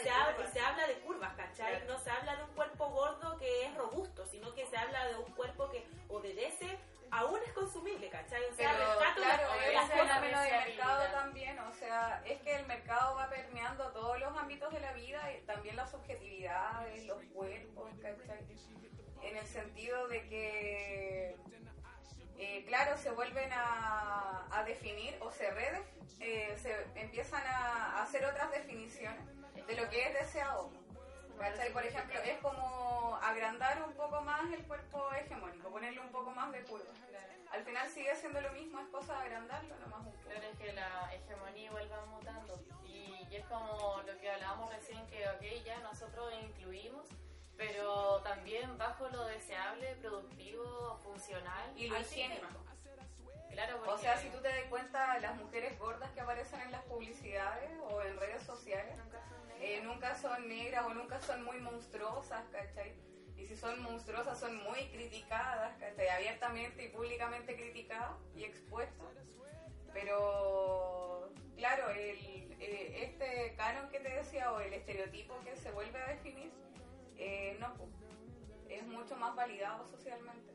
se, 0.04 0.52
se, 0.52 0.60
habla 0.60 0.88
de 0.88 1.00
curvas, 1.00 1.34
¿cachai? 1.36 1.86
No 1.88 1.98
se 2.00 2.10
habla 2.10 2.36
de 2.36 2.44
un 2.44 2.54
cuerpo 2.54 2.90
gordo 2.90 3.38
que 3.38 3.66
es 3.66 3.76
robusto, 3.76 4.26
sino 4.28 4.54
que 4.54 4.66
se 4.66 4.78
habla 4.78 5.08
de 5.08 5.16
un 5.16 5.32
cuerpo 5.34 5.70
que 5.72 5.86
obedece 6.10 6.80
aún 7.14 7.39
es 7.45 7.53
consumible, 7.53 8.09
¿cachai? 8.09 8.43
O 8.45 8.53
sea, 8.53 8.72
Pero 8.74 8.86
rescato 8.99 9.22
claro, 9.22 9.43
las, 9.47 9.66
es 9.66 9.91
cosas. 9.91 10.07
fenómeno 10.07 10.38
de 10.39 10.43
deseabilidad. 10.45 10.88
mercado 10.88 11.11
también, 11.14 11.59
o 11.59 11.74
sea, 11.74 12.24
es 12.26 12.41
que 12.41 12.55
el 12.55 12.66
mercado 12.66 13.16
va 13.16 13.30
permeando 13.30 13.91
todos 13.91 14.20
los 14.20 14.36
ámbitos 14.38 14.74
de 14.74 14.80
la 14.80 14.93
vida, 14.93 15.32
y 15.34 15.41
también 15.45 15.76
las 15.76 15.91
subjetividades, 15.91 17.05
los 17.05 17.22
cuerpos, 17.34 17.89
¿cachai? 18.01 18.39
En 19.22 19.38
el 19.38 19.45
sentido 19.45 20.07
de 20.07 20.28
que, 20.28 21.38
eh, 22.38 22.66
claro, 22.68 22.97
se 22.97 23.11
vuelven 23.11 23.51
a, 23.53 24.47
a 24.51 24.64
definir 24.64 25.16
o 25.22 25.32
se 25.32 25.49
redef, 25.51 25.86
eh, 26.20 26.55
se 26.57 26.76
empiezan 26.95 27.43
a 27.47 28.01
hacer 28.03 28.26
otras 28.26 28.51
definiciones 28.51 29.22
de 29.68 29.76
lo 29.76 29.89
que 29.89 30.07
es 30.07 30.14
deseado. 30.14 30.72
¿Cachai? 31.40 31.74
Por 31.74 31.86
ejemplo, 31.86 32.20
es 32.20 32.38
como 32.40 33.18
agrandar 33.22 33.84
un 33.84 33.94
poco 33.94 34.22
más 34.22 34.52
el 34.52 34.64
cuerpo 34.66 35.12
hegemónico, 35.14 35.70
ponerle 35.70 36.00
un 36.00 36.12
poco 36.12 36.32
más 36.32 36.52
de 36.52 36.64
curva. 36.64 36.92
Al 37.52 37.64
final 37.64 37.88
sigue 37.90 38.16
siendo 38.16 38.42
lo 38.42 38.52
mismo, 38.54 38.80
es 38.80 38.88
cosa 38.88 39.14
de 39.14 39.20
agrandarlo 39.20 39.78
nomás 39.80 40.00
un 40.00 40.12
poco. 40.12 40.30
Claro, 40.30 40.48
es 40.48 40.58
que 40.58 40.74
la 40.74 41.14
hegemonía 41.14 41.66
igual 41.66 41.92
va 41.92 42.06
mutando. 42.08 42.60
Y, 42.86 43.28
y 43.30 43.36
es 43.36 43.46
como 43.46 44.02
lo 44.06 44.18
que 44.18 44.32
hablábamos 44.32 44.74
recién, 44.74 45.06
que 45.08 45.28
ok, 45.30 45.64
ya 45.64 45.80
nosotros 45.80 46.34
incluimos, 46.42 47.08
pero 47.56 48.22
también 48.22 48.76
bajo 48.78 49.08
lo 49.10 49.26
deseable, 49.26 49.96
productivo, 49.98 51.00
funcional. 51.04 51.72
Y 51.76 51.88
lo 51.88 52.00
higiénico. 52.00 52.48
Claro, 53.52 53.84
O 53.88 53.98
sea, 54.00 54.18
si 54.18 54.30
tú 54.30 54.40
te 54.42 54.48
das 54.48 54.66
cuenta, 54.68 55.20
las 55.20 55.36
mujeres 55.36 55.78
gordas 55.78 56.10
que 56.12 56.22
aparecen 56.22 56.60
en 56.62 56.72
las 56.72 56.82
publicidades 56.86 57.70
o 57.84 58.02
en 58.02 58.20
redes 58.20 58.42
sociales 58.42 58.98
Nunca. 58.98 59.20
Eh, 59.64 59.82
nunca 59.82 60.14
son 60.16 60.49
negras 60.49 60.86
o 60.86 60.93
nunca 60.93 61.22
son 61.22 61.41
muy 61.45 61.57
monstruosas, 61.61 62.43
¿cachai? 62.51 62.93
Y 63.38 63.47
si 63.47 63.55
son 63.55 63.82
monstruosas 63.82 64.38
son 64.38 64.61
muy 64.61 64.89
criticadas, 64.89 65.78
¿cachai? 65.80 66.09
Abiertamente 66.09 66.84
y 66.84 66.89
públicamente 66.89 67.55
criticadas 67.55 68.18
y 68.36 68.43
expuestas. 68.43 69.07
Pero, 69.93 71.32
claro, 71.55 71.89
el, 71.91 72.51
eh, 72.59 73.03
este 73.05 73.55
canon 73.55 73.89
que 73.89 74.01
te 74.01 74.09
decía 74.09 74.51
o 74.51 74.59
el 74.59 74.74
estereotipo 74.74 75.39
que 75.45 75.55
se 75.55 75.72
vuelve 75.72 75.97
a 75.97 76.07
definir, 76.07 76.51
eh, 77.16 77.55
no, 77.61 77.74
es 78.68 78.86
mucho 78.86 79.16
más 79.16 79.34
validado 79.34 79.88
socialmente. 79.88 80.51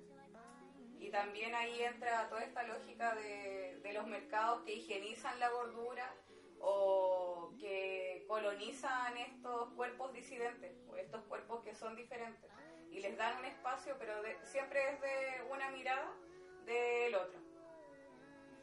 Y 0.99 1.09
también 1.09 1.55
ahí 1.55 1.83
entra 1.83 2.29
toda 2.29 2.45
esta 2.45 2.63
lógica 2.65 3.15
de, 3.15 3.81
de 3.83 3.93
los 3.95 4.07
mercados 4.07 4.65
que 4.65 4.75
higienizan 4.75 5.41
la 5.41 5.49
gordura 5.49 6.15
o 6.61 7.55
que 7.59 8.25
colonizan 8.29 9.17
estos 9.17 9.73
cuerpos 9.75 10.13
disidentes 10.13 10.77
o 10.89 10.97
estos 10.97 11.23
cuerpos 11.25 11.63
que 11.65 11.75
son 11.75 11.97
diferentes 11.97 12.51
y 12.91 13.01
les 13.01 13.17
dan 13.17 13.39
un 13.39 13.45
espacio, 13.45 13.97
pero 13.99 14.15
siempre 14.43 14.91
es 14.91 15.01
de 15.01 15.43
una 15.51 15.71
mirada 15.71 16.13
del 16.65 17.15
otro. 17.15 17.41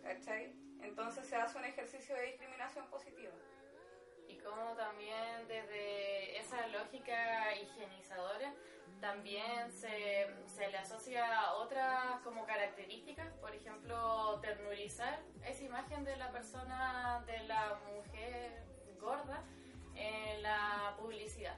¿Cachai? 0.04 0.54
Entonces 0.82 1.28
se 1.28 1.36
hace 1.36 1.58
un 1.58 1.66
ejercicio 1.66 2.16
de 2.16 2.28
discriminación 2.28 2.88
positiva. 2.90 3.34
Y 4.28 4.38
como 4.38 4.76
también 4.76 5.48
desde 5.48 6.38
esa 6.40 6.68
lógica 6.68 7.56
higienizadora 7.56 8.54
también 9.02 9.72
se, 9.72 10.28
se 10.48 10.68
le 10.70 10.78
asocia 10.78 11.54
otras 11.54 12.20
como 12.24 12.46
características, 12.46 13.34
por 13.36 13.54
ejemplo, 13.54 14.40
ternurizar 14.42 15.20
esa 15.46 15.64
imagen 15.64 16.04
de 16.04 16.16
la 16.18 16.32
persona, 16.32 17.24
de 17.26 17.40
la 17.48 17.80
mujer 17.86 18.64
gorda 19.00 19.44
en 19.96 20.42
la 20.44 20.96
publicidad. 20.98 21.58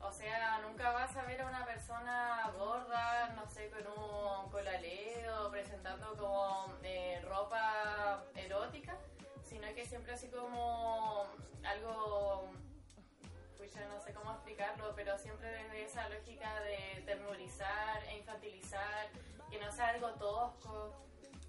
O 0.00 0.12
sea, 0.12 0.60
nunca 0.60 0.92
vas 0.92 1.16
a 1.16 1.22
ver 1.24 1.40
a 1.40 1.48
una 1.48 1.64
persona 1.64 2.52
gorda, 2.56 3.32
no 3.34 3.46
sé, 3.48 3.70
con 3.70 3.86
un 3.86 4.50
colaleo, 4.50 5.50
presentando 5.50 6.16
como 6.16 6.74
eh, 6.82 7.20
ropa 7.24 8.22
erótica, 8.34 8.96
sino 9.42 9.66
que 9.74 9.84
siempre 9.84 10.12
así 10.12 10.28
como 10.28 11.26
algo, 11.64 12.52
pues 13.66 13.74
ya 13.74 13.88
no 13.88 14.00
sé 14.00 14.12
cómo 14.14 14.30
explicarlo, 14.32 14.92
pero 14.94 15.18
siempre 15.18 15.48
desde 15.50 15.84
esa 15.84 16.08
lógica 16.08 16.60
de 16.60 17.02
ternurizar 17.04 18.04
e 18.04 18.18
infantilizar, 18.18 19.08
que 19.50 19.58
no 19.58 19.72
sea 19.72 19.88
algo 19.88 20.10
tosco. 20.14 20.94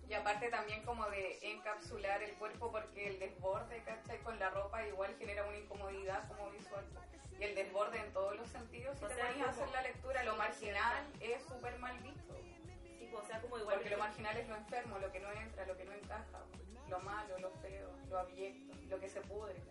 Y 0.09 0.13
aparte 0.13 0.49
también 0.49 0.83
como 0.83 1.05
de 1.09 1.37
encapsular 1.43 2.23
el 2.23 2.33
cuerpo 2.37 2.71
porque 2.71 3.09
el 3.09 3.19
desborde, 3.19 3.83
¿cachai? 3.83 4.17
Con 4.19 4.39
la 4.39 4.49
ropa 4.49 4.85
igual 4.87 5.15
genera 5.19 5.45
una 5.45 5.57
incomodidad 5.57 6.27
como 6.27 6.49
visual. 6.49 6.85
Y 7.39 7.43
el 7.43 7.53
desborde 7.53 7.99
en 7.99 8.11
todos 8.13 8.35
los 8.35 8.47
sentidos, 8.47 8.97
si 8.97 9.05
O 9.05 9.07
te 9.09 9.15
sea, 9.15 9.25
pones 9.27 9.41
a 9.41 9.45
como- 9.51 9.51
hacer 9.63 9.69
la 9.75 9.81
lectura, 9.83 10.23
lo 10.23 10.35
marginal 10.37 11.05
es 11.19 11.43
súper 11.43 11.77
mal 11.77 11.99
visto. 11.99 12.33
Sí, 12.97 13.11
o 13.13 13.21
sea, 13.27 13.41
como 13.41 13.59
igual. 13.59 13.75
Porque 13.75 13.89
lo 13.91 13.97
marginal 13.99 14.37
es 14.37 14.47
lo 14.47 14.55
enfermo, 14.55 14.97
lo 14.97 15.11
que 15.11 15.19
no 15.19 15.31
entra, 15.33 15.65
lo 15.67 15.77
que 15.77 15.85
no 15.85 15.91
encaja, 15.93 16.39
lo 16.87 16.99
malo, 17.01 17.37
lo 17.37 17.51
feo, 17.61 17.91
lo 18.09 18.17
abyecto, 18.19 18.73
lo 18.89 18.99
que 18.99 19.09
se 19.09 19.21
pudre. 19.21 19.61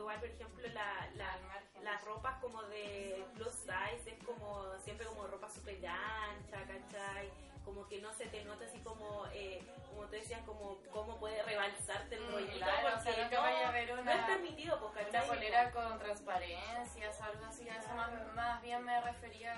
Igual, 0.00 0.18
por 0.18 0.28
ejemplo, 0.30 0.66
la, 0.72 1.08
la- 1.16 1.38
las 1.82 2.02
ropas 2.04 2.36
como 2.40 2.62
de 2.64 3.22
plus 3.34 3.52
size 3.54 4.10
es 4.16 4.24
como 4.24 4.78
siempre 4.78 5.06
como 5.06 5.26
ropa 5.26 5.48
súper 5.50 5.76
ancha, 5.86 6.56
¿cachai? 6.66 7.30
Como 7.64 7.86
que 7.86 8.00
no 8.00 8.12
se 8.14 8.26
te 8.26 8.42
nota 8.44 8.64
así 8.64 8.78
como, 8.80 9.26
eh, 9.34 9.62
como 9.88 10.04
tú 10.06 10.12
decías, 10.12 10.40
como 10.46 10.78
cómo 10.90 11.18
puede 11.18 11.42
rebalsarte 11.42 12.14
el 12.16 12.22
Mm, 12.22 12.32
rollito, 12.32 12.56
claro, 12.64 12.88
o 12.88 12.90
porque 12.92 13.12
sea, 13.12 13.24
no 13.24 13.30
no, 13.36 13.42
vaya 13.42 13.68
a 13.68 13.72
ver 13.72 13.94
no 13.94 14.00
una- 14.00 14.14
es 14.14 14.24
permitido, 14.26 14.80
pues, 14.80 14.92
Una 14.92 15.12
¿cachai? 15.20 15.28
polera 15.28 15.70
con 15.70 15.98
transparencias 15.98 17.20
o 17.20 17.24
algo 17.24 17.44
así, 17.44 17.68
a 17.68 17.76
eso 17.76 17.94
más, 17.94 18.10
más 18.34 18.62
bien 18.62 18.82
me 18.82 19.00
refería 19.02 19.54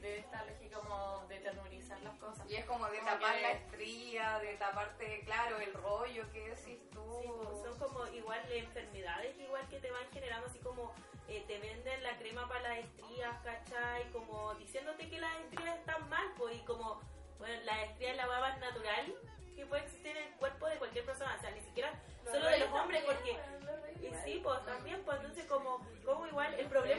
de 0.00 0.18
esta 0.18 0.44
lógica 0.44 0.78
como 0.78 1.26
de 1.28 1.38
las 2.02 2.14
cosas. 2.18 2.48
Y 2.48 2.56
es 2.56 2.64
como 2.66 2.86
de 2.88 2.98
Como 2.98 3.10
tapar 3.10 3.34
que- 3.36 3.42
la 3.42 3.52
estría, 3.52 4.38
de 4.40 4.54
taparte, 4.56 5.20
claro, 5.24 5.58
el 5.58 5.72
rollo 5.74 6.30
que 6.32 6.50
decís 6.50 6.78
tú. 6.90 7.20
Sí, 7.22 7.28
pues, 7.42 7.62
son 7.62 7.78
como 7.78 8.06
igual 8.08 8.40
enfermedades 8.52 9.36
igual 9.38 9.66
que 9.68 9.80
te 9.80 9.90
van 9.90 10.08
generando 10.12 10.46
así 10.46 10.58
como 10.60 10.92
eh, 11.28 11.44
te 11.46 11.58
venden 11.58 12.02
la 12.02 12.16
crema 12.16 12.48
para 12.48 12.60
las 12.70 12.78
estrías, 12.78 13.36
¿cachai? 13.42 14.10
Como 14.12 14.54
diciéndote 14.54 15.08
que 15.10 15.18
las 15.20 15.36
estrías 15.40 15.76
están 15.78 16.08
mal, 16.08 16.26
pues 16.38 16.56
y 16.56 16.60
como, 16.60 17.00
bueno, 17.38 17.60
la 17.64 17.84
estría 17.84 18.12
es 18.12 18.16
la 18.16 18.28
hueá 18.28 18.40
más 18.40 18.58
natural 18.60 19.14
que 19.54 19.66
puede 19.66 19.82
existir 19.82 20.16
en 20.16 20.24
el 20.24 20.32
cuerpo 20.36 20.66
de 20.68 20.78
cualquier 20.78 21.04
persona, 21.04 21.34
o 21.36 21.40
sea, 21.40 21.50
ni 21.50 21.60
siquiera 21.60 21.92
solo 22.24 22.46
de 22.48 22.58
los 22.60 22.72
hombres, 22.72 23.02
porque 23.04 23.38
y 24.00 24.14
sí, 24.24 24.40
pues 24.42 24.64
también, 24.64 25.02
pues 25.04 25.16
entonces 25.18 25.44
como, 25.46 25.84
como 26.04 26.26
igual, 26.26 26.54
el 26.54 26.66
problema 26.66 26.97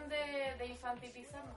de, 0.00 0.54
de 0.58 0.66
infantilizarnos. 0.66 1.56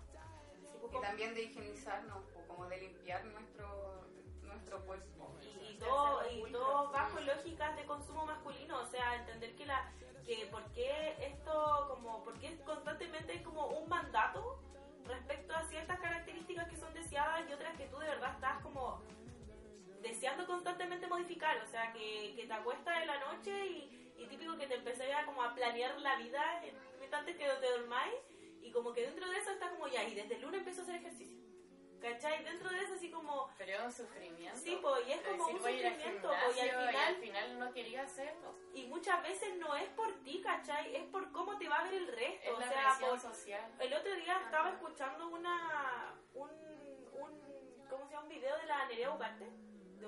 Y 0.91 1.01
también 1.01 1.33
de 1.33 1.43
higienizarnos, 1.43 2.23
como 2.47 2.65
de 2.67 2.77
limpiar 2.77 3.25
nuestro, 3.25 4.07
nuestro 4.41 4.85
cuerpo. 4.85 5.35
y, 5.41 5.73
y 5.73 5.77
todo, 5.77 6.21
y 6.29 6.51
todo 6.51 6.91
bajo 6.91 7.19
lógicas 7.19 7.75
de 7.75 7.85
consumo 7.85 8.25
masculino, 8.25 8.79
o 8.79 8.85
sea, 8.85 9.15
entender 9.15 9.55
que 9.55 9.65
la 9.65 9.91
que 10.25 10.45
por 10.51 10.63
qué 10.73 11.15
esto 11.21 11.85
como 11.87 12.23
por 12.25 12.37
qué 12.39 12.57
constantemente 12.65 13.33
es 13.33 13.41
como 13.43 13.67
un 13.67 13.87
mandato 13.87 14.59
respecto 15.05 15.55
a 15.55 15.63
ciertas 15.63 15.99
características 16.01 16.67
que 16.67 16.75
son 16.75 16.93
deseadas 16.93 17.49
y 17.49 17.53
otras 17.53 17.77
que 17.77 17.85
tú 17.87 17.97
de 17.97 18.07
verdad 18.07 18.33
estás 18.33 18.61
como 18.61 19.01
deseando 20.01 20.45
constantemente 20.45 21.07
modificar, 21.07 21.57
o 21.63 21.67
sea, 21.67 21.91
que, 21.93 22.33
que 22.35 22.45
te 22.45 22.53
acuestas 22.53 23.01
en 23.01 23.07
la 23.07 23.19
noche 23.19 23.67
y 23.67 23.96
típico 24.29 24.57
que 24.57 24.67
te 24.67 24.75
empecé 24.75 25.13
a 25.13 25.25
como 25.25 25.43
a 25.43 25.53
planear 25.55 25.99
la 25.99 26.15
vida 26.17 26.63
en- 26.65 26.77
antes 27.13 27.35
que 27.37 27.45
te 27.47 27.69
dormáis 27.71 28.13
y 28.61 28.71
como 28.71 28.91
que 28.93 29.01
dentro 29.03 29.29
de 29.29 29.37
eso 29.37 29.51
está 29.51 29.69
como 29.69 29.87
ya, 29.87 30.03
y 30.03 30.13
desde 30.15 30.35
el 30.35 30.41
lunes 30.41 30.59
empiezo 30.59 30.81
a 30.81 30.83
hacer 30.83 30.95
ejercicio. 30.95 31.37
¿Cachai? 32.01 32.43
Dentro 32.43 32.69
de 32.69 32.79
eso 32.83 32.93
así 32.93 33.09
como... 33.09 33.49
Pero 33.57 33.83
un 33.85 33.91
sufrimiento. 33.91 34.59
Sí, 34.59 34.77
pues, 34.81 35.07
y 35.07 35.11
es 35.13 35.21
como 35.21 35.47
Decir, 35.47 35.59
un 35.61 35.65
al 35.67 35.73
sufrimiento, 35.73 36.27
po, 36.27 36.33
y 36.33 36.59
al 36.59 36.69
gimnasio, 36.69 36.87
final... 36.87 36.95
al 37.07 37.15
final 37.15 37.59
no 37.59 37.73
quería 37.73 38.01
hacerlo. 38.03 38.55
Y 38.75 38.85
muchas 38.85 39.23
veces 39.23 39.55
no 39.57 39.75
es 39.75 39.89
por 39.89 40.13
ti, 40.23 40.41
¿cachai? 40.43 40.95
Es 40.95 41.03
por 41.05 41.31
cómo 41.31 41.57
te 41.57 41.67
va 41.67 41.77
a 41.77 41.83
ver 41.85 41.95
el 41.95 42.07
resto. 42.07 42.49
Es 42.51 42.55
o 42.55 42.59
la 42.59 42.67
sea, 42.69 42.97
por... 42.99 43.19
social. 43.19 43.71
El 43.79 43.93
otro 43.95 44.15
día 44.15 44.39
estaba 44.45 44.69
escuchando 44.69 45.27
una... 45.29 46.13
Un, 46.35 46.49
un, 47.13 47.87
¿Cómo 47.89 48.05
se 48.05 48.11
llama? 48.13 48.23
Un 48.23 48.29
video 48.29 48.57
de 48.57 48.65
la 48.67 48.85
Nerea 48.85 49.11
Ugarte. 49.11 49.49
De. 49.99 50.07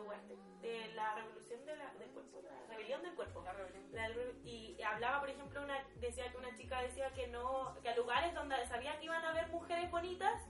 De 0.62 0.88
la 0.94 1.16
revolución 1.16 1.66
de 1.66 1.76
la, 1.76 1.94
del 1.96 2.10
cuerpo. 2.10 2.42
La 2.44 2.76
rebelión 2.76 3.02
del 3.02 3.16
cuerpo. 3.16 3.44
La- 3.92 4.10
y 4.44 4.82
hablaba, 4.82 5.20
por 5.20 5.30
ejemplo, 5.30 5.62
una 5.62 5.84
decía 5.96 6.30
que 6.32 6.38
una 6.38 6.56
chica 6.56 6.82
decía 6.82 7.12
que 7.14 7.28
no 7.28 7.76
que 7.82 7.90
a 7.90 7.96
lugares 7.96 8.34
donde 8.34 8.56
sabía 8.68 8.98
que 9.00 9.06
iban 9.06 9.24
a 9.24 9.30
haber 9.32 9.48
mujeres 9.50 9.90
bonitas, 9.90 10.48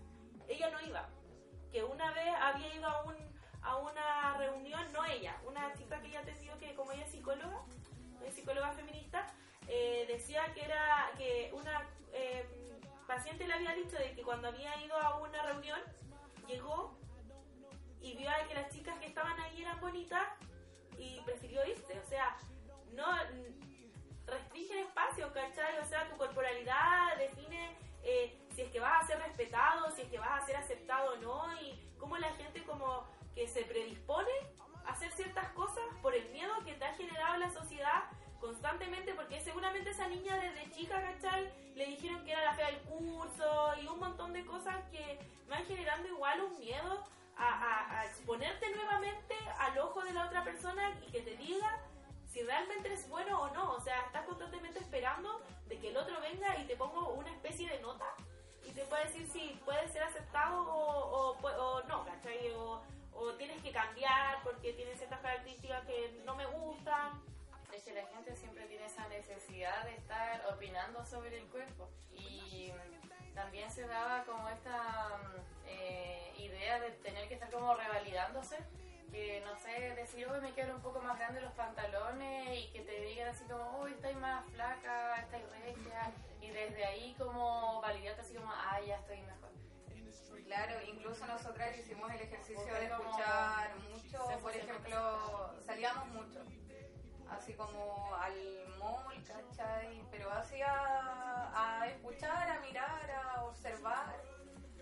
ella 0.47 0.69
no 0.71 0.81
iba. 0.81 1.09
Que 1.71 1.83
una 1.83 2.11
vez 2.13 2.27
había 2.41 2.73
ido 2.75 2.87
a 2.87 3.03
un 3.03 3.15
a 3.61 3.75
una 3.77 4.37
reunión, 4.37 4.91
no 4.93 5.03
ella, 5.05 5.35
una 5.45 5.73
chica 5.73 5.99
que 6.01 6.07
ella 6.07 6.21
atendió 6.21 6.57
que 6.59 6.73
como 6.75 6.91
ella 6.93 7.03
es 7.03 7.11
psicóloga, 7.11 7.61
es 8.25 8.33
psicóloga 8.33 8.71
feminista, 8.71 9.27
eh, 9.67 10.05
decía 10.07 10.53
que 10.53 10.63
era 10.63 11.11
que 11.17 11.51
una 11.53 11.87
eh, 12.13 12.45
paciente 13.05 13.45
le 13.45 13.53
había 13.53 13.73
dicho 13.73 13.97
de 13.97 14.13
que 14.13 14.23
cuando 14.23 14.47
había 14.47 14.81
ido 14.81 14.95
a 14.95 15.17
una 15.19 15.43
reunión 15.43 15.79
llegó 16.47 16.97
y 18.01 18.15
vio 18.15 18.29
a 18.29 18.47
que 18.47 18.53
las 18.53 18.69
chicas 18.69 18.97
que 18.99 19.07
estaban 19.07 19.39
ahí 19.39 19.61
eran 19.61 19.79
bonitas 19.79 20.27
y 20.97 21.19
prefirió 21.21 21.65
irse. 21.65 21.99
O 21.99 22.05
sea, 22.05 22.37
no 22.93 23.05
restringe 24.25 24.73
el 24.73 24.87
espacio, 24.87 25.31
¿cachai? 25.33 25.77
O 25.79 25.85
sea, 25.85 26.07
tu 26.09 26.17
corporalidad 26.17 27.17
define 27.17 27.75
eh, 28.03 28.37
si 28.53 28.61
es 28.61 28.71
que 28.71 28.79
vas 28.79 29.03
a 29.03 29.07
ser 29.07 29.19
respetado, 29.19 29.91
si 29.91 30.01
es 30.01 30.09
que 30.09 30.19
vas 30.19 30.43
a 30.43 30.45
ser 30.45 30.55
aceptado 30.55 31.13
o 31.13 31.17
no, 31.17 31.61
y 31.61 31.95
cómo 31.97 32.17
la 32.17 32.31
gente 32.33 32.63
como 32.63 33.05
que 33.35 33.47
se 33.47 33.63
predispone 33.63 34.31
a 34.85 34.91
hacer 34.91 35.11
ciertas 35.11 35.49
cosas 35.51 35.83
por 36.01 36.15
el 36.15 36.29
miedo 36.29 36.51
que 36.65 36.73
te 36.73 36.85
ha 36.85 36.93
generado 36.93 37.37
la 37.37 37.49
sociedad 37.51 38.03
constantemente, 38.39 39.13
porque 39.13 39.41
seguramente 39.41 39.89
esa 39.89 40.07
niña 40.07 40.37
desde 40.37 40.71
chica, 40.71 41.01
¿cachai? 41.01 41.51
Le 41.75 41.85
dijeron 41.87 42.23
que 42.23 42.31
era 42.31 42.43
la 42.45 42.53
fea 42.53 42.67
del 42.67 42.79
curso 42.81 43.73
y 43.81 43.87
un 43.87 43.99
montón 43.99 44.33
de 44.33 44.45
cosas 44.45 44.77
que 44.91 45.19
van 45.49 45.65
generando 45.65 46.07
igual 46.07 46.41
un 46.41 46.59
miedo 46.59 47.05
a, 47.39 47.49
a- 47.49 47.99
a 47.99 48.05
exponerte 48.05 48.69
nuevamente 48.75 49.35
al 49.57 49.77
ojo 49.79 50.01
de 50.01 50.13
la 50.13 50.25
otra 50.25 50.43
persona 50.43 50.91
y 51.07 51.11
que 51.11 51.21
te 51.21 51.35
diga 51.37 51.79
si 52.27 52.43
realmente 52.43 52.87
eres 52.89 53.07
bueno 53.09 53.41
o 53.41 53.49
no. 53.53 53.73
O 53.73 53.79
sea, 53.81 54.01
estás 54.05 54.25
constantemente 54.25 54.79
esperando 54.79 55.41
de 55.67 55.79
que 55.79 55.89
el 55.89 55.97
otro 55.97 56.19
venga 56.21 56.57
y 56.57 56.65
te 56.65 56.75
ponga 56.75 56.99
una 57.09 57.31
especie 57.31 57.67
de 57.69 57.79
nota 57.81 58.05
y 58.63 58.71
te 58.71 58.83
puede 58.85 59.05
decir 59.05 59.27
si 59.31 59.59
puedes 59.65 59.91
ser 59.91 60.03
aceptado 60.03 60.61
o, 60.63 61.37
o, 61.37 61.47
o 61.47 61.83
no, 61.83 62.05
¿cachai? 62.05 62.51
O, 62.51 62.81
o 63.13 63.33
tienes 63.33 63.61
que 63.63 63.71
cambiar 63.71 64.41
porque 64.43 64.73
tienes 64.73 64.97
ciertas 64.97 65.19
características 65.21 65.85
que 65.85 66.21
no 66.25 66.35
me 66.35 66.45
gustan. 66.45 67.21
Es 67.73 67.83
que 67.83 67.93
la 67.93 68.05
gente 68.07 68.35
siempre 68.35 68.65
tiene 68.65 68.85
esa 68.85 69.07
necesidad 69.07 69.83
de 69.85 69.95
estar 69.95 70.45
opinando 70.53 71.05
sobre 71.05 71.37
el 71.37 71.47
cuerpo. 71.47 71.87
Y 72.13 72.71
también 73.35 73.69
se 73.71 73.85
daba 73.87 74.23
como 74.25 74.49
esta 74.49 75.17
mm, 75.17 75.67
eh, 75.67 76.18
idea 76.45 76.79
de 76.79 76.91
tener 76.91 77.27
que 77.27 77.35
estar 77.35 77.49
como 77.49 77.75
revalidándose. 77.75 78.57
Que 79.11 79.41
no 79.43 79.57
sé, 79.57 79.95
decir, 79.95 80.27
hoy 80.27 80.39
me 80.39 80.53
quedan 80.53 80.75
un 80.75 80.81
poco 80.81 81.01
más 81.01 81.17
grandes 81.17 81.41
los 81.41 81.53
pantalones 81.53 82.59
y 82.59 82.71
que 82.71 82.81
te 82.81 83.01
digan 83.01 83.29
así 83.29 83.43
como, 83.45 83.79
uy, 83.81 83.93
estáis 83.93 84.17
más 84.17 84.45
flaca, 84.51 85.21
estáis 85.21 85.49
regia. 85.49 86.13
Y 86.41 86.49
desde 86.51 86.85
ahí 86.85 87.15
como 87.17 87.81
validarte 87.81 88.21
así 88.21 88.35
como, 88.35 88.51
ah, 88.51 88.79
ya 88.85 88.97
estoy 88.97 89.21
mejor. 89.21 89.49
Claro, 90.49 90.81
incluso 90.81 91.27
nosotras 91.27 91.77
hicimos 91.77 92.11
el 92.11 92.21
ejercicio 92.21 92.55
Porque 92.55 92.79
de 92.79 92.85
escuchar 92.87 93.75
mucho, 93.91 94.39
por 94.41 94.55
ejemplo, 94.55 95.53
salíamos 95.63 96.07
mucho, 96.07 96.43
así 97.29 97.53
como 97.53 98.15
al 98.15 98.67
mall, 98.79 99.23
¿cachai? 99.27 100.01
Pero 100.09 100.31
así 100.31 100.59
a, 100.63 101.51
a 101.53 101.87
escuchar, 101.89 102.49
a 102.49 102.59
mirar, 102.61 103.11
a 103.11 103.43
observar, 103.43 104.19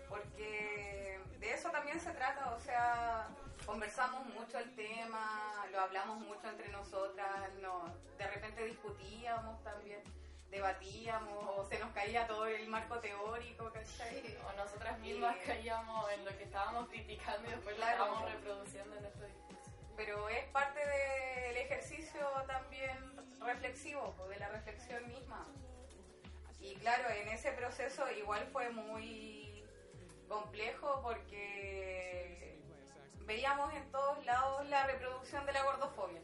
porque 0.08 1.07
de 1.48 1.54
eso 1.54 1.70
también 1.70 1.98
se 1.98 2.10
trata, 2.12 2.54
o 2.54 2.60
sea, 2.60 3.28
conversamos 3.64 4.26
mucho 4.26 4.58
el 4.58 4.74
tema, 4.74 5.64
lo 5.72 5.80
hablamos 5.80 6.18
mucho 6.20 6.46
entre 6.48 6.68
nosotras, 6.68 7.50
no, 7.62 7.84
de 8.18 8.26
repente 8.28 8.64
discutíamos 8.64 9.62
también. 9.64 10.02
Debatíamos 10.50 11.44
o 11.58 11.64
se 11.66 11.78
nos 11.78 11.90
caía 11.92 12.26
todo 12.26 12.46
el 12.46 12.66
marco 12.68 12.98
teórico, 13.00 13.70
¿cachai? 13.72 14.36
O 14.48 14.52
nosotras 14.56 14.98
mismas 14.98 15.36
Y- 15.36 15.46
caíamos 15.46 16.10
en 16.12 16.24
lo 16.24 16.36
que 16.38 16.44
estábamos 16.44 16.88
criticando 16.88 17.48
y 17.48 17.50
después 17.52 17.76
Claro. 17.76 17.98
lo 17.98 18.04
estábamos 18.04 18.32
reproduciendo 18.32 18.96
en 18.96 19.02
nuestro 19.02 19.26
discurso. 19.26 19.70
pero 19.96 20.28
es 20.28 20.44
parte 20.50 20.78
del 20.78 21.56
ejercicio 21.56 22.20
también 22.46 22.96
reflexivo, 23.40 24.14
de 24.28 24.38
la 24.38 24.48
reflexión 24.50 25.06
misma. 25.08 25.44
Y 26.60 26.76
claro, 26.76 27.08
en 27.10 27.28
ese 27.28 27.50
proceso 27.52 28.08
igual 28.12 28.46
fue 28.52 28.70
muy 28.70 29.47
complejo 30.28 31.00
porque 31.02 32.60
veíamos 33.24 33.72
en 33.74 33.90
todos 33.90 34.24
lados 34.24 34.66
la 34.68 34.86
reproducción 34.86 35.44
de 35.46 35.52
la 35.52 35.64
gordofobia. 35.64 36.22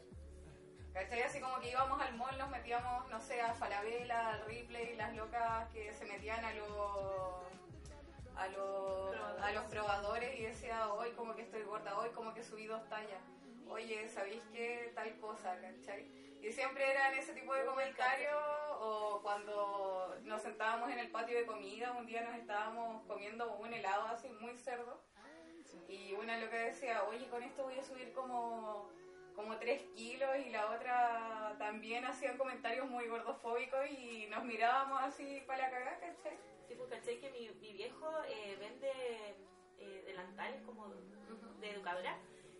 ¿Cachai? 0.93 1.23
Así 1.23 1.41
como 1.41 1.59
que 1.59 1.71
íbamos 1.71 2.01
al 2.01 2.15
mall, 2.15 2.37
nos 2.37 2.49
metíamos, 2.49 3.09
no 3.09 3.19
sé, 3.19 3.41
a 3.41 3.53
Falabella, 3.53 4.29
al 4.29 4.45
Ripley, 4.45 4.95
las 4.95 5.13
locas 5.13 5.67
que 5.73 5.91
se 5.91 6.05
metían 6.05 6.43
a 6.45 6.53
los 6.53 7.45
a 8.37 8.47
los, 8.47 9.15
a 9.41 9.51
los 9.51 9.63
probadores 9.65 10.39
y 10.39 10.43
decía, 10.43 10.91
hoy 10.91 11.11
como 11.11 11.35
que 11.35 11.43
estoy 11.43 11.63
gorda, 11.63 11.97
hoy 11.97 12.09
como 12.09 12.33
que 12.33 12.43
subí 12.43 12.65
dos 12.65 12.87
tallas. 12.89 13.21
Oye, 13.69 14.07
¿sabéis 14.07 14.43
qué? 14.51 14.91
Tal 14.95 15.17
cosa, 15.19 15.59
¿cachai? 15.59 16.07
Y 16.41 16.51
siempre 16.51 16.89
eran 16.89 17.13
ese 17.15 17.33
tipo 17.33 17.53
de 17.53 17.65
comentarios 17.65 18.35
o 18.79 19.19
cuando 19.23 20.17
nos 20.23 20.41
sentábamos 20.41 20.91
en 20.91 20.99
el 20.99 21.09
patio 21.09 21.37
de 21.37 21.45
comida, 21.45 21.91
un 21.93 22.05
día 22.05 22.21
nos 22.21 22.35
estábamos 22.35 23.03
comiendo 23.07 23.55
un 23.55 23.73
helado 23.73 24.05
así 24.07 24.29
muy 24.29 24.55
cerdo 24.55 25.01
y 25.87 26.13
una 26.13 26.37
loca 26.39 26.57
decía, 26.57 27.03
oye, 27.05 27.27
con 27.27 27.41
esto 27.41 27.63
voy 27.63 27.77
a 27.79 27.83
subir 27.83 28.13
como, 28.13 28.91
como 29.35 29.57
3 29.57 29.81
kilos 29.95 30.29
y 30.45 30.49
la 30.49 30.69
otra 30.69 31.55
también 31.57 32.05
hacían 32.05 32.37
comentarios 32.37 32.87
muy 32.87 33.07
gordofóbicos 33.07 33.89
y 33.89 34.27
nos 34.27 34.43
mirábamos 34.43 35.01
así 35.01 35.41
para 35.47 35.63
la 35.63 35.71
cagada, 35.71 35.99
¿cachai? 35.99 36.37
Sí, 36.67 36.75
pues 36.75 36.89
caché 36.89 37.19
que 37.19 37.31
mi, 37.31 37.49
mi 37.59 37.73
viejo 37.73 38.11
eh, 38.27 38.55
vende 38.59 38.91
eh, 39.79 40.03
delantales 40.05 40.61
como 40.63 40.93
de 41.59 41.69
educadora 41.71 42.19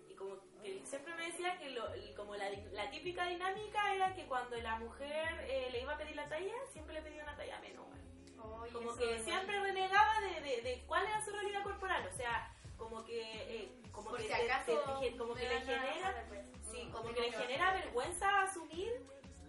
y 0.09 0.15
como 0.15 0.39
que 0.65 0.85
siempre 0.85 1.13
me 1.15 1.25
decía 1.27 1.57
que 1.59 1.69
lo, 1.69 1.85
como 2.15 2.35
la, 2.35 2.49
la 2.73 2.89
típica 2.89 3.25
dinámica 3.27 3.93
era 3.93 4.15
que 4.15 4.25
cuando 4.25 4.55
la 4.57 4.77
mujer 4.79 5.45
eh, 5.47 5.69
le 5.71 5.81
iba 5.81 5.93
a 5.93 5.97
pedir 5.97 6.15
la 6.15 6.27
talla, 6.27 6.53
siempre 6.73 6.95
le 6.95 7.01
pedía 7.01 7.23
una 7.23 7.35
talla 7.37 7.59
menos. 7.59 7.85
güey. 7.87 8.71
Como 8.71 8.95
que 8.95 9.19
siempre 9.19 9.59
renegaba 9.59 10.19
de, 10.21 10.41
de, 10.41 10.61
de 10.61 10.83
cuál 10.87 11.05
era 11.05 11.23
su 11.23 11.31
realidad 11.31 11.63
corporal, 11.63 12.07
o 12.11 12.17
sea, 12.17 12.51
como 12.77 13.05
que 13.05 13.21
eh, 13.21 13.81
como 13.91 14.09
Por 14.09 14.19
que 14.19 14.27
si 14.27 14.33
acaso 14.33 14.83
como 15.17 15.33
que 15.35 15.47
le 15.47 15.61
genera. 15.61 16.25
Sí, 16.71 16.83
Mm, 16.83 16.91
como 16.91 17.13
que 17.13 17.21
le 17.21 17.31
genera 17.31 17.73
vergüenza 17.73 18.41
asumir 18.41 18.91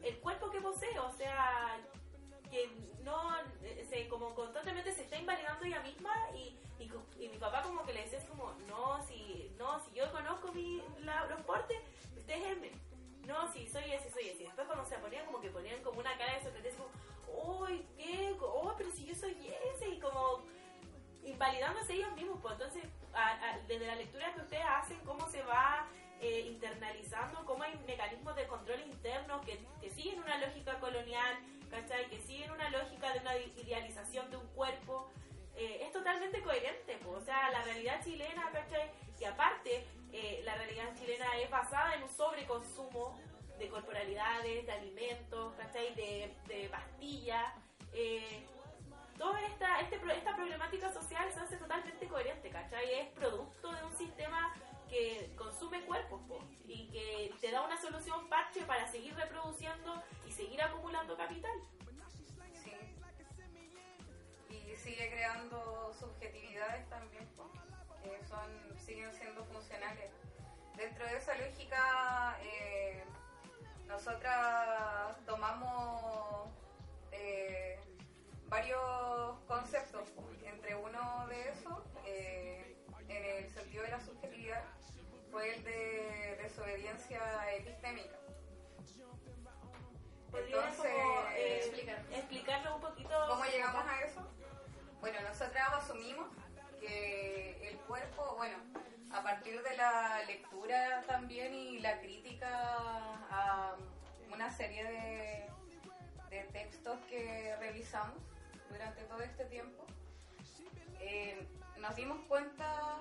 el 0.02 0.18
cuerpo 0.18 0.50
que 0.50 0.60
posee, 0.60 0.96
o 0.98 1.10
sea, 1.16 1.78
que 2.50 2.70
no, 3.02 3.36
eh, 3.62 3.84
se, 3.88 4.06
como 4.08 4.34
constantemente 4.34 4.92
se 4.92 5.02
está 5.02 5.16
invalidando 5.16 5.64
ella 5.64 5.80
misma 5.80 6.12
y, 6.34 6.56
y, 6.78 6.90
y 7.18 7.28
mi 7.28 7.38
papá 7.38 7.62
como 7.62 7.84
que 7.84 7.92
le 7.94 8.02
decía 8.02 8.18
así 8.18 8.28
como, 8.28 8.52
no, 8.68 9.04
si, 9.06 9.25
no, 9.58 9.78
si 9.84 9.92
yo 9.94 10.10
conozco 10.12 10.52
mi, 10.52 10.82
la- 11.00 11.26
los 11.26 11.40
portes, 11.42 11.78
usted 12.16 12.34
es 12.34 12.52
M. 12.58 12.70
No, 13.26 13.50
si 13.52 13.66
soy 13.68 13.90
ese, 13.92 14.10
soy 14.10 14.28
ese. 14.28 14.44
Después 14.44 14.66
cuando 14.66 14.84
se 14.84 14.96
ponían 14.98 15.26
como 15.26 15.40
que 15.40 15.50
ponían 15.50 15.82
como 15.82 15.98
una 16.00 16.16
cara 16.16 16.34
de 16.34 16.42
sorpresa, 16.42 16.76
como, 17.26 17.58
uy, 17.60 17.84
¿qué? 17.96 18.36
Oh, 18.40 18.72
pero 18.78 18.90
si 18.92 19.04
yo 19.04 19.14
soy 19.14 19.36
ese, 19.74 19.88
y 19.88 19.98
como 19.98 20.42
invalidándose 21.24 21.94
ellos 21.94 22.12
mismos. 22.12 22.38
Pues 22.40 22.52
entonces, 22.54 22.84
a- 23.12 23.32
a- 23.54 23.58
desde 23.66 23.86
la 23.86 23.96
lectura 23.96 24.32
que 24.34 24.40
ustedes 24.42 24.64
hacen, 24.64 24.98
cómo 25.00 25.28
se 25.28 25.42
va 25.42 25.86
eh, 26.20 26.40
internalizando, 26.48 27.44
cómo 27.44 27.62
hay 27.62 27.74
mecanismos 27.86 28.34
de 28.36 28.46
control 28.46 28.80
internos 28.86 29.44
que, 29.44 29.58
que 29.82 29.90
siguen 29.90 30.18
una 30.22 30.38
lógica 30.38 30.78
colonial, 30.80 31.36
¿cachai? 31.70 32.08
Que 32.08 32.18
siguen 32.22 32.50
una 32.52 32.70
lógica 32.70 33.12
de 33.12 33.20
una 33.20 33.36
idealización 33.36 34.30
de 34.30 34.36
un 34.38 34.46
cuerpo. 34.48 35.10
eh, 35.56 35.80
es 35.84 35.92
totalmente 35.92 36.40
coherente, 36.42 36.96
pues. 37.02 37.22
o 37.22 37.24
sea, 37.24 37.50
la 37.50 37.62
realidad 37.64 38.02
chilena, 38.04 38.50
¿cachai? 38.52 38.90
Basada 41.58 41.94
en 41.94 42.02
un 42.02 42.10
sobreconsumo 42.10 43.18
de 43.58 43.68
corporalidades, 43.68 44.66
de 44.66 44.72
alimentos, 44.72 45.54
¿cachai? 45.54 45.94
De, 45.94 46.36
de 46.46 46.68
pastillas. 46.68 47.54
eh, 47.92 48.46
toda 49.16 49.40
esta, 49.46 49.80
este, 49.80 49.96
esta 50.14 50.36
problemática 50.36 50.92
social 50.92 51.32
se 51.32 51.40
hace 51.40 51.56
totalmente 51.56 52.06
coherente, 52.06 52.50
¿cachai? 52.50 53.00
Es 53.00 53.08
producto 53.12 53.72
de 53.72 53.82
un 53.84 53.96
sistema 53.96 54.52
que 54.90 55.32
consume 55.36 55.80
cuerpos 55.86 56.20
po, 56.28 56.38
y 56.66 56.88
que 56.90 57.34
te 57.40 57.50
da 57.50 57.62
una 57.62 57.80
solución 57.80 58.28
parche 58.28 58.62
para 58.66 58.86
seguir 58.86 59.14
reproduciendo 59.16 60.02
y 60.26 60.32
seguir 60.32 60.60
acumulando 60.62 61.16
capital. 61.16 61.58
Sí. 62.62 62.72
Y 64.50 64.76
sigue 64.76 65.10
creando 65.10 65.94
subjetividades 65.98 66.88
también. 66.90 67.26
po. 67.36 67.50
que 68.02 68.22
son 68.26 68.78
siguen 68.78 69.12
siendo 69.14 69.44
funcionales. 69.46 70.10
Dentro 70.76 71.06
de 71.06 71.16
esa 71.16 71.34
lógica, 71.36 72.36
eh, 72.42 73.02
nosotras 73.86 75.16
tomamos 75.24 76.50
eh, 77.12 77.80
varios 78.48 79.38
conceptos. 79.48 80.12
Entre 80.44 80.74
uno 80.74 81.26
de 81.28 81.48
esos, 81.48 81.82
eh, 82.04 82.76
en 83.08 83.24
el 83.24 83.50
sentido 83.50 83.84
de 83.84 83.90
la 83.90 84.00
subjetividad, 84.00 84.62
fue 85.30 85.54
el 85.54 85.64
de 85.64 86.38
desobediencia 86.42 87.20
epistémica. 87.54 88.16
¿Podrías 90.30 90.58
Entonces, 90.58 90.92
como, 90.92 91.28
explicar. 91.38 92.04
explicarlo 92.12 92.74
un 92.76 92.80
poquito? 92.82 93.26
¿Cómo 93.28 93.44
llegamos 93.46 93.84
a 93.86 94.00
eso? 94.02 94.20
Bueno, 95.00 95.20
nosotras 95.22 95.68
asumimos 95.72 96.28
que 96.80 97.68
el 97.70 97.78
cuerpo, 97.78 98.34
bueno, 98.36 98.58
a 99.16 99.22
partir 99.22 99.62
de 99.62 99.76
la 99.76 100.22
lectura 100.26 101.02
también 101.06 101.54
y 101.54 101.78
la 101.78 101.98
crítica 102.00 102.48
a 103.30 103.74
una 104.30 104.50
serie 104.50 104.84
de, 104.84 105.46
de 106.28 106.42
textos 106.52 106.98
que 107.08 107.56
revisamos 107.58 108.18
durante 108.70 109.02
todo 109.04 109.22
este 109.22 109.46
tiempo, 109.46 109.86
eh, 111.00 111.48
nos 111.78 111.96
dimos 111.96 112.18
cuenta, 112.28 112.98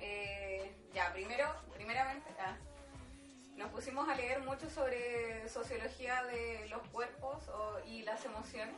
eh, 0.00 0.74
ya, 0.92 1.12
primero, 1.12 1.54
primeramente, 1.74 2.28
ah, 2.40 2.56
nos 3.56 3.70
pusimos 3.70 4.08
a 4.08 4.16
leer 4.16 4.40
mucho 4.40 4.68
sobre 4.68 5.48
sociología 5.48 6.24
de 6.24 6.66
los 6.68 6.82
cuerpos 6.88 7.44
y 7.86 8.02
las 8.02 8.24
emociones. 8.24 8.74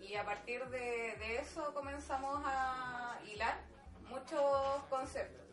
Y 0.00 0.14
a 0.14 0.24
partir 0.24 0.64
de, 0.66 1.16
de 1.18 1.38
eso 1.38 1.74
comenzamos 1.74 2.40
a 2.44 3.18
hilar 3.26 3.73
muchos 4.08 4.82
conceptos. 4.90 5.44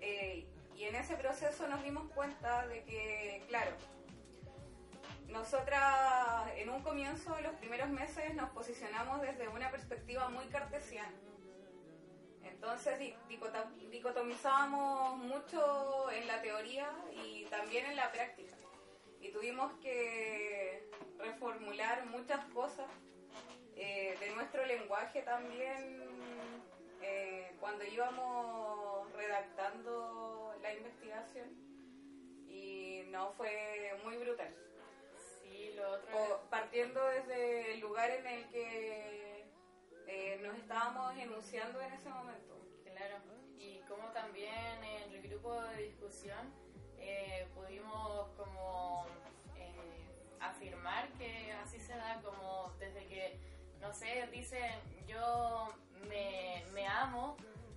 Eh, 0.00 0.46
y 0.76 0.84
en 0.84 0.94
ese 0.94 1.14
proceso 1.16 1.68
nos 1.68 1.82
dimos 1.82 2.10
cuenta 2.12 2.66
de 2.66 2.82
que, 2.84 3.44
claro, 3.48 3.72
nosotras 5.28 6.48
en 6.56 6.70
un 6.70 6.82
comienzo, 6.82 7.38
los 7.40 7.52
primeros 7.56 7.88
meses, 7.90 8.34
nos 8.34 8.50
posicionamos 8.50 9.20
desde 9.20 9.48
una 9.48 9.70
perspectiva 9.70 10.28
muy 10.28 10.46
cartesiana. 10.46 11.12
Entonces 12.42 12.98
dicotomizábamos 13.90 15.18
mucho 15.18 16.10
en 16.10 16.26
la 16.26 16.40
teoría 16.42 16.90
y 17.12 17.44
también 17.44 17.86
en 17.86 17.96
la 17.96 18.10
práctica. 18.10 18.54
Y 19.20 19.30
tuvimos 19.30 19.72
que 19.82 20.88
reformular 21.18 22.06
muchas 22.06 22.44
cosas 22.46 22.86
eh, 23.76 24.16
de 24.18 24.30
nuestro 24.34 24.64
lenguaje 24.66 25.22
también 25.22 26.00
eh, 27.02 27.56
cuando 27.60 27.84
íbamos 27.84 29.12
redactando 29.12 30.54
la 30.62 30.74
investigación. 30.74 31.48
Y 32.48 33.04
no 33.08 33.32
fue 33.32 33.98
muy 34.04 34.16
brutal. 34.16 34.54
Sí, 35.40 35.72
lo 35.76 35.92
otro 35.92 36.18
O 36.18 36.50
partiendo 36.50 37.04
desde 37.08 37.74
el 37.74 37.80
lugar 37.80 38.10
en 38.10 38.26
el 38.26 38.48
que 38.48 39.44
eh, 40.06 40.40
nos 40.42 40.56
estábamos 40.58 41.16
enunciando 41.16 41.80
en 41.80 41.92
ese 41.92 42.08
momento. 42.08 42.56
Claro, 42.84 43.16
y 43.56 43.78
como 43.88 44.08
también 44.12 44.82
en 44.82 45.12
el 45.12 45.22
grupo 45.22 45.62
de 45.62 45.84
discusión 45.84 46.52
eh, 46.98 47.48
pudimos 47.54 48.28
como 48.36 49.06
eh, 49.56 50.08
afirmar 50.40 51.08
que 51.12 51.52
así 51.52 51.78
se 51.78 51.94
da 51.94 52.20
como 52.22 52.72
desde 52.78 53.06
que, 53.06 53.38
no 53.80 53.92
sé, 53.92 54.28
dicen 54.32 54.80
yo 55.06 55.68
me 56.08 56.64
amo, 57.10 57.36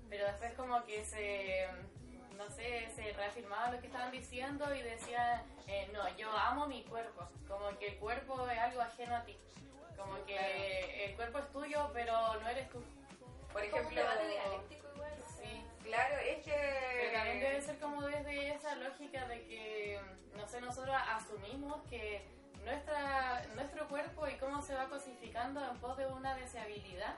pero 0.10 0.26
después 0.28 0.54
como 0.54 0.84
que 0.86 1.04
se, 1.04 1.68
no 2.38 2.50
sé, 2.50 2.90
se 2.96 3.14
reafirmaba 3.14 3.72
lo 3.72 3.80
que 3.80 3.88
estaban 3.88 4.12
diciendo 4.12 4.74
y 4.74 4.82
decían, 4.82 5.42
eh, 5.68 5.90
no, 5.92 6.08
yo 6.18 6.32
amo 6.32 6.68
mi 6.68 6.84
cuerpo, 6.84 7.28
como 7.48 7.78
que 7.80 7.88
el 7.88 7.98
cuerpo 7.98 8.48
es 8.50 8.60
algo 8.60 8.82
ajeno 8.82 9.16
a 9.16 9.24
ti, 9.24 9.38
como 9.98 10.24
que 10.26 11.06
el 11.06 11.16
cuerpo 11.16 11.40
es 11.40 11.52
tuyo, 11.52 11.90
pero 11.94 12.40
no 12.40 12.48
eres 12.48 12.70
tú. 12.70 12.84
Por 13.52 13.64
ejemplo, 13.64 14.02
igual. 14.02 14.18
Sí. 15.38 15.64
claro, 15.84 16.16
es 16.18 16.44
Pero 16.44 17.12
también 17.12 17.40
debe 17.40 17.56
que 17.56 17.62
ser 17.62 17.80
como 17.80 18.02
desde 18.02 18.50
esa 18.50 18.76
lógica 18.76 19.28
de 19.28 19.44
que, 19.46 20.00
no 20.36 20.48
sé, 20.48 20.60
nosotros 20.62 20.96
asumimos 21.10 21.82
que 21.88 22.26
nuestra, 22.66 23.46
nuestro 23.54 23.88
cuerpo 23.88 24.28
y 24.28 24.36
cómo 24.38 24.62
se 24.64 24.74
va 24.74 24.90
cosificando 24.90 25.64
en 25.64 25.78
pos 25.78 25.98
de 25.98 26.08
una 26.08 26.36
deseabilidad 26.36 27.16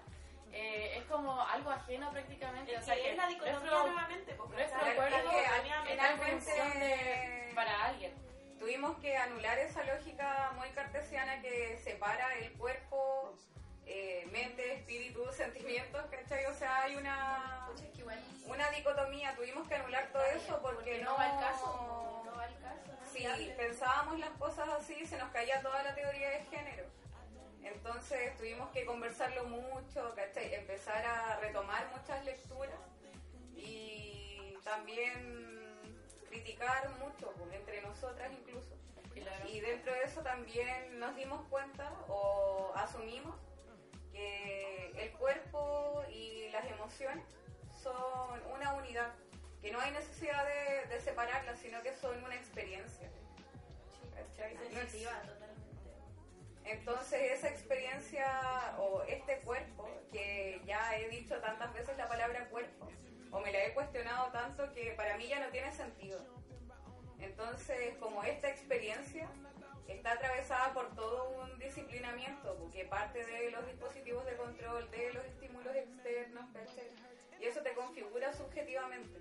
eh, 0.55 0.97
es 0.97 1.03
como 1.05 1.41
algo 1.41 1.69
ajeno 1.69 2.09
prácticamente. 2.11 2.73
Es 2.73 2.81
o 2.81 2.85
sea, 2.85 2.95
que 2.95 3.11
es 3.11 3.17
la 3.17 3.27
dicotomía 3.27 3.59
nuevamente. 3.59 4.33
pues, 4.35 4.49
nuestro 4.51 4.79
cuerpo 4.95 5.31
en 5.87 6.17
función 6.17 6.79
de 6.79 7.51
para 7.53 7.85
alguien. 7.85 8.13
tuvimos 8.57 8.97
que 8.99 9.17
anular 9.17 9.59
esa 9.59 9.83
lógica 9.83 10.51
muy 10.55 10.69
cartesiana 10.69 11.41
que 11.41 11.77
separa 11.83 12.35
el 12.35 12.53
cuerpo, 12.53 13.37
eh, 13.85 14.27
mente, 14.31 14.75
espíritu, 14.75 15.29
sentimientos, 15.33 16.05
¿cachai? 16.09 16.45
O 16.45 16.53
sea, 16.53 16.83
hay 16.83 16.95
una, 16.95 17.67
una 18.47 18.69
dicotomía, 18.71 19.35
tuvimos 19.35 19.67
que 19.67 19.75
anular 19.75 20.09
todo 20.13 20.23
eso 20.23 20.61
porque, 20.61 21.01
no 21.01 21.15
va 21.17 21.33
al 21.33 21.39
caso. 21.41 22.23
No 22.25 22.33
va 22.33 22.43
al 22.43 22.59
caso. 22.59 22.95
Si 23.11 23.51
pensábamos 23.57 24.19
las 24.19 24.31
cosas 24.31 24.69
así, 24.69 25.05
se 25.05 25.17
nos 25.17 25.29
caía 25.31 25.61
toda 25.61 25.83
la 25.83 25.93
teoría 25.93 26.29
de 26.29 26.43
género. 26.45 26.84
Entonces 27.65 28.37
tuvimos 28.37 28.69
que 28.71 28.85
conversarlo 28.85 29.45
mucho, 29.45 30.13
¿cachai? 30.15 30.53
Empezar 30.53 31.03
a 31.05 31.39
retomar 31.39 31.89
muchas 31.91 32.23
lecturas 32.23 32.79
y 33.55 34.55
también 34.63 35.97
criticar 36.29 36.89
mucho, 36.99 37.31
pues, 37.37 37.53
entre 37.53 37.81
nosotras 37.81 38.31
incluso. 38.31 38.75
Claro. 39.13 39.49
Y 39.49 39.59
dentro 39.61 39.93
de 39.93 40.03
eso 40.03 40.21
también 40.21 40.99
nos 40.99 41.15
dimos 41.15 41.47
cuenta 41.49 41.91
o 42.07 42.71
asumimos 42.75 43.35
que 44.11 44.91
el 44.97 45.11
cuerpo 45.13 46.03
y 46.11 46.49
las 46.49 46.65
emociones 46.65 47.25
son 47.81 48.41
una 48.53 48.73
unidad, 48.73 49.13
que 49.61 49.71
no 49.71 49.79
hay 49.79 49.91
necesidad 49.91 50.45
de, 50.45 50.87
de 50.93 51.01
separarlas, 51.01 51.59
sino 51.59 51.81
que 51.81 51.93
son 51.93 52.23
una 52.23 52.35
experiencia. 52.35 53.09
Entonces 56.65 57.31
esa 57.31 57.49
experiencia 57.49 58.75
o 58.79 59.03
este 59.03 59.39
cuerpo, 59.39 59.87
que 60.11 60.61
ya 60.65 60.97
he 60.97 61.09
dicho 61.09 61.39
tantas 61.39 61.73
veces 61.73 61.95
la 61.97 62.07
palabra 62.07 62.49
cuerpo, 62.49 62.87
o 63.31 63.39
me 63.39 63.51
la 63.51 63.65
he 63.65 63.73
cuestionado 63.73 64.31
tanto 64.31 64.73
que 64.73 64.91
para 64.91 65.17
mí 65.17 65.27
ya 65.27 65.39
no 65.39 65.51
tiene 65.51 65.71
sentido. 65.71 66.19
Entonces, 67.19 67.95
como 67.99 68.23
esta 68.23 68.49
experiencia 68.49 69.29
está 69.87 70.13
atravesada 70.13 70.73
por 70.73 70.93
todo 70.95 71.29
un 71.41 71.59
disciplinamiento, 71.59 72.57
porque 72.57 72.85
parte 72.85 73.23
de 73.25 73.51
los 73.51 73.65
dispositivos 73.67 74.25
de 74.25 74.35
control, 74.35 74.89
de 74.91 75.13
los 75.13 75.25
estímulos 75.25 75.75
externos, 75.75 76.45
y 77.39 77.45
eso 77.45 77.61
te 77.61 77.73
configura 77.73 78.33
subjetivamente. 78.33 79.19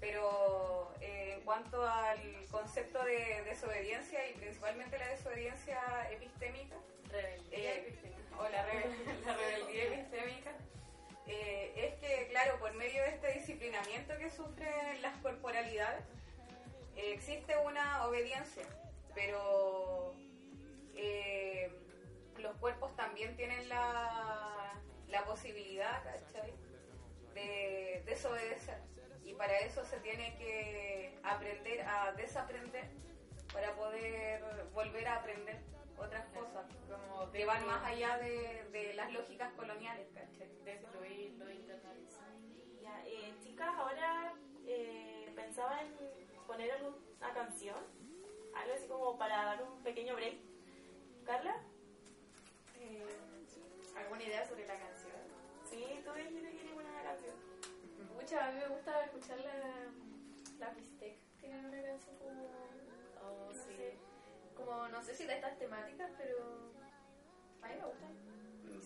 Pero 0.00 0.92
eh, 1.00 1.34
en 1.38 1.40
cuanto 1.44 1.86
al 1.86 2.18
concepto 2.50 3.02
de 3.04 3.42
desobediencia 3.44 4.28
y 4.30 4.34
principalmente 4.34 4.98
la 4.98 5.08
desobediencia 5.08 5.80
epistémica, 6.10 6.76
Rebeldía 7.10 7.74
eh, 7.74 7.78
epistémica. 7.88 8.38
o 8.38 8.48
la, 8.48 8.66
rebe- 8.66 8.94
la 9.26 9.34
rebeldía 9.36 9.84
epistémica, 9.84 10.52
eh, 11.26 11.72
es 11.76 11.94
que, 12.00 12.28
claro, 12.28 12.58
por 12.58 12.72
medio 12.74 13.02
de 13.02 13.08
este 13.10 13.32
disciplinamiento 13.32 14.16
que 14.18 14.30
sufren 14.30 15.02
las 15.02 15.16
corporalidades, 15.18 16.04
existe 16.96 17.56
una 17.58 18.06
obediencia, 18.06 18.64
pero 19.14 20.14
eh, 20.94 21.70
los 22.38 22.56
cuerpos 22.56 22.94
también 22.96 23.36
tienen 23.36 23.68
la, 23.68 24.74
la 25.08 25.24
posibilidad, 25.24 26.02
¿cachai? 26.04 26.52
de 27.34 28.02
desobedecer. 28.06 28.78
Y 29.38 29.40
para 29.40 29.56
eso 29.60 29.84
se 29.84 30.00
tiene 30.00 30.34
que 30.36 31.16
aprender 31.22 31.82
a 31.82 32.10
desaprender 32.16 32.86
para 33.52 33.72
poder 33.76 34.42
volver 34.74 35.06
a 35.06 35.14
aprender 35.20 35.60
otras 35.96 36.26
cosas 36.30 36.66
Como 36.90 37.30
que 37.30 37.44
van 37.44 37.64
más 37.64 37.84
allá 37.84 38.18
de, 38.18 38.66
de 38.72 38.94
las 38.94 39.12
lógicas 39.12 39.52
coloniales, 39.52 40.08
¿cachai? 40.12 40.48
destruirlo. 40.64 41.44
Ya, 42.82 43.06
eh, 43.06 43.32
chicas, 43.40 43.68
ahora 43.76 44.34
eh, 44.66 45.32
pensaba 45.36 45.82
en 45.82 45.94
poner 46.44 46.72
alguna 46.72 47.32
canción, 47.32 47.78
algo 48.56 48.74
así 48.74 48.88
como 48.88 49.18
para 49.18 49.44
dar 49.44 49.62
un 49.62 49.80
pequeño 49.84 50.16
break. 50.16 50.34
¿Carla? 51.24 51.62
Eh, 52.80 53.06
¿Alguna 53.96 54.24
idea 54.24 54.44
sobre 54.48 54.66
la 54.66 54.76
canción? 54.80 55.16
Sí, 55.64 56.02
tú 56.04 56.12
dijiste 56.12 56.42
que 56.42 56.56
querías 56.56 56.74
poner 56.74 56.90
una 56.90 57.02
canción. 57.04 57.48
A 58.36 58.50
mí 58.50 58.58
me 58.58 58.68
gusta 58.68 59.04
escuchar 59.04 59.38
la, 59.38 60.66
la 60.66 60.70
Bistec. 60.74 61.16
Tienen 61.40 61.64
una 61.64 61.82
canción 61.82 62.16
como, 62.18 62.48
Oh, 63.22 63.46
no 63.46 63.52
sí. 63.54 63.60
sé, 63.76 63.98
como, 64.54 64.88
no 64.88 65.02
sé 65.02 65.14
si 65.14 65.24
de 65.26 65.34
estas 65.34 65.58
temáticas, 65.58 66.10
pero 66.18 66.36
a 67.62 67.68
mí 67.68 67.74
me 67.74 67.84
gustan. 67.86 68.14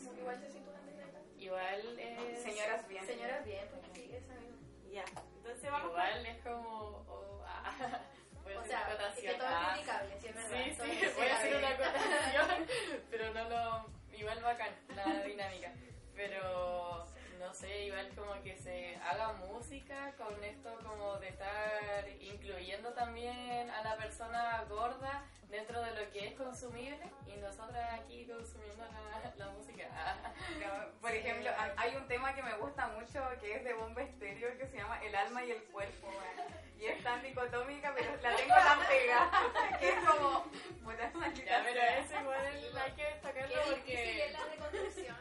Como 0.05 0.15
que 0.15 0.21
igual 0.21 0.39
se 0.41 0.49
sitúan 0.51 0.87
desde 0.87 1.03
acá. 1.05 1.19
Y 1.37 1.45
igual 1.45 1.99
es... 1.99 2.43
Señoras 2.43 2.89
bien. 2.89 3.05
Señoras 3.07 3.45
bien, 3.45 3.69
porque 3.71 3.91
sí, 3.95 4.11
esa 4.15 4.35
misma. 4.35 4.57
Ya. 4.93 5.05
Entonces 5.37 5.71
vamos 5.71 5.91
Igual 5.91 6.27
es 6.27 6.39
como... 6.45 7.05
oh, 7.09 7.43
ah, 7.45 8.01
voy 8.45 8.53
a 8.55 8.59
O 8.59 8.61
hacer 8.61 8.71
sea, 8.71 8.95
una 8.95 9.09
es 9.09 9.15
que 9.19 9.35
todo 9.35 9.49
es 9.49 9.55
Ah, 9.55 9.73
criticable, 9.75 10.21
sí 10.21 10.27
es 10.29 10.35
verdad. 10.35 10.51
Sí, 10.65 10.97
sí, 11.01 11.07
voy 11.17 11.27
a 11.27 11.37
hacer 11.37 11.57
una 11.57 11.69
acotación, 11.69 12.67
pero 13.11 13.35
no 13.35 13.49
lo... 13.49 13.87
Igual 14.17 14.43
bacán 14.43 14.75
la 14.95 15.23
dinámica. 15.25 15.73
Pero, 16.15 17.07
no 17.43 17.53
sé, 17.55 17.85
igual 17.87 18.09
como 18.15 18.41
que 18.43 18.57
se 18.57 18.97
haga 18.97 19.33
música 19.33 20.13
con 20.17 20.43
esto 20.45 20.79
como 20.87 21.17
de 21.19 21.29
estar 21.29 22.09
incluyendo 22.21 22.91
también 22.95 23.69
a 23.71 23.83
la 23.83 23.97
persona 23.97 24.65
gorda 24.69 25.25
dentro 25.49 25.83
de 25.83 25.91
lo 25.93 26.11
que 26.13 26.29
es 26.29 26.35
consumible 26.35 26.99
y 27.27 27.33
nosotras 27.41 28.01
aquí 28.01 28.25
consumiendo 28.27 28.85
la, 28.87 29.33
la 29.45 29.51
música. 29.53 29.85
No, 30.61 31.01
por 31.01 31.11
ejemplo, 31.11 31.51
hay- 31.59 31.73
hay 31.77 31.97
un 31.97 32.07
tema 32.09 32.35
que 32.35 32.43
me 32.43 32.55
gusta 32.55 32.87
mucho 32.89 33.21
que 33.41 33.57
es 33.57 33.65
de 33.65 33.75
Bomba 33.75 34.03
Estéreo 34.03 34.57
que 34.57 34.67
se 34.67 34.77
llama 34.79 35.03
El 35.05 35.15
alma 35.15 35.45
y 35.45 35.51
el 35.51 35.63
cuerpo. 35.65 36.09
Y 36.79 36.87
es 36.87 37.03
tan 37.05 37.23
dicotómica, 37.23 37.93
pero 37.95 38.17
la 38.23 38.35
tengo 38.37 38.55
tan 38.55 38.79
pegada 38.89 39.31
que 39.81 39.89
es 39.89 40.05
como. 40.05 40.47
maldita 40.83 41.45
Ya, 41.45 41.63
pero 41.65 41.81
eso 41.83 42.21
igual 42.21 42.47
hay 42.47 42.93
que 42.93 43.05
destacarlo 43.05 43.57
porque... 43.69 44.27
es 44.27 44.33
la 44.33 44.45
reconstrucción. 44.47 45.17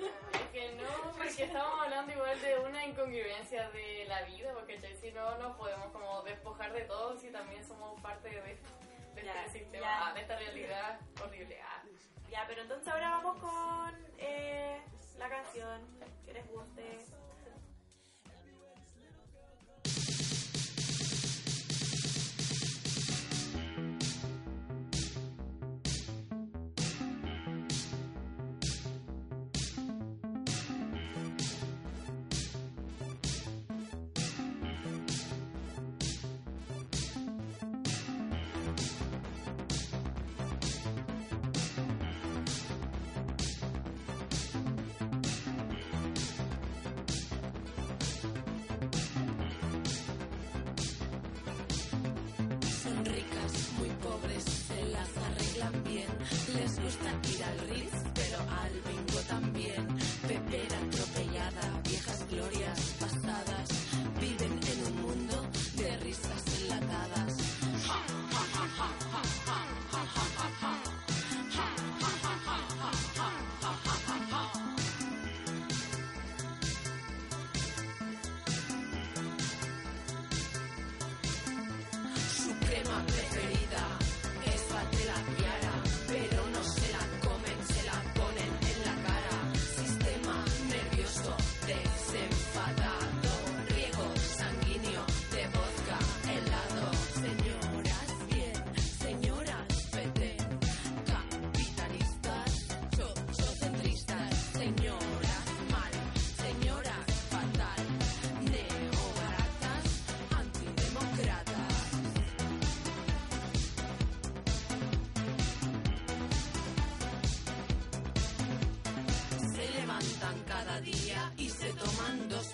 Porque 1.31 1.43
estamos 1.45 1.79
hablando 1.81 2.11
igual 2.11 2.41
de 2.41 2.59
una 2.59 2.85
incongruencia 2.85 3.69
de 3.69 4.05
la 4.07 4.21
vida, 4.23 4.53
porque 4.53 4.77
si 5.01 5.11
no 5.11 5.37
nos 5.37 5.55
podemos 5.55 5.87
como 5.93 6.21
despojar 6.23 6.73
de 6.73 6.81
todo 6.81 7.17
si 7.17 7.29
también 7.31 7.63
somos 7.65 7.99
parte 8.01 8.29
de 8.29 8.51
esto, 8.51 8.69
de 9.15 9.23
Ya, 9.23 9.45
este 9.45 9.59
sistema, 9.59 9.87
ya. 10.09 10.13
de 10.13 10.21
esta 10.21 10.35
realidad 10.37 10.99
horrible. 11.23 11.57
ah. 11.63 11.83
Ya, 12.29 12.43
pero 12.47 12.63
entonces 12.63 12.87
ahora 12.89 13.09
vamos 13.11 13.37
con 13.39 13.95
eh, 14.17 14.81
la 15.17 15.29
canción 15.29 15.81
que 16.25 16.33
les 16.33 16.47
guste. 16.51 16.97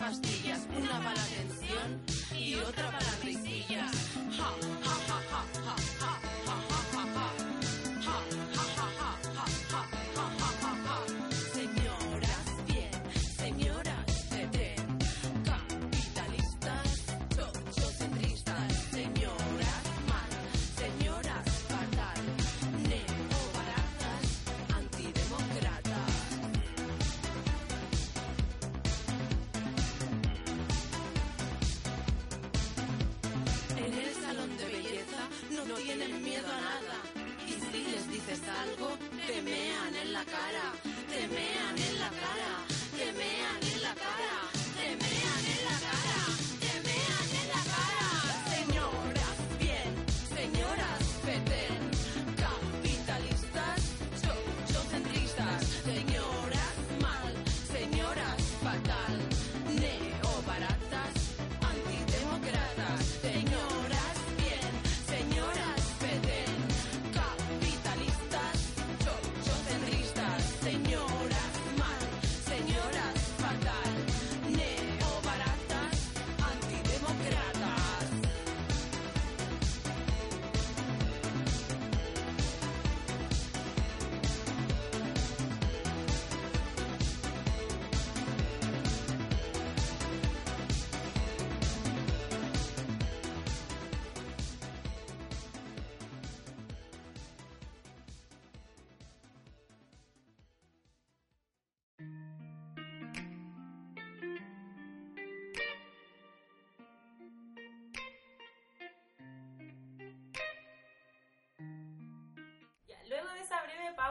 Buenos 0.07 0.21
días. 0.21 0.36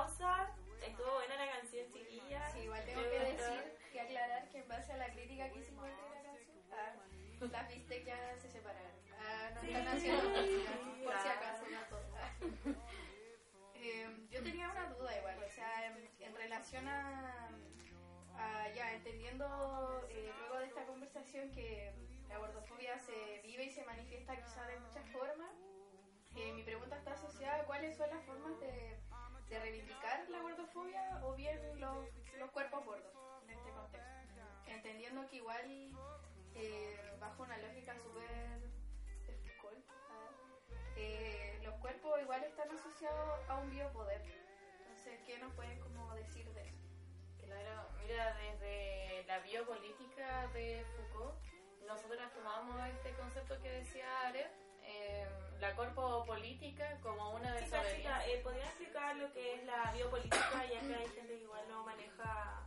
Pausa, 0.07 0.55
estuvo 0.87 1.15
buena 1.15 1.37
la 1.37 1.53
canción, 1.53 1.91
chiquilla. 1.91 2.49
Sí, 2.53 2.61
igual 2.61 2.85
tengo 2.85 3.03
que 3.03 3.19
decir, 3.19 3.79
que 3.93 4.01
aclarar 4.01 4.49
que 4.51 4.59
en 4.59 4.69
base 4.69 4.93
a 4.93 4.97
la 4.99 5.13
crítica 5.13 5.51
que 5.51 5.59
hicimos 5.59 5.85
de 5.85 5.91
la 5.91 6.23
canción, 6.23 6.63
ah, 6.73 7.47
las 7.51 7.69
Bistec 7.69 8.05
ya 8.05 8.37
se 8.39 8.49
separaron. 8.49 8.93
Ah, 9.19 9.51
no 9.55 9.63
están 9.63 9.89
haciendo 9.89 10.23
por 11.05 11.19
si 11.19 11.29
acaso, 11.29 11.65
no 11.69 11.81
todas. 11.89 12.33
Eh, 13.75 14.29
yo 14.31 14.43
tenía 14.43 14.71
una 14.71 14.91
duda 14.91 15.19
igual, 15.19 15.43
o 15.43 15.51
sea, 15.51 15.87
en, 15.87 16.09
en 16.21 16.35
relación 16.37 16.89
a, 16.89 17.49
a 18.37 18.69
ya 18.75 18.95
entendiendo 18.95 20.07
eh, 20.09 20.33
luego 20.39 20.59
de 20.59 20.67
esta 20.67 20.87
conversación 20.87 21.51
que 21.51 21.93
la 22.29 22.39
gordofobia 22.39 22.99
se 22.99 23.41
vive 23.43 23.65
y 23.65 23.71
se 23.71 23.85
manifiesta 23.85 24.37
quizá 24.37 24.67
de 24.67 24.79
muchas 24.81 25.09
formas, 25.11 25.51
eh, 26.37 26.53
mi 26.53 26.63
pregunta 26.63 26.97
está 26.97 27.13
asociada 27.13 27.63
a 27.63 27.65
cuáles 27.65 27.97
son 27.97 28.11
las 28.11 28.25
formas 28.25 28.59
de, 28.61 28.96
de 29.49 29.59
reivindicar 29.59 30.29
la 30.29 30.41
gordofobia 30.41 31.21
o 31.25 31.35
bien 31.35 31.59
los, 31.81 32.07
los 32.39 32.51
cuerpos 32.51 32.85
gordos 32.85 33.13
en 33.45 33.51
este 33.51 33.71
contexto. 33.71 34.41
Entendiendo 34.67 35.27
que 35.29 35.37
igual, 35.37 35.93
eh, 36.55 37.17
bajo 37.21 37.43
una 37.43 37.57
lógica 37.59 37.95
súper 37.97 38.57
eh, 40.97 41.61
los 41.63 41.75
cuerpos 41.75 42.21
igual 42.23 42.43
están 42.43 42.71
asociados 42.71 43.49
a 43.49 43.59
un 43.59 43.71
biopoder. 43.71 44.23
Entonces, 44.81 45.21
¿qué 45.27 45.39
nos 45.39 45.53
pueden 45.55 45.79
como 45.81 46.15
decir 46.15 46.51
de 46.55 46.69
eso? 46.69 46.89
Claro, 47.45 47.89
mira, 47.99 48.35
desde 48.37 49.25
la 49.27 49.39
biopolítica 49.41 50.49
de 50.49 50.85
Foucault, 50.97 51.37
nosotros 51.87 52.33
tomamos 52.33 52.89
este 52.89 53.13
concepto 53.13 53.61
que 53.61 53.71
decía 53.71 54.07
Aret, 54.23 54.51
eh, 54.83 55.29
la 55.61 55.75
corpopolítica 55.75 56.99
como 57.03 57.31
una 57.31 57.55
Chica, 57.59 57.65
chica, 57.65 57.83
desobediencia. 57.83 58.27
eh, 58.29 58.41
¿podría 58.43 58.65
explicar 58.65 59.17
lo 59.17 59.33
que 59.33 59.55
es 59.55 59.65
la 59.65 59.93
biopolítica? 59.93 60.65
Ya 60.71 60.81
que 60.81 60.95
hay 60.95 61.09
gente 61.09 61.27
que 61.37 61.43
igual 61.43 61.63
no 61.69 61.85
maneja 61.85 62.67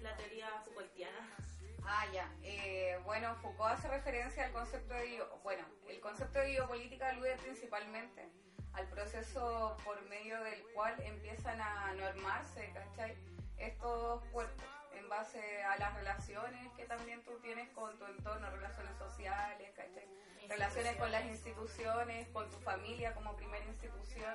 la 0.00 0.16
teoría 0.16 0.48
Foucaultiana. 0.64 1.36
Ah, 1.84 2.06
ya. 2.12 2.30
Eh, 2.42 2.98
bueno, 3.04 3.34
Foucault 3.36 3.72
hace 3.72 3.88
referencia 3.88 4.44
al 4.46 4.52
concepto 4.52 4.94
de 4.94 5.04
bio- 5.06 5.38
bueno, 5.42 5.64
el 5.88 6.00
concepto 6.00 6.38
de 6.38 6.46
biopolítica 6.50 7.08
alude 7.08 7.36
principalmente 7.38 8.28
al 8.74 8.86
proceso 8.88 9.76
por 9.84 10.00
medio 10.02 10.40
del 10.44 10.62
cual 10.74 10.94
empiezan 11.02 11.60
a 11.60 11.92
normarse, 11.94 12.70
¿cachai? 12.72 13.16
Estos 13.58 14.24
cuerpos 14.26 14.64
en 14.94 15.08
base 15.08 15.62
a 15.64 15.76
las 15.78 15.94
relaciones 15.94 16.70
que 16.76 16.84
también 16.84 17.22
tú 17.24 17.38
tienes 17.40 17.68
con 17.70 17.98
tu 17.98 18.04
entorno, 18.06 18.48
relaciones 18.50 18.96
sociales, 18.96 19.72
¿cachai? 19.74 20.08
Relaciones 20.50 20.96
con 20.96 21.12
las 21.12 21.24
instituciones, 21.26 22.26
con 22.30 22.50
tu 22.50 22.56
familia 22.56 23.14
como 23.14 23.36
primera 23.36 23.64
institución 23.66 24.34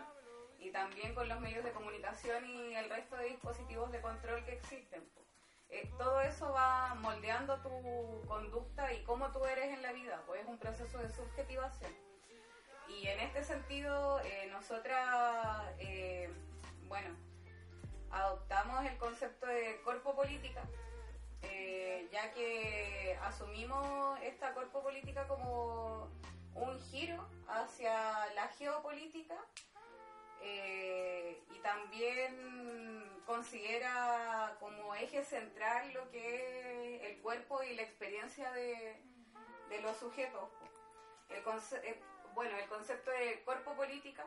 y 0.60 0.72
también 0.72 1.14
con 1.14 1.28
los 1.28 1.42
medios 1.42 1.66
de 1.66 1.74
comunicación 1.74 2.46
y 2.46 2.74
el 2.74 2.90
resto 2.90 3.18
de 3.18 3.26
dispositivos 3.26 3.92
de 3.92 4.00
control 4.00 4.46
que 4.46 4.54
existen. 4.54 5.04
Eh, 5.68 5.92
todo 5.98 6.22
eso 6.22 6.54
va 6.54 6.96
moldeando 6.96 7.62
tu 7.62 8.26
conducta 8.30 8.94
y 8.94 9.04
cómo 9.04 9.30
tú 9.34 9.44
eres 9.44 9.74
en 9.74 9.82
la 9.82 9.92
vida, 9.92 10.24
pues 10.26 10.42
es 10.42 10.48
un 10.48 10.58
proceso 10.58 11.00
de 11.00 11.10
subjetivación. 11.10 11.92
Y 12.88 13.08
en 13.08 13.20
este 13.20 13.44
sentido, 13.44 14.22
eh, 14.22 14.48
nosotras, 14.54 15.66
eh, 15.80 16.30
bueno, 16.88 17.10
adoptamos 18.10 18.86
el 18.86 18.98
concepto 18.98 19.48
de 19.48 19.82
corpo 19.84 20.16
política, 20.16 20.62
eh, 21.52 22.08
ya 22.12 22.32
que 22.32 23.18
asumimos 23.24 24.20
esta 24.22 24.54
corpo 24.54 24.82
política 24.82 25.28
como 25.28 26.10
un 26.54 26.80
giro 26.80 27.28
hacia 27.48 27.94
la 28.34 28.48
geopolítica 28.58 29.36
eh, 30.42 31.44
y 31.54 31.60
también 31.60 33.22
considera 33.26 34.56
como 34.60 34.96
eje 34.96 35.24
central 35.24 35.94
lo 35.94 36.10
que 36.12 36.96
es 36.96 37.12
el 37.12 37.22
cuerpo 37.22 37.64
y 37.64 37.76
la 37.76 37.82
experiencia 37.82 38.52
de, 38.52 39.02
de 39.70 39.82
los 39.82 39.98
sujetos. 39.98 40.50
El 41.30 41.38
eh, 41.84 42.00
bueno, 42.34 42.58
el 42.58 42.68
concepto 42.68 43.12
de 43.12 43.42
cuerpo 43.44 43.74
política, 43.76 44.26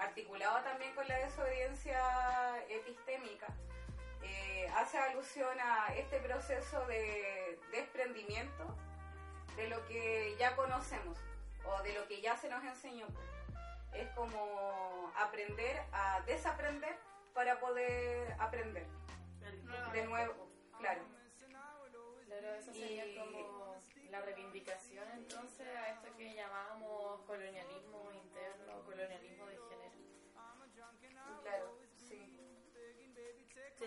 articulado 0.00 0.62
también 0.64 0.94
con 0.94 1.06
la 1.06 1.18
desobediencia 1.18 2.64
epistémica, 2.68 3.46
eh, 4.22 4.68
hace 4.76 4.98
alusión 4.98 5.58
a 5.60 5.94
este 5.96 6.18
proceso 6.20 6.86
de 6.86 7.58
desprendimiento 7.72 8.76
de 9.56 9.68
lo 9.68 9.84
que 9.86 10.36
ya 10.38 10.54
conocemos 10.56 11.18
o 11.64 11.82
de 11.82 11.92
lo 11.94 12.06
que 12.06 12.20
ya 12.20 12.36
se 12.36 12.48
nos 12.48 12.62
enseñó. 12.64 13.06
Es 13.92 14.08
como 14.10 15.12
aprender 15.16 15.82
a 15.92 16.20
desaprender 16.22 16.96
para 17.34 17.58
poder 17.60 18.34
aprender 18.38 18.86
de 19.92 20.04
nuevo, 20.06 20.48
claro. 20.78 21.02
Claro, 22.26 22.54
eso 22.54 22.72
sería 22.72 23.04
Y- 23.06 23.16
como 23.16 23.76
la 24.10 24.20
reivindicación 24.22 25.04
entonces 25.12 25.66
a 25.76 25.88
esto 25.90 26.16
que 26.16 26.34
llamábamos 26.34 27.20
colonialismo 27.26 28.10
interno, 28.12 28.82
colonialismo 28.84 29.46
de 29.46 29.58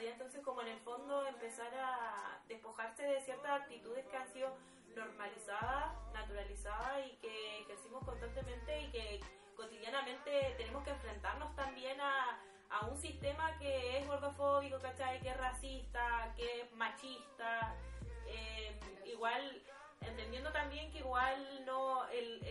Entonces 0.08 0.42
como 0.42 0.62
en 0.62 0.68
el 0.70 0.80
fondo 0.80 1.26
empezar 1.28 1.74
a 1.76 2.42
despojarse 2.48 3.04
de 3.04 3.22
ciertas 3.22 3.62
actitudes 3.62 4.06
que 4.08 4.18
han 4.18 4.28
sido 4.28 4.56
normalizadas, 4.96 5.94
naturalizadas 6.14 7.08
y 7.08 7.16
que 7.18 7.60
ejercimos 7.62 8.04
constantemente 8.04 8.82
y 8.82 8.92
que 8.92 9.20
cotidianamente 9.56 10.56
tenemos 10.58 10.84
que 10.84 10.92
enfrentarnos 10.92 11.56
también 11.56 12.00
a, 12.02 12.40
un 12.90 12.98
sistema 12.98 13.56
que 13.60 14.00
es 14.00 14.08
gordofóbico, 14.08 14.80
¿cachai? 14.80 15.22
Que 15.22 15.30
es 15.30 15.38
racista, 15.38 16.34
que 16.36 16.62
es 16.62 16.72
machista. 16.74 17.76
eh, 18.26 18.80
igual, 19.06 19.62
entendiendo 20.02 20.52
también 20.52 20.92
que 20.92 20.98
igual 20.98 21.66
no 21.66 22.08
el, 22.10 22.44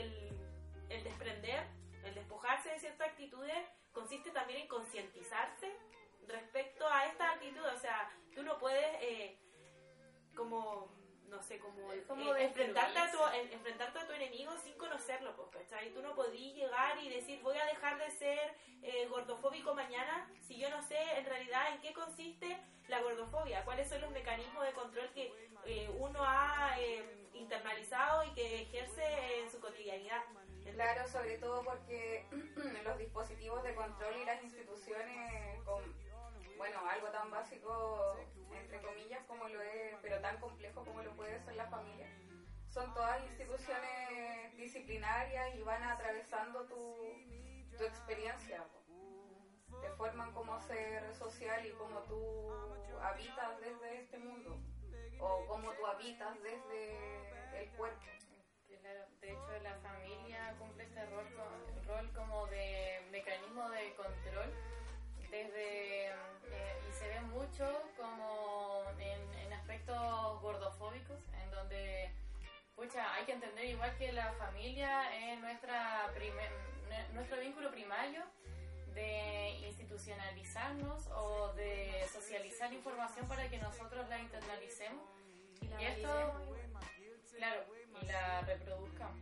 el 0.88 1.03
desprender, 1.03 1.66
el 2.05 2.14
despojarse 2.14 2.70
de 2.70 2.78
ciertas 2.78 3.09
actitudes 3.09 3.66
consiste 3.92 4.30
también 4.30 4.61
en 4.61 4.68
concientizarse 4.68 5.76
respecto 6.28 6.86
a 6.86 7.07
esta 7.07 7.32
actitud, 7.32 7.64
o 7.64 7.78
sea, 7.78 8.11
tú 8.34 8.42
no 8.42 8.59
puedes 8.59 8.96
eh, 9.00 9.38
como 10.34 10.90
no 11.28 11.42
sé, 11.42 11.59
como, 11.74 11.92
Es 11.92 12.04
como 12.06 12.34
eh, 12.34 12.44
enfrentarte, 12.44 12.98
a 12.98 13.10
tu, 13.10 13.18
en- 13.34 13.52
enfrentarte 13.52 13.98
a 13.98 14.06
tu 14.06 14.12
enemigo 14.12 14.52
sin 14.58 14.74
conocerlo, 14.78 15.34
pues, 15.36 15.48
¿cachai? 15.50 15.90
Tú 15.92 16.02
no 16.02 16.14
podías 16.14 16.54
llegar 16.54 16.98
y 17.02 17.08
decir 17.08 17.40
voy 17.42 17.56
a 17.58 17.64
dejar 17.66 17.98
de 17.98 18.10
ser 18.10 18.54
eh, 18.82 19.06
gordofóbico 19.08 19.74
mañana 19.74 20.28
si 20.40 20.58
yo 20.58 20.68
no 20.70 20.82
sé 20.82 20.98
en 21.18 21.24
realidad 21.26 21.72
en 21.74 21.80
qué 21.80 21.92
consiste 21.92 22.58
la 22.88 23.00
gordofobia, 23.00 23.64
cuáles 23.64 23.88
son 23.88 24.00
los 24.00 24.10
mecanismos 24.10 24.64
de 24.66 24.72
control 24.72 25.08
que 25.12 25.32
eh, 25.66 25.88
uno 25.98 26.20
ha 26.24 26.74
eh, 26.80 27.28
internalizado 27.34 28.24
y 28.24 28.30
que 28.34 28.62
ejerce 28.62 29.40
en 29.40 29.50
su 29.50 29.60
cotidianidad. 29.60 30.22
Claro, 30.74 31.06
sobre 31.08 31.38
todo 31.38 31.62
porque 31.64 32.26
los 32.84 32.98
dispositivos 32.98 33.62
de 33.62 33.74
control 33.74 34.16
y 34.20 34.24
las 34.24 34.42
instituciones 34.42 35.60
con, 35.64 35.82
bueno, 36.56 36.78
algo 36.88 37.08
tan 37.08 37.30
básico, 37.30 37.70
son 42.72 42.92
todas 42.94 43.22
instituciones 43.24 44.56
disciplinarias 44.56 45.54
y 45.54 45.62
van 45.62 45.82
atravesando 45.82 46.64
tu, 46.64 46.96
tu 47.76 47.84
experiencia. 47.84 48.64
Te 49.80 49.90
forman 49.96 50.32
como 50.32 50.58
ser 50.60 51.14
social 51.14 51.66
y 51.66 51.70
como 51.72 52.00
tú 52.04 52.50
habitas 53.02 53.60
desde 53.60 54.00
este 54.00 54.18
mundo, 54.18 54.58
o 55.20 55.46
como 55.46 55.70
tú 55.72 55.86
habitas 55.86 56.34
desde 56.42 57.60
el 57.60 57.70
cuerpo. 57.76 58.06
De 59.20 59.30
hecho 59.30 59.58
la 59.62 59.76
familia 59.76 60.56
cumple 60.58 60.84
este 60.84 61.06
rol, 61.06 61.26
rol 61.86 62.12
como 62.14 62.46
de 62.46 63.06
mecanismo 63.10 63.68
de 63.70 63.94
control 63.94 64.52
desde 65.30 66.08
eh, 66.08 66.82
y 66.88 66.92
se 66.92 67.08
ve 67.08 67.20
mucho 67.20 67.64
como 67.96 68.84
en, 68.98 69.34
en 69.38 69.52
aspectos 69.52 70.42
gordofóbicos 70.42 71.20
en 71.42 71.50
donde 71.50 72.12
pucha 72.82 73.14
hay 73.14 73.24
que 73.24 73.32
entender 73.32 73.64
igual 73.66 73.96
que 73.96 74.12
la 74.12 74.32
familia 74.32 75.02
es 75.16 75.40
nuestra 75.40 76.10
nuestro 77.14 77.38
vínculo 77.40 77.70
primario 77.70 78.22
de 78.94 79.50
institucionalizarnos 79.68 81.06
o 81.08 81.52
de 81.54 82.04
socializar 82.12 82.72
información 82.72 83.26
para 83.28 83.48
que 83.48 83.58
nosotros 83.58 84.08
la 84.08 84.18
internalicemos 84.18 85.04
Y 85.60 85.68
la 85.68 85.80
y 85.80 85.84
esto. 85.86 86.08
Claro, 87.36 87.62
y 88.00 88.06
la 88.06 88.40
reproduzcan. 88.42 89.18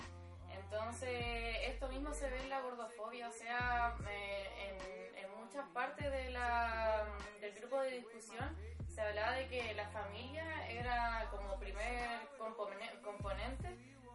Entonces, 0.52 1.56
esto 1.66 1.88
mismo 1.88 2.12
se 2.12 2.28
ve 2.28 2.42
en 2.42 2.50
la 2.50 2.60
gordofobia, 2.60 3.28
o 3.28 3.32
sea, 3.32 3.96
eh, 4.08 5.12
en, 5.14 5.24
en 5.24 5.30
muchas 5.38 5.66
partes 5.68 6.10
de 6.10 6.30
la, 6.30 7.06
del 7.40 7.54
grupo 7.54 7.80
de 7.80 7.90
discusión 7.92 8.56
se 9.00 9.06
hablaba 9.06 9.32
de 9.32 9.48
que 9.48 9.74
la 9.74 9.88
familia 9.88 10.44
era 10.68 11.26
como 11.30 11.58
primer 11.58 12.20
compone- 12.38 13.00
componente 13.00 13.68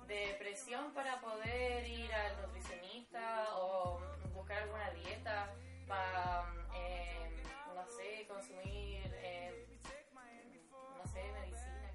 de 0.05 0.35
presión 0.37 0.93
para 0.93 1.19
poder 1.21 1.87
ir 1.87 2.13
al 2.13 2.39
nutricionista 2.43 3.47
o 3.57 3.99
buscar 4.35 4.61
alguna 4.61 4.91
dieta 4.91 5.49
para, 5.87 6.53
eh, 6.75 7.31
no 7.73 7.87
sé, 7.87 8.27
consumir, 8.27 9.11
eh, 9.23 9.65
no 11.03 11.07
sé, 11.11 11.23
medicina. 11.31 11.91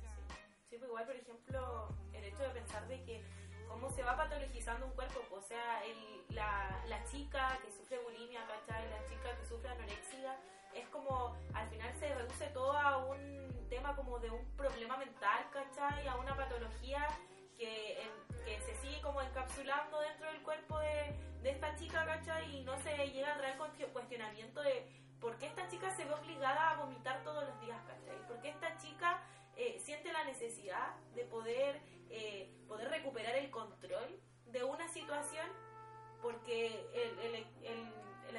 Sí, 0.68 0.76
pues 0.76 0.88
igual, 0.88 1.06
por 1.06 1.14
ejemplo, 1.16 1.88
el 2.12 2.24
hecho 2.24 2.42
de 2.42 2.48
pensar 2.50 2.88
de 2.88 3.04
que 3.04 3.24
cómo 3.68 3.88
se 3.90 4.02
va 4.02 4.16
patologizando 4.16 4.86
un 4.86 4.92
cuerpo, 4.94 5.20
pues, 5.28 5.44
o 5.44 5.46
sea, 5.46 5.84
el, 5.84 6.24
la, 6.34 6.82
la 6.88 7.04
chica 7.04 7.56
que 7.62 7.70
sufre 7.70 8.00
bulimia, 8.00 8.44
¿cachai? 8.48 8.90
La 8.90 9.04
chica 9.06 9.36
que 9.38 9.46
sufre 9.46 9.70
anorexia, 9.70 10.36
es 10.74 10.88
como, 10.88 11.36
al 11.54 11.68
final 11.68 11.92
se 11.98 12.14
reduce 12.14 12.46
todo 12.48 12.72
a 12.76 12.98
un 12.98 13.66
tema 13.68 13.94
como 13.96 14.18
de 14.18 14.30
un 14.30 14.44
problema 14.56 14.96
mental, 14.96 15.46
¿cachai? 15.52 16.06
A 16.08 16.16
una 16.16 16.36
patología 16.36 17.06
que, 17.56 17.98
que 18.44 18.60
se 18.60 18.74
sigue 18.76 19.00
como 19.02 19.20
encapsulando 19.22 20.00
dentro 20.00 20.30
del 20.32 20.42
cuerpo 20.42 20.78
de, 20.78 21.14
de 21.42 21.50
esta 21.50 21.74
chica, 21.76 22.04
¿cachai? 22.04 22.56
Y 22.56 22.62
no 22.64 22.78
se 22.78 22.96
llega 23.08 23.34
al 23.34 23.40
real 23.40 23.58
cuestio- 23.58 23.92
cuestionamiento 23.92 24.60
de 24.62 24.86
por 25.20 25.36
qué 25.38 25.46
esta 25.46 25.68
chica 25.68 25.90
se 25.90 26.04
ve 26.04 26.14
obligada 26.14 26.70
a 26.70 26.76
vomitar 26.76 27.22
todos 27.22 27.44
los 27.44 27.60
días, 27.60 27.78
¿cachai? 27.86 28.16
¿Por 28.26 28.40
qué 28.40 28.48
esta 28.50 28.76
chica 28.78 29.20
eh, 29.56 29.78
siente 29.78 30.12
la 30.12 30.24
necesidad 30.24 30.94
de 31.14 31.24
poder, 31.26 31.80
eh, 32.08 32.50
poder 32.66 32.88
recuperar 32.88 33.36
el 33.36 33.50
control 33.50 34.20
de 34.46 34.64
una 34.64 34.88
situación 34.88 35.46
porque 36.22 36.66
el, 36.94 37.18
el, 37.18 37.34
el 37.64 37.92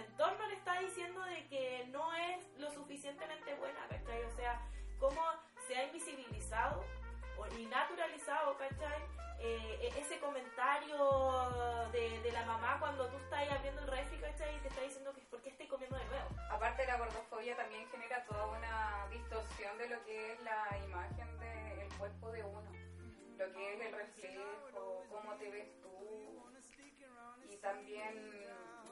entorno 0.06 0.48
le 0.48 0.56
está 0.56 0.80
diciendo 0.80 1.22
de 1.24 1.48
que 1.48 1.86
no 1.90 2.14
es 2.14 2.46
lo 2.58 2.72
suficientemente 2.72 3.54
buena, 3.56 3.80
¿cachai? 3.90 4.24
O 4.24 4.32
sea, 4.32 4.62
cómo 5.00 5.22
se 5.68 5.76
ha 5.76 5.86
invisibilizado 5.86 6.84
o, 7.38 7.48
y 7.58 7.66
naturalizado, 7.66 8.58
¿cachai? 8.58 9.02
Eh, 9.40 9.80
e- 9.82 10.00
ese 10.00 10.20
comentario 10.20 11.90
de, 11.92 12.22
de 12.22 12.32
la 12.32 12.46
mamá 12.46 12.78
cuando 12.80 13.08
tú 13.08 13.18
estás 13.18 13.40
ahí 13.40 13.50
abriendo 13.50 13.82
el 13.82 13.88
refri, 13.88 14.20
¿cachai? 14.20 14.56
Y 14.56 14.60
te 14.60 14.68
está 14.68 14.82
diciendo 14.82 15.14
que 15.14 15.22
es 15.22 15.28
porque 15.28 15.50
estoy 15.50 15.68
comiendo 15.68 15.98
de 15.98 16.06
nuevo. 16.06 16.30
Aparte 16.52 16.86
la 16.86 16.98
gordofobia 16.98 17.56
también 17.56 17.88
genera 17.90 18.24
toda 18.26 18.46
una 18.48 19.08
distorsión 19.10 19.78
de 19.78 19.90
lo 19.90 20.04
que 20.06 20.34
es 20.34 20.40
la 20.42 20.78
imagen 20.86 21.40
del 21.40 21.90
cuerpo 21.98 22.32
de 22.32 22.44
uno, 22.44 22.72
lo 23.38 23.52
que 23.52 23.74
es 23.74 23.82
el 23.82 23.94
reflejo, 23.94 25.04
cómo 25.10 25.36
te 25.38 25.50
ves 25.50 25.82
tú 25.82 25.92
y 27.50 27.58
también 27.58 28.16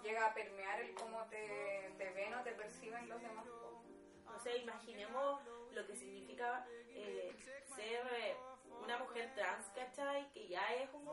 llega 0.02 0.26
a 0.26 0.34
permear 0.34 0.82
el 0.82 0.94
cómo 0.96 1.24
te, 1.30 1.94
te 1.98 2.10
ven 2.12 2.34
o 2.34 2.44
te 2.44 2.52
perciben 2.52 3.08
los 3.10 3.22
demás. 3.22 3.46
O 3.48 4.40
sea, 4.40 4.56
imaginemos 4.56 5.42
lo 5.72 5.86
que 5.88 5.96
significa 5.96 6.66
eh, 6.90 7.36
ser 7.76 8.08
eh, 8.14 8.36
una 8.84 8.98
mujer 8.98 9.34
trans, 9.36 9.68
¿cachai? 9.76 10.32
Que 10.32 10.48
ya 10.48 10.74
es 10.76 10.90
un, 10.94 11.08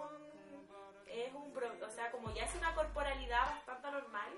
es 1.06 1.32
un, 1.34 1.52
o 1.82 1.90
sea, 1.90 2.10
como 2.10 2.32
ya 2.32 2.44
es 2.44 2.54
una 2.54 2.74
corporalidad 2.74 3.44
bastante 3.66 3.90
normal, 3.90 4.32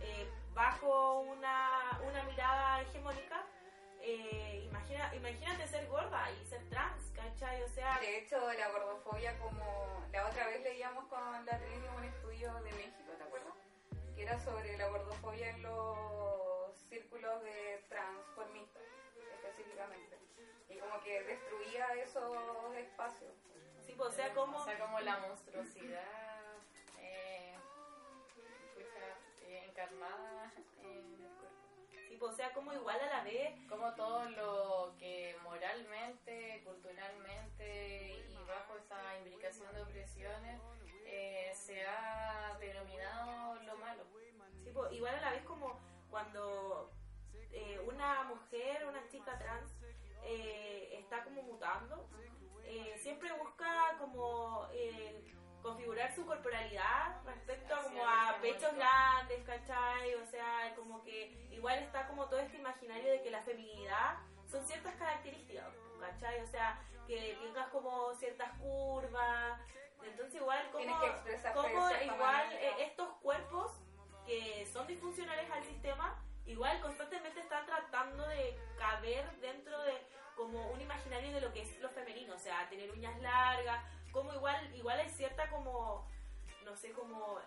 eh, 0.00 0.28
bajo 0.54 1.20
una, 1.20 2.00
una 2.06 2.22
mirada 2.24 2.82
hegemónica, 2.82 3.44
eh, 4.00 4.64
imagina, 4.68 5.14
imagínate 5.14 5.66
ser 5.68 5.86
gorda 5.86 6.28
y 6.32 6.44
ser 6.46 6.68
trans, 6.68 7.12
¿cachai? 7.14 7.62
O 7.62 7.68
sea, 7.68 7.98
De 8.00 8.18
hecho, 8.18 8.36
la 8.52 8.68
gordofobia, 8.70 9.38
como 9.38 10.04
la 10.12 10.26
otra 10.26 10.46
vez 10.46 10.60
leíamos 10.62 11.06
con 11.06 11.46
la 11.46 11.58
Trini 11.58 11.86
un 11.96 12.04
estudio 12.04 12.52
de 12.62 12.72
México. 12.72 13.01
Que 14.22 14.28
era 14.28 14.38
sobre 14.38 14.78
la 14.78 14.86
gordofobia 14.86 15.50
en 15.50 15.62
los 15.64 16.76
círculos 16.88 17.42
de 17.42 17.84
transformistas, 17.88 18.84
específicamente. 19.34 20.16
Y 20.68 20.78
como 20.78 21.02
que 21.02 21.24
destruía 21.24 21.92
esos 21.94 22.76
espacios. 22.76 23.32
sí, 23.84 23.94
pues, 23.96 24.10
o 24.10 24.12
sea, 24.12 24.32
como... 24.32 24.58
O 24.58 24.64
sea, 24.64 24.78
como 24.78 25.00
la 25.00 25.18
monstruosidad 25.18 26.04
eh, 27.00 27.56
eh, 29.42 29.64
encarnada 29.68 30.52
en 30.78 31.20
el 31.20 31.32
cuerpo. 31.38 32.06
Sí, 32.08 32.16
pues, 32.16 32.32
o 32.32 32.36
sea, 32.36 32.52
como 32.52 32.72
igual 32.74 33.00
a 33.00 33.06
la 33.06 33.24
vez 33.24 33.58
Como 33.68 33.92
todo 33.96 34.30
lo 34.30 34.94
que 35.00 35.36
moralmente, 35.42 36.62
culturalmente 36.64 38.24
y 38.28 38.36
bajo 38.46 38.76
esa 38.76 39.18
imbricación 39.18 39.74
de 39.74 39.82
opresiones 39.82 40.60
eh, 41.12 41.52
se 41.54 41.86
ha 41.86 42.56
denominado 42.58 43.56
lo 43.62 43.76
malo. 43.76 44.04
Sí, 44.64 44.72
igual 44.96 45.14
a 45.14 45.20
la 45.20 45.30
vez 45.30 45.42
como 45.44 45.78
cuando 46.10 46.90
eh, 47.52 47.78
una 47.86 48.24
mujer, 48.24 48.84
una 48.86 49.06
chica 49.08 49.38
trans, 49.38 49.70
eh, 50.24 50.98
está 50.98 51.22
como 51.24 51.42
mutando, 51.42 52.08
eh, 52.64 52.96
siempre 52.98 53.30
busca 53.32 53.96
como 53.98 54.66
eh, 54.72 55.34
configurar 55.62 56.14
su 56.14 56.24
corporalidad 56.24 57.22
respecto 57.24 57.74
a 57.74 57.82
como 57.82 58.06
a 58.06 58.38
pechos 58.40 58.74
grandes, 58.74 59.44
¿cachai? 59.44 60.14
O 60.14 60.26
sea, 60.26 60.74
como 60.76 61.02
que 61.02 61.48
igual 61.50 61.78
está 61.80 62.08
como 62.08 62.26
todo 62.28 62.40
este 62.40 62.56
imaginario 62.56 63.12
de 63.12 63.22
que 63.22 63.30
la 63.30 63.42
feminidad 63.42 64.18
son 64.46 64.66
ciertas 64.66 64.94
características, 64.94 65.68
¿cachai? 66.00 66.40
O 66.40 66.46
sea, 66.46 66.80
que 67.06 67.36
tengas 67.42 67.68
como 67.68 68.14
ciertas 68.14 68.50
curvas, 68.58 69.60
entonces 70.04 70.34
igual 70.34 70.70
como, 70.70 70.82
igual 70.82 72.52
eh, 72.52 72.74
estos 72.80 73.08
cuerpos 73.22 73.72
que 74.26 74.66
son 74.72 74.86
disfuncionales 74.86 75.50
al 75.50 75.64
sistema, 75.64 76.22
igual 76.46 76.80
constantemente 76.80 77.40
están 77.40 77.66
tratando 77.66 78.26
de 78.28 78.56
caber 78.78 79.30
dentro 79.40 79.80
de 79.82 79.94
como 80.36 80.70
un 80.70 80.80
imaginario 80.80 81.32
de 81.32 81.40
lo 81.40 81.52
que 81.52 81.62
es 81.62 81.78
lo 81.80 81.88
femenino, 81.90 82.34
o 82.34 82.38
sea, 82.38 82.68
tener 82.68 82.90
uñas 82.90 83.18
largas, 83.20 83.84
como 84.12 84.32
igual 84.32 84.74
igual 84.74 84.98
hay 84.98 85.10
cierta 85.10 85.48
como 85.50 86.06
no 86.64 86.76
sé, 86.76 86.92
como 86.92 87.40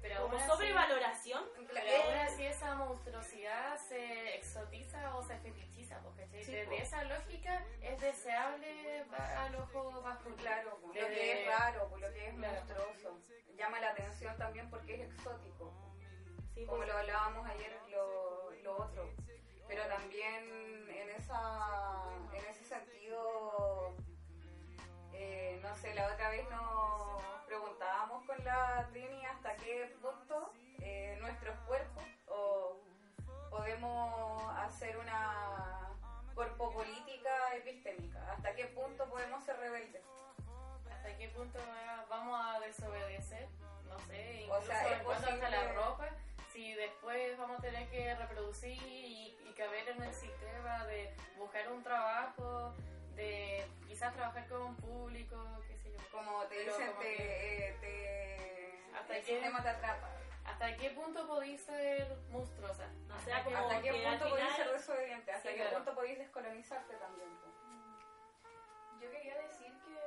Pero 0.00 0.22
como 0.22 0.38
sobrevaloración 0.46 1.44
Pero 1.72 2.04
aún 2.04 2.18
así 2.18 2.46
esa 2.46 2.74
monstruosidad 2.76 3.78
se 3.78 4.36
exotiza 4.36 5.16
o 5.16 5.22
se 5.22 5.36
fetichiza, 5.38 5.83
porque 6.02 6.44
Sí, 6.44 6.52
desde 6.52 6.76
esa 6.82 7.04
lógica 7.04 7.62
es 7.80 8.00
deseable 8.00 9.04
al 9.36 9.54
ojo 9.56 10.00
masculino. 10.02 10.40
Claro, 10.42 10.78
lo 10.82 10.92
Desde- 10.92 11.14
que 11.14 11.42
es 11.42 11.46
raro, 11.48 11.90
lo 11.96 12.12
que 12.12 12.28
es 12.28 12.34
Claro. 12.34 12.54
monstruoso. 12.54 13.18
Llama 13.56 13.80
la 13.80 13.90
atención 13.90 14.36
también 14.36 14.68
porque 14.70 14.94
es 14.94 15.12
exótico. 15.12 15.72
sí, 16.54 16.64
como 16.66 16.78
pues, 16.78 16.88
lo 16.88 16.98
hablábamos 16.98 17.48
ayer, 17.50 17.76
lo, 17.88 18.50
lo 18.62 18.76
otro. 18.76 19.10
Pero 19.66 19.86
también 19.88 20.88
en, 20.88 21.10
esa, 21.10 22.04
en 22.32 22.44
ese 22.46 22.64
sentido, 22.64 23.94
eh, 25.12 25.58
no 25.62 25.74
sé, 25.76 25.94
la 25.94 26.12
otra 26.12 26.30
vez 26.30 26.48
nos 26.50 27.22
preguntábamos 27.46 28.24
con 28.26 28.44
la 28.44 28.88
Trini 28.92 29.24
hasta 29.26 29.56
qué 29.56 29.96
punto 30.00 30.52
eh, 30.80 31.16
nuestros 31.20 31.56
cuerpos 31.66 31.93
podemos 33.58 34.52
hacer 34.58 34.96
una 34.96 35.88
corpopolítica 36.34 37.54
epistémica, 37.54 38.18
hasta 38.32 38.52
qué 38.54 38.66
punto 38.66 39.08
podemos 39.08 39.44
ser 39.44 39.56
rebeldes. 39.58 40.02
¿Hasta 40.90 41.16
qué 41.16 41.28
punto 41.28 41.58
va- 41.60 42.04
vamos 42.08 42.40
a 42.44 42.58
desobedecer? 42.60 43.46
No 43.88 43.98
sé, 44.00 44.40
O 44.50 44.56
incluso 44.58 44.66
sea, 44.66 44.96
en 44.98 45.04
cuanto 45.04 45.28
hasta 45.30 45.50
la 45.50 45.72
ropa, 45.72 46.08
si 46.52 46.74
después 46.74 47.38
vamos 47.38 47.58
a 47.58 47.62
tener 47.62 47.88
que 47.90 48.14
reproducir 48.16 48.82
y, 48.82 49.38
y 49.48 49.52
caber 49.56 49.88
en 49.88 50.02
el 50.02 50.12
sistema 50.14 50.84
de 50.86 51.14
buscar 51.38 51.70
un 51.70 51.82
trabajo, 51.84 52.74
de 53.14 53.64
quizás 53.86 54.12
trabajar 54.14 54.48
con 54.48 54.62
un 54.62 54.76
público, 54.76 55.36
qué 55.68 55.76
sé 55.78 55.92
yo. 55.92 55.98
Como 56.10 56.42
te 56.46 56.56
Pero 56.56 56.72
dicen, 56.72 56.88
como 56.88 57.00
te, 57.00 57.16
que- 57.16 57.68
eh, 57.68 57.76
te- 57.80 58.96
Hasta 58.98 59.16
el 59.16 59.24
sistema 59.24 59.62
te 59.62 59.68
atrapa. 59.68 60.08
¿Hasta 60.44 60.76
qué 60.76 60.90
punto 60.90 61.26
podéis 61.26 61.60
ser 61.62 62.16
monstruosa? 62.30 62.88
O 63.16 63.20
sea, 63.24 63.36
¿Hasta 63.38 63.44
qué- 63.48 63.54
como 63.54 63.56
¿Hasta 63.68 63.82
qué 63.82 63.90
que 63.90 64.06
al 64.06 64.18
punto 64.18 64.30
podéis 64.30 64.48
final- 64.52 64.56
ser 64.66 64.72
desobediente? 64.78 65.32
¿Hasta 65.32 65.48
Sí, 65.48 65.54
qué 65.54 65.60
claro. 65.62 65.76
punto 65.76 65.94
podéis 65.94 66.18
descolonizarte 66.18 66.94
también? 66.96 67.28
po? 67.38 67.48
Yo 69.00 69.10
quería 69.10 69.36
decir 69.38 69.72
que, 69.84 69.98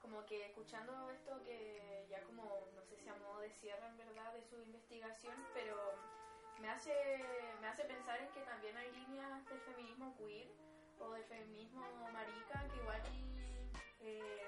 como 0.00 0.24
que 0.26 0.46
escuchando 0.46 1.10
esto, 1.10 1.42
que 1.44 2.06
ya 2.08 2.22
como, 2.22 2.68
no 2.74 2.82
sé 2.84 2.96
si 2.96 3.08
a 3.08 3.14
modo 3.14 3.40
de 3.40 3.50
cierre 3.50 3.86
en 3.86 3.96
verdad 3.98 4.32
de 4.32 4.42
su 4.42 4.56
investigación, 4.62 5.34
pero 5.54 5.76
me 6.60 6.68
hace, 6.70 7.24
me 7.60 7.66
hace 7.68 7.84
pensar 7.84 8.20
en 8.20 8.28
que 8.32 8.40
también 8.42 8.76
hay 8.76 8.90
líneas 8.92 9.44
del 9.46 9.60
feminismo 9.60 10.14
queer 10.16 10.48
o 10.98 11.12
del 11.12 11.24
feminismo 11.24 11.82
marica 12.12 12.66
que 12.70 12.76
igual, 12.76 13.02
eh, 14.00 14.46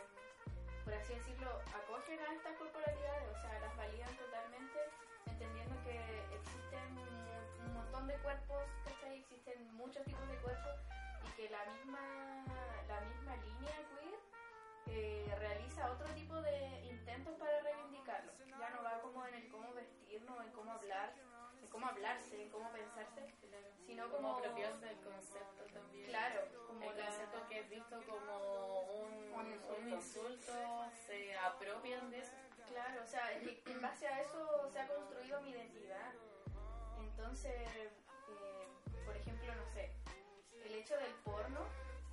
por 0.84 0.94
así 0.94 1.14
decirlo, 1.14 1.50
acogen 1.74 2.18
a 2.20 2.32
estas 2.34 2.54
corporalidades, 2.56 3.28
o 3.36 3.40
sea, 3.40 3.58
las 3.60 3.76
validan 3.76 4.16
totalmente, 4.16 4.78
entendiendo 5.26 5.74
que 5.84 5.98
existen 6.34 6.98
un, 6.98 7.66
un 7.66 7.74
montón 7.74 8.06
de 8.08 8.14
cuerpos, 8.18 8.64
¿cachai? 8.84 9.18
Existen 9.20 9.72
muchos 9.74 10.04
tipos 10.04 10.26
de 10.28 10.36
cuerpos 10.38 10.76
y 11.28 11.30
que 11.36 11.50
la 11.50 11.64
misma, 11.66 12.44
la 12.88 13.00
misma 13.02 13.36
línea 13.36 13.76
queer 13.90 14.18
eh, 14.86 15.34
realiza 15.38 15.90
otro 15.92 16.06
tipo 16.14 16.34
de 16.42 16.80
intentos 16.90 17.34
para 17.38 17.60
reivindicarlo. 17.60 18.32
Ya 18.58 18.70
no 18.70 18.82
va 18.82 19.00
como 19.00 19.26
en 19.26 19.34
el 19.34 19.48
cómo 19.50 19.72
vestirnos, 19.74 20.44
en 20.44 20.52
cómo 20.52 20.72
hablar, 20.72 21.14
en 21.60 21.68
cómo 21.68 21.86
hablarse, 21.86 22.42
en 22.42 22.50
cómo 22.50 22.70
pensarse, 22.72 23.34
sino 23.86 24.04
como 24.10 24.16
como 24.28 24.38
apropiarse 24.38 24.86
del 24.86 25.00
concepto 25.00 25.64
también. 25.72 26.06
Claro, 26.08 26.40
como 26.66 26.90
el 26.90 26.96
la- 26.98 27.04
concepto 27.06 27.46
que 27.48 27.58
es 27.60 27.70
visto 27.70 28.00
como 28.08 28.80
un, 28.82 29.11
Un 29.32 29.46
un 29.46 29.52
insulto. 29.52 29.88
insulto. 29.88 30.52
se 31.06 31.36
apropian 31.38 32.10
de 32.10 32.18
eso. 32.20 32.32
Claro, 32.68 33.02
o 33.02 33.06
sea, 33.06 33.32
en 33.32 33.80
base 33.82 34.06
a 34.06 34.20
eso 34.22 34.70
se 34.72 34.80
ha 34.80 34.88
construido 34.88 35.40
mi 35.42 35.50
identidad. 35.50 36.12
Entonces, 37.00 37.52
eh, 37.52 37.90
por 39.04 39.16
ejemplo, 39.16 39.54
no 39.54 39.66
sé, 39.74 39.92
el 40.64 40.74
hecho 40.74 40.96
del 40.96 41.12
porno 41.24 41.60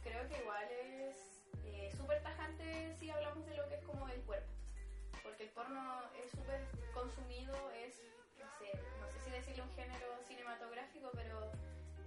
creo 0.03 0.27
que 0.27 0.37
igual 0.39 0.67
es 0.71 1.15
eh, 1.65 1.91
súper 1.95 2.21
tajante 2.23 2.95
si 2.99 3.09
hablamos 3.09 3.45
de 3.45 3.55
lo 3.55 3.67
que 3.69 3.75
es 3.75 3.83
como 3.83 4.07
el 4.09 4.21
cuerpo. 4.23 4.51
Porque 5.23 5.43
el 5.43 5.49
porno 5.49 6.01
es 6.23 6.31
súper 6.31 6.65
consumido, 6.93 7.55
es, 7.71 7.95
no 8.39 8.49
sé, 8.57 8.71
no 8.99 9.07
sé 9.07 9.19
si 9.23 9.31
decirle 9.31 9.61
un 9.63 9.75
género 9.75 10.07
cinematográfico, 10.27 11.11
pero 11.13 11.51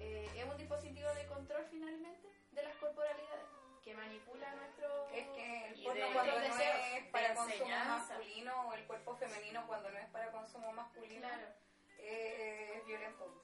eh, 0.01 0.29
es 0.37 0.45
un 0.45 0.57
dispositivo 0.57 1.09
de 1.15 1.27
control 1.27 1.65
finalmente 1.71 2.29
de 2.53 2.63
las 2.63 2.75
corporalidades, 2.77 3.47
que 3.83 3.95
manipula 3.95 4.55
nuestro... 4.55 5.09
Es 5.09 5.27
que 5.29 5.67
el 5.69 5.81
Y 5.81 5.85
porno 5.85 6.07
de- 6.07 6.13
cuando 6.13 6.33
no 6.33 6.39
deseos, 6.41 6.77
es 6.97 7.05
para 7.11 7.35
consumo 7.35 7.69
masculino 7.69 8.69
o 8.69 8.75
el 8.75 8.87
cuerpo 8.87 9.17
femenino 9.17 9.67
cuando 9.67 9.91
no 9.91 9.99
es 9.99 10.09
para 10.11 10.31
consumo 10.31 10.73
masculino 10.73 11.29
Claro. 11.29 11.47
eh, 11.99 12.73
es 12.77 12.87
violento. 12.87 13.43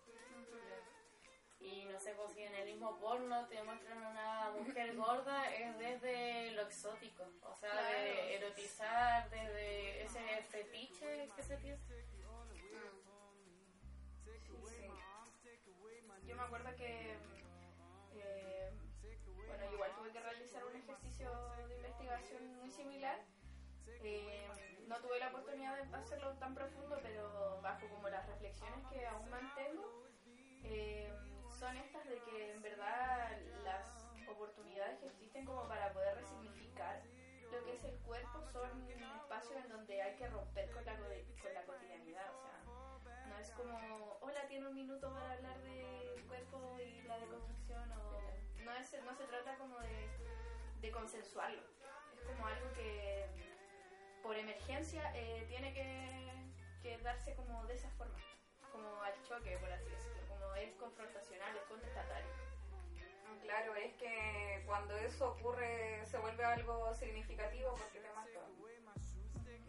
Y 1.60 1.84
no 1.86 1.98
sé, 1.98 2.12
pues 2.14 2.32
si 2.34 2.42
en 2.44 2.54
el 2.54 2.66
mismo 2.66 2.98
porno 3.00 3.46
te 3.48 3.60
muestran 3.64 3.98
una 3.98 4.50
mujer 4.56 4.94
gorda, 4.96 5.52
es 5.52 5.76
desde 5.78 6.52
lo 6.52 6.62
exótico. 6.62 7.24
O 7.42 7.56
sea, 7.56 7.70
Claro. 7.72 7.88
de 7.98 8.34
erotizar, 8.36 9.28
desde 9.30 10.04
ese 10.04 10.42
fetiche 10.44 11.28
que 11.34 11.42
se 11.42 11.56
tiene. 11.56 11.78
Sí. 11.88 11.98
Yo 16.26 16.36
me 16.36 16.42
acuerdo 16.42 16.74
que, 16.76 17.16
un 21.26 21.26
ejercicio 21.26 21.66
de 21.66 21.74
investigación 21.74 22.56
muy 22.58 22.70
similar. 22.70 23.18
Eh, 24.00 24.48
no 24.86 24.96
tuve 25.00 25.18
la 25.18 25.28
oportunidad 25.28 25.74
de 25.76 25.96
hacerlo 25.96 26.32
tan 26.38 26.54
profundo, 26.54 26.98
pero 27.02 27.60
bajo 27.62 27.88
como 27.88 28.08
las 28.08 28.26
reflexiones 28.26 28.84
que 28.86 29.04
aún 29.06 29.28
mantengo, 29.30 29.82
eh, 30.64 31.12
son 31.58 31.76
estas 31.76 32.06
de 32.06 32.20
que 32.22 32.52
en 32.52 32.62
verdad 32.62 33.36
las 33.64 34.06
oportunidades 34.28 34.98
que 35.00 35.06
existen 35.06 35.44
como 35.44 35.66
para 35.66 35.92
poder 35.92 36.14
resignificar 36.16 37.02
lo 37.50 37.64
que 37.64 37.72
es 37.72 37.82
el 37.84 37.96
cuerpo 38.00 38.42
son 38.52 38.68
espacios 39.22 39.58
en 39.64 39.68
donde 39.70 40.02
hay 40.02 40.14
que 40.16 40.28
romper 40.28 40.70
con 40.70 40.84
la, 40.84 40.96
co- 40.98 41.04
con 41.42 41.54
la 41.54 41.64
cotidianidad, 41.64 42.30
o 42.34 42.38
sea, 42.42 42.62
no 43.26 43.38
es 43.38 43.50
como, 43.52 44.18
hola, 44.20 44.46
tiene 44.48 44.66
un 44.68 44.74
minuto 44.74 45.10
para 45.12 45.32
hablar 45.32 45.58
del 45.62 46.22
cuerpo 46.26 46.78
y 46.78 47.02
la 47.02 47.18
deconstrucción, 47.18 47.90
o 47.92 48.20
no, 48.64 48.72
es, 48.74 48.92
no 49.02 49.14
se 49.14 49.24
trata 49.24 49.56
como 49.56 49.78
de, 49.80 50.08
de 50.80 50.90
consensuarlo, 50.90 51.62
es 52.14 52.20
como 52.22 52.46
algo 52.46 52.72
que 52.74 53.26
por 54.22 54.36
emergencia 54.36 55.12
eh, 55.14 55.44
tiene 55.48 55.72
que, 55.72 56.52
que 56.82 56.98
darse 56.98 57.34
como 57.34 57.64
de 57.66 57.74
esa 57.74 57.90
forma, 57.92 58.18
como 58.72 59.02
al 59.02 59.14
choque, 59.22 59.56
por 59.58 59.70
así 59.72 59.88
decirlo, 59.88 60.28
como 60.28 60.54
es 60.54 60.74
confrontacional, 60.74 61.56
es 61.56 61.62
contestatario. 61.64 62.30
Claro, 63.42 63.74
es 63.76 63.94
que 63.94 64.62
cuando 64.66 64.96
eso 64.98 65.30
ocurre 65.30 66.04
se 66.04 66.18
vuelve 66.18 66.44
algo 66.44 66.92
significativo 66.94 67.74
porque 67.76 68.00
te 68.00 68.12
marca. 68.12 68.40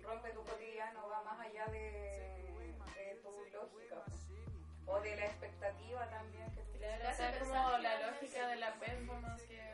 Rompe 0.03 0.31
tu 0.31 0.44
cotidiano, 0.44 1.07
va 1.07 1.23
más 1.23 1.40
allá 1.40 1.65
de, 1.68 2.52
de 2.95 3.19
tu 3.23 3.45
lógica 3.53 4.03
o 4.86 4.99
de 5.02 5.15
la 5.15 5.26
expectativa 5.26 6.10
también 6.10 6.52
que 6.56 6.61
tú 6.64 6.77
Claro, 6.80 7.10
o 7.10 7.14
sea, 7.14 7.40
como 7.40 7.77
la 7.77 8.07
lógica 8.07 8.48
de 8.48 8.56
la 8.56 8.73
performance, 8.76 9.44
que 9.44 9.68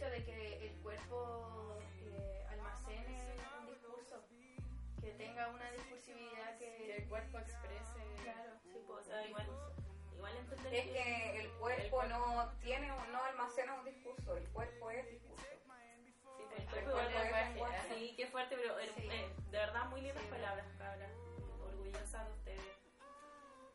hecho 0.00 0.10
de 0.10 0.24
que 0.24 0.66
el 0.66 0.72
cuerpo 0.82 1.76
eh, 2.00 2.46
almacene 2.50 3.36
un 3.60 3.66
discurso, 3.66 4.24
que 5.00 5.10
tenga 5.12 5.48
una 5.48 5.70
discursividad 5.72 6.58
Que 6.58 6.76
que... 6.76 6.96
el 6.96 7.08
cuerpo 7.08 7.38
exprese. 7.38 8.22
Claro, 8.22 8.52
Sí, 8.62 8.82
pues, 8.86 9.06
igual, 9.28 9.46
igual 10.16 10.36
entender 10.38 10.74
Es 10.74 10.86
que 10.86 11.40
el 11.40 11.50
cuerpo 11.58 11.82
El 11.82 11.90
cuerpo. 11.90 12.08
no 12.18 12.52
tiene 12.62 12.88
no 12.88 13.24
almacena 13.24 13.74
un 13.74 13.84
discurso, 13.84 14.36
el 14.38 14.48
cuerpo 14.48 14.90
es 14.90 15.10
discurso. 15.10 15.44
Sí, 15.44 15.58
pues, 15.66 16.52
el 16.56 16.62
El 16.62 16.68
cuerpo 16.70 16.92
cuerpo 16.92 17.10
igual 17.10 17.34
es 17.34 17.48
lenguaje. 17.50 18.26
Fuerte, 18.30 18.56
pero 18.56 18.78
eh, 18.78 18.90
Sí. 18.96 19.08
eh, 19.10 19.34
de 19.50 19.58
verdad 19.58 19.84
muy 19.86 20.00
lindas 20.00 20.22
Sí, 20.22 20.30
palabras, 20.30 20.66
cabras. 20.78 21.10
Orgullosa 21.62 22.24
de 22.24 22.30
ustedes. 22.32 22.78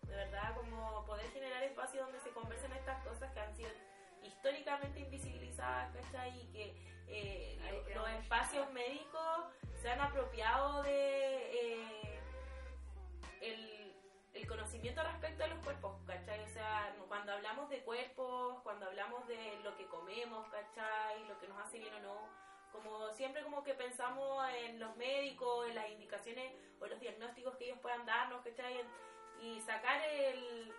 De 0.08 0.16
verdad, 0.16 0.56
como 0.56 1.06
poder 1.06 1.30
generar 1.32 1.62
espacios 1.64 2.06
donde 2.06 2.20
se 2.22 2.30
conversen 2.32 2.72
estas 2.74 3.04
cosas 3.04 3.32
que 3.34 3.40
han 3.40 3.56
sido 3.56 3.70
históricamente 4.46 5.00
invisibilizadas, 5.00 5.92
¿cachai? 5.96 6.40
Y 6.40 6.46
que 6.52 6.76
eh, 7.08 7.90
los 7.96 8.08
espacios 8.10 8.72
médicos 8.74 9.46
se 9.82 9.90
han 9.90 10.00
apropiado 10.00 10.84
de 10.84 11.52
eh, 11.52 12.20
el, 13.42 13.96
el 14.34 14.48
conocimiento 14.48 15.02
respecto 15.02 15.46
a 15.46 15.48
los 15.48 15.58
cuerpos, 15.64 16.00
¿cachai? 16.06 16.44
O 16.44 16.48
sea, 16.50 16.96
cuando 17.08 17.32
hablamos 17.32 17.70
de 17.72 17.82
cuerpos, 17.82 18.62
cuando 18.62 18.86
hablamos 18.86 19.28
de 19.28 19.60
lo 19.64 19.76
que 19.78 19.88
comemos, 19.88 20.48
¿cachai? 20.50 21.28
Lo 21.28 21.40
que 21.40 21.48
nos 21.48 21.58
hace 21.66 21.80
bien 21.80 21.96
o 21.96 22.00
no, 22.02 22.30
como 22.72 23.12
siempre 23.14 23.42
como 23.42 23.64
que 23.64 23.74
pensamos 23.74 24.48
en 24.64 24.80
los 24.80 24.96
médicos, 24.96 25.68
en 25.70 25.74
las 25.74 25.90
indicaciones 25.90 26.54
o 26.80 26.86
los 26.86 27.00
diagnósticos 27.00 27.56
que 27.56 27.66
ellos 27.66 27.80
puedan 27.80 28.06
darnos, 28.06 28.44
¿cachai? 28.44 28.80
Y 29.42 29.60
sacar 29.62 30.00
el, 30.04 30.72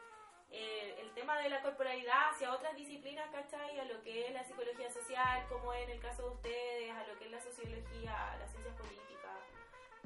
el, 0.50 0.90
el 0.98 1.10
tema 1.14 1.38
de 1.38 1.48
la 1.48 1.62
corporalidad 1.62 2.30
hacia 2.30 2.52
otras 2.52 2.76
disciplinas, 2.76 3.28
¿cachai? 3.30 3.78
A 3.80 3.84
lo 3.84 4.02
que 4.02 4.26
es 4.26 4.32
la 4.32 4.44
psicología 4.44 4.90
social, 4.90 5.46
como 5.48 5.72
en 5.74 5.90
el 5.90 6.00
caso 6.00 6.22
de 6.22 6.34
ustedes, 6.34 6.92
a 6.92 7.06
lo 7.06 7.18
que 7.18 7.24
es 7.26 7.30
la 7.30 7.40
sociología, 7.40 8.36
las 8.38 8.50
ciencias 8.50 8.74
políticas. 8.76 9.06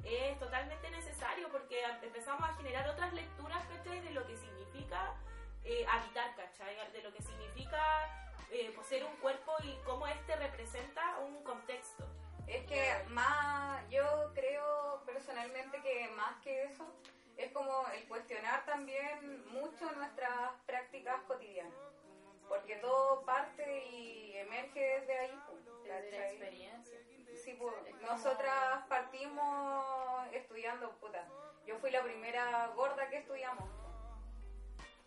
Es 0.03 0.39
totalmente 0.39 0.89
necesario 0.89 1.49
porque 1.51 1.83
empezamos 2.01 2.49
a 2.49 2.53
generar 2.55 2.87
otras 2.89 3.13
lecturas, 3.13 3.63
¿cachai? 3.67 4.01
De 4.01 4.11
lo 4.11 4.25
que 4.25 4.35
significa 4.35 5.15
eh, 5.63 5.85
habitar, 5.87 6.35
¿cachai? 6.35 6.75
De 6.91 7.03
lo 7.03 7.13
que 7.13 7.21
significa 7.21 7.81
eh, 8.51 8.71
poseer 8.75 9.05
un 9.05 9.15
cuerpo 9.17 9.53
y 9.63 9.75
cómo 9.85 10.07
este 10.07 10.35
representa 10.35 11.17
un 11.19 11.43
contexto. 11.43 12.05
Es 12.47 12.65
que 12.65 13.05
más, 13.09 13.87
yo 13.89 14.31
creo 14.33 15.03
personalmente 15.05 15.81
que 15.81 16.09
más 16.17 16.35
que 16.41 16.63
eso, 16.63 16.85
es 17.41 17.51
como 17.51 17.87
el 17.89 18.07
cuestionar 18.07 18.65
también 18.65 19.43
mucho 19.51 19.91
nuestras 19.93 20.51
prácticas 20.65 21.21
cotidianas. 21.23 21.73
Porque 22.47 22.75
todo 22.77 23.23
parte 23.25 23.85
y 23.87 24.33
emerge 24.37 24.99
desde 24.99 25.19
ahí. 25.19 25.39
Desde 25.83 26.11
la 26.11 26.29
experiencia. 26.29 26.99
Sí, 27.43 27.55
pues, 27.57 27.73
nosotras 28.01 28.85
partimos 28.87 30.27
estudiando, 30.31 30.91
puta. 30.99 31.25
Yo 31.65 31.77
fui 31.79 31.91
la 31.91 32.03
primera 32.03 32.67
gorda 32.75 33.09
que 33.09 33.17
estudiamos. 33.17 33.69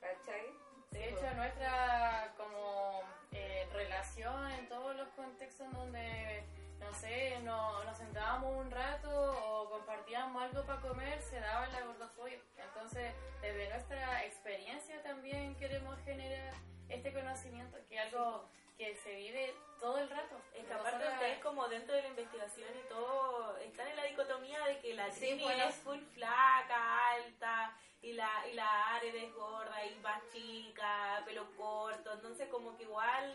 ¿Cachai? 0.00 0.46
De 0.90 1.08
hecho, 1.10 1.34
nuestra 1.34 2.32
como 2.36 3.02
eh, 3.32 3.68
relación 3.72 4.50
en 4.52 4.68
todos 4.68 4.96
los 4.96 5.08
contextos 5.10 5.70
donde, 5.72 6.44
no 6.84 6.92
sé, 6.94 7.38
no- 7.42 7.82
nos 7.84 7.96
sentábamos 7.98 8.56
un 8.56 8.70
rato 8.70 9.08
o 9.10 9.70
compartíamos 9.70 10.42
algo 10.42 10.64
para 10.64 10.80
comer, 10.80 11.20
se 11.22 11.40
daba 11.40 11.66
la 11.68 11.80
gordofobia. 11.80 12.38
Entonces, 12.58 13.12
desde 13.40 13.68
nuestra 13.70 14.24
experiencia 14.24 15.02
también 15.02 15.56
queremos 15.56 15.98
generar 16.04 16.52
este 16.88 17.12
conocimiento, 17.12 17.76
que 17.88 17.96
es 17.96 18.02
algo 18.14 18.48
que 18.76 18.94
se 18.96 19.14
vive 19.14 19.54
todo 19.80 19.98
el 19.98 20.10
rato. 20.10 20.36
Es 20.54 20.66
que 20.66 20.72
aparte 20.72 20.98
Nosotras- 20.98 21.14
ustedes 21.14 21.38
como 21.38 21.68
dentro 21.68 21.94
de 21.94 22.02
la 22.02 22.08
investigación 22.08 22.68
y 22.78 22.88
todo, 22.88 23.56
están 23.58 23.88
en 23.88 23.96
la 23.96 24.04
dicotomía 24.04 24.64
de 24.66 24.78
que 24.80 24.94
la 24.94 25.10
Sí, 25.10 25.20
Trini 25.20 25.42
bueno. 25.44 25.64
es 25.64 25.74
full 25.76 26.00
flaca, 26.12 27.08
alta, 27.12 27.76
y 28.02 28.12
la, 28.12 28.28
y 28.50 28.54
la 28.54 28.96
Ares 28.96 29.14
es 29.14 29.32
gorda 29.32 29.84
y 29.86 29.94
más 29.96 30.20
chica, 30.32 31.22
pelo 31.24 31.50
corto, 31.56 32.12
entonces 32.12 32.48
como 32.50 32.76
que 32.76 32.82
igual 32.82 33.34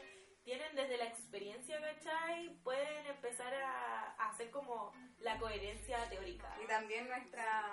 tienen 0.49 0.75
desde 0.75 0.97
la 0.97 1.05
experiencia, 1.05 1.79
¿cachai? 1.79 2.49
Pueden 2.63 3.05
empezar 3.05 3.53
a, 3.53 4.15
a 4.17 4.29
hacer 4.29 4.49
como 4.49 4.91
la 5.19 5.37
coherencia 5.37 6.09
teórica. 6.09 6.51
Y 6.63 6.65
también 6.65 7.07
nuestras 7.07 7.65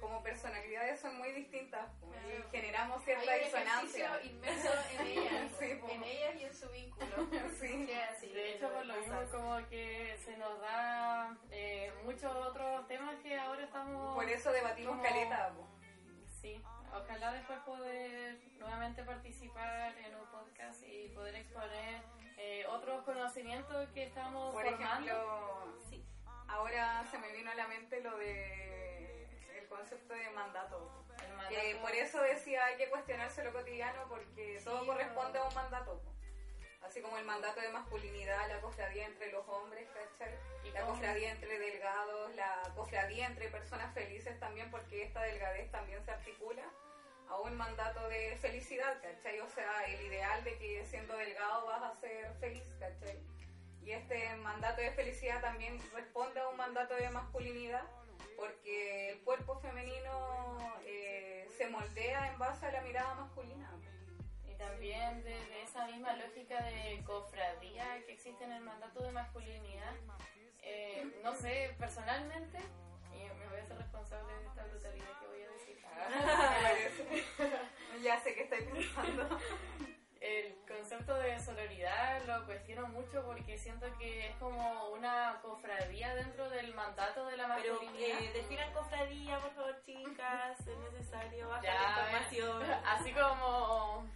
como 0.00 0.20
personalidades 0.20 0.98
son 0.98 1.16
muy 1.16 1.30
distintas 1.30 1.88
pues, 2.00 2.18
y 2.24 2.28
Claro. 2.30 2.50
generamos 2.50 2.96
Hay 2.98 3.04
cierta 3.04 3.32
un 3.36 3.44
disonancia. 3.44 4.20
inmenso 4.24 4.68
en 4.98 5.06
ellas, 5.06 5.52
Sí, 5.60 5.74
po. 5.80 5.88
en 5.90 6.02
ellas 6.02 6.34
y 6.40 6.44
en 6.44 6.54
su 6.54 6.68
vínculo. 6.70 7.06
Sí. 7.60 7.86
Sí, 7.86 7.92
así, 7.92 8.28
De 8.32 8.54
hecho, 8.54 8.68
por 8.72 8.84
lo 8.84 8.94
mismo, 8.96 9.20
como 9.30 9.68
que 9.68 10.16
se 10.24 10.36
nos 10.38 10.60
da 10.60 11.36
eh, 11.52 11.92
muchos 12.02 12.34
otros 12.34 12.86
temas 12.88 13.14
que 13.22 13.38
ahora 13.38 13.62
estamos... 13.62 14.16
Por 14.16 14.28
eso 14.28 14.50
debatimos 14.50 14.96
como- 14.96 15.02
caleta. 15.04 15.52
pues. 15.54 15.68
Sí, 16.40 16.60
ojalá 16.94 17.32
después 17.32 17.58
poder 17.60 18.38
nuevamente 18.58 19.02
participar 19.04 19.96
en 19.98 20.14
un 20.14 20.26
podcast 20.26 20.82
y 20.84 21.08
poder 21.08 21.34
exponer 21.36 22.02
eh, 22.36 22.64
otros 22.68 23.02
conocimientos 23.04 23.88
que 23.90 24.04
estamos 24.04 24.52
Por 24.54 24.64
formando. 24.64 25.06
ejemplo, 25.10 25.78
sí, 25.88 26.04
ahora 26.48 27.04
se 27.10 27.18
me 27.18 27.32
vino 27.32 27.50
a 27.50 27.54
la 27.54 27.66
mente 27.68 28.00
lo 28.00 28.16
de 28.16 29.24
el 29.58 29.66
concepto 29.68 30.14
de 30.14 30.30
mandato. 30.30 31.04
El 31.24 31.32
mandato- 31.34 31.54
Que 31.54 31.76
por 31.80 31.90
eso 31.92 32.20
decía 32.22 32.64
hay 32.66 32.76
que 32.76 32.88
cuestionarse 32.90 33.42
lo 33.44 33.52
cotidiano 33.52 34.02
porque 34.08 34.60
todo 34.64 34.86
corresponde 34.86 35.38
a 35.38 35.44
un 35.44 35.54
mandato. 35.54 36.00
Así 36.82 37.02
como 37.02 37.18
el 37.18 37.24
mandato 37.24 37.60
de 37.60 37.68
masculinidad, 37.70 38.48
la 38.48 38.60
cofradía 38.60 39.06
entre 39.06 39.30
los 39.32 39.46
hombres, 39.48 39.88
¿cachai? 39.90 40.34
Y 40.64 40.70
La 40.70 40.86
cofradía 40.86 41.32
entre 41.32 41.58
delgados, 41.58 42.34
la 42.34 42.62
cofradía 42.74 43.26
entre 43.26 43.48
personas 43.48 43.92
felices 43.94 44.38
también, 44.38 44.70
porque 44.70 45.02
esta 45.02 45.22
delgadez 45.22 45.70
también 45.70 46.02
se 46.04 46.10
articula 46.10 46.62
a 47.28 47.40
un 47.40 47.56
mandato 47.56 48.08
de 48.08 48.36
felicidad, 48.40 49.00
¿cachai? 49.02 49.40
O 49.40 49.48
sea, 49.48 49.84
el 49.86 50.00
ideal 50.06 50.42
de 50.44 50.56
que 50.58 50.84
siendo 50.86 51.16
delgado 51.16 51.66
vas 51.66 51.82
a 51.82 52.00
ser 52.00 52.32
feliz, 52.40 52.64
¿cachai? 52.78 53.18
Y 53.82 53.92
este 53.92 54.36
mandato 54.36 54.80
de 54.80 54.92
felicidad 54.92 55.40
también 55.40 55.78
responde 55.92 56.40
a 56.40 56.48
un 56.48 56.56
mandato 56.56 56.94
de 56.94 57.10
masculinidad, 57.10 57.84
porque 58.36 59.10
el 59.10 59.20
cuerpo 59.24 59.58
femenino 59.60 60.58
eh, 60.84 61.46
se 61.56 61.68
moldea 61.68 62.28
en 62.28 62.38
base 62.38 62.66
a 62.66 62.72
la 62.72 62.82
mirada 62.82 63.14
masculina. 63.14 63.70
También 64.58 65.22
desde 65.24 65.62
esa 65.62 65.86
misma 65.86 66.12
lógica 66.14 66.62
de 66.64 67.02
cofradía 67.04 68.02
que 68.04 68.12
existe 68.12 68.44
en 68.44 68.52
el 68.52 68.62
mandato 68.62 69.02
de 69.02 69.12
masculinidad, 69.12 69.94
eh, 70.62 71.20
no 71.22 71.34
sé, 71.34 71.74
personalmente, 71.78 72.58
y 73.14 73.18
me 73.38 73.46
voy 73.48 73.58
a 73.58 73.62
hacer 73.62 73.78
responsable 73.78 74.32
de 74.34 74.46
esta 74.46 74.64
brutalidad 74.66 75.20
que 75.20 75.26
voy 75.26 75.42
a 75.42 75.50
decir. 75.50 75.78
ya 78.02 78.20
sé 78.20 78.34
que 78.34 78.42
estoy 78.42 78.62
pensando. 78.64 79.38
El 80.20 80.56
concepto 80.66 81.14
de 81.14 81.38
sororidad 81.38 82.22
lo 82.26 82.44
cuestiono 82.44 82.88
mucho 82.88 83.24
porque 83.24 83.56
siento 83.56 83.86
que 83.98 84.26
es 84.26 84.36
como 84.36 84.88
una 84.90 85.38
cofradía 85.42 86.12
dentro 86.16 86.50
del 86.50 86.74
mandato 86.74 87.24
de 87.26 87.36
la 87.36 87.54
Pero 87.56 87.74
masculinidad. 87.74 88.20
eh, 88.20 88.30
definan 88.34 88.72
cofradía, 88.72 89.38
por 89.38 89.52
favor, 89.54 89.80
chicas. 89.86 90.58
Es 90.66 90.78
necesario 90.92 91.48
bajar 91.48 91.62
Ya, 91.64 91.74
la 91.74 91.88
información. 92.10 92.62
Así 92.86 93.12
como 93.12 94.06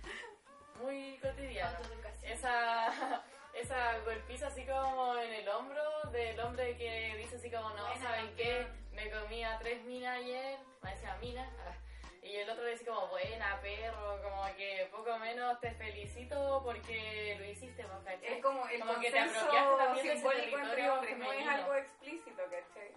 muy 0.82 1.18
cotidiano. 1.18 1.78
Esa, 2.22 3.22
esa 3.54 3.98
golpiza 4.00 4.48
así 4.48 4.64
como 4.66 5.16
en 5.18 5.32
el 5.32 5.48
hombro 5.48 5.82
del 6.12 6.38
hombre 6.40 6.76
que 6.76 7.16
dice 7.18 7.36
así 7.36 7.50
como, 7.50 7.70
no, 7.70 7.86
Buena, 7.86 8.02
¿saben 8.02 8.34
qué? 8.36 8.66
Me 8.92 9.10
comía 9.10 9.59
tres 9.60 9.82
minas 9.84 10.18
ayer, 10.18 10.59
me 10.82 10.90
decía 10.90 11.16
mina, 11.20 11.48
y 12.22 12.36
el 12.36 12.50
otro 12.50 12.64
le 12.64 12.72
dice 12.72 12.84
como, 12.84 13.09
buena 13.09 13.60
perro, 13.60 14.20
como 14.22 14.44
que 14.56 14.88
poco 14.90 15.18
menos 15.18 15.59
te 15.60 15.72
felicito 15.72 16.60
porque 16.64 17.36
lo 17.38 17.44
hiciste, 17.44 17.82
¿no? 17.84 18.02
¿cachai? 18.04 18.34
Es 18.34 18.42
como 18.42 18.66
el 18.68 18.80
Como 18.80 19.00
que 19.00 19.10
te 19.10 19.18
apropiaste 19.18 19.76
también 19.78 20.16
simbólico 20.16 20.59
entre 20.59 20.90
hombres, 20.90 21.18
no 21.18 21.32
es 21.32 21.46
algo 21.48 21.74
explícito, 21.74 22.42
¿cachai? 22.44 22.92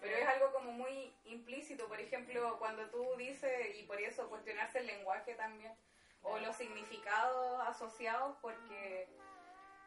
Pero 0.00 0.16
Sí. 0.16 0.22
es 0.22 0.28
algo 0.28 0.50
como 0.52 0.72
muy 0.72 1.14
implícito, 1.26 1.86
por 1.86 2.00
ejemplo, 2.00 2.58
cuando 2.58 2.88
tú 2.88 3.06
dices, 3.18 3.76
y 3.76 3.82
por 3.82 4.00
eso 4.00 4.30
cuestionarse 4.30 4.78
el 4.78 4.86
lenguaje 4.86 5.34
también, 5.34 5.74
o 6.22 6.38
los 6.38 6.54
significados 6.56 7.66
asociados, 7.68 8.36
porque 8.40 9.08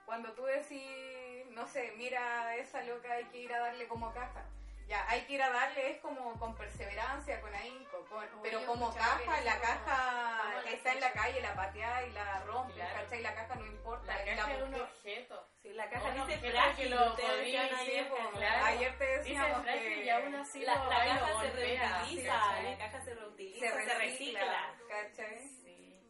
cuando 0.06 0.32
tú 0.34 0.44
decís, 0.46 1.46
no 1.52 1.68
sé, 1.68 1.94
mira 1.98 2.56
esa 2.58 2.82
loca, 2.84 3.14
hay 3.14 3.26
que 3.26 3.38
ir 3.40 3.54
a 3.54 3.60
darle 3.60 3.88
como 3.88 4.14
caja. 4.14 4.44
Ya, 4.86 5.06
hay 5.10 5.22
que 5.22 5.34
ir 5.34 5.42
a 5.42 5.50
darle, 5.50 5.92
es 5.92 6.02
como 6.02 6.38
con 6.38 6.56
perseverancia, 6.58 7.40
con 7.40 7.56
ahínco, 7.56 8.06
con- 8.10 8.28
pero 8.42 8.66
como 8.66 8.92
que 8.92 9.00
caja, 9.00 9.18
dice 9.18 9.44
la 9.46 9.60
caja 9.62 10.40
como 10.44 10.60
que 10.64 10.70
la 10.72 10.76
está 10.76 10.92
en 10.92 11.00
la 11.00 11.12
calle, 11.14 11.42
la 11.42 11.56
patea 11.56 12.06
y 12.06 12.12
la 12.12 12.40
rompe, 12.42 12.74
Claro. 12.74 12.94
¿cachai? 13.02 13.22
La 13.22 13.34
caja 13.34 13.56
no 13.56 13.66
importa. 13.66 14.06
La 14.18 14.36
caja 14.36 14.54
es 14.54 14.62
un 14.62 14.76
objeto. 14.76 15.48
Sí, 15.62 15.70
la 15.74 15.90
caja 15.90 16.12
No, 16.12 16.26
dice 16.28 16.42
que 16.42 16.52
frágil, 16.52 16.90
lo 16.92 17.08
ustedes 17.12 17.32
podía 17.32 17.62
ayer, 17.80 18.08
claro. 18.34 18.66
Ayer 18.66 18.98
te 18.98 19.06
Dice 19.06 19.18
decíamos 19.20 19.62
frágil 19.64 19.84
que 19.94 20.04
y 20.04 20.10
aún 20.10 20.36
así 20.36 20.60
La, 20.60 20.76
lo, 20.76 20.90
la 20.90 21.06
lo 21.06 21.12
caja 21.22 21.42
se 21.42 21.52
reutiliza, 21.52 22.62
la 22.62 22.78
caja 22.78 23.02
se 23.02 23.14
reutiliza, 23.16 23.72
se 23.86 23.94
recicla. 23.98 24.74
¿cachai? 24.90 25.63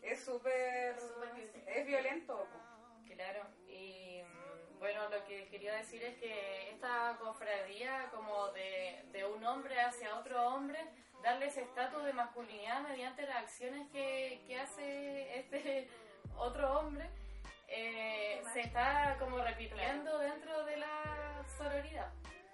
Es 0.04 0.24
súper... 0.24 0.96
Es 1.68 1.86
violento. 1.86 2.48
Claro, 3.08 3.46
y 3.68 4.22
mm, 4.22 4.80
bueno, 4.80 5.10
lo 5.10 5.24
que 5.26 5.48
quería 5.48 5.76
decir 5.76 6.04
es 6.04 6.18
que 6.18 6.72
esta 6.72 7.18
cofradía 7.20 8.10
como 8.12 8.50
de, 8.50 9.06
de 9.12 9.26
un 9.26 9.44
hombre 9.46 9.80
hacia 9.80 10.18
otro 10.18 10.48
hombre, 10.48 10.80
darle 11.22 11.46
ese 11.48 11.62
estatus 11.62 12.04
de 12.04 12.14
masculinidad 12.14 12.82
mediante 12.82 13.22
las 13.24 13.38
acciones 13.38 13.88
que, 13.92 14.44
que 14.46 14.60
hace 14.60 15.40
este 15.40 15.88
otro 16.38 16.80
hombre, 16.80 17.10
eh, 17.68 18.42
se 18.54 18.62
está 18.62 19.16
como 19.20 19.38
repitiendo 19.38 20.20
dentro 20.20 20.66
de 20.66 20.78
la 20.78 21.46
sororidad. 21.58 22.12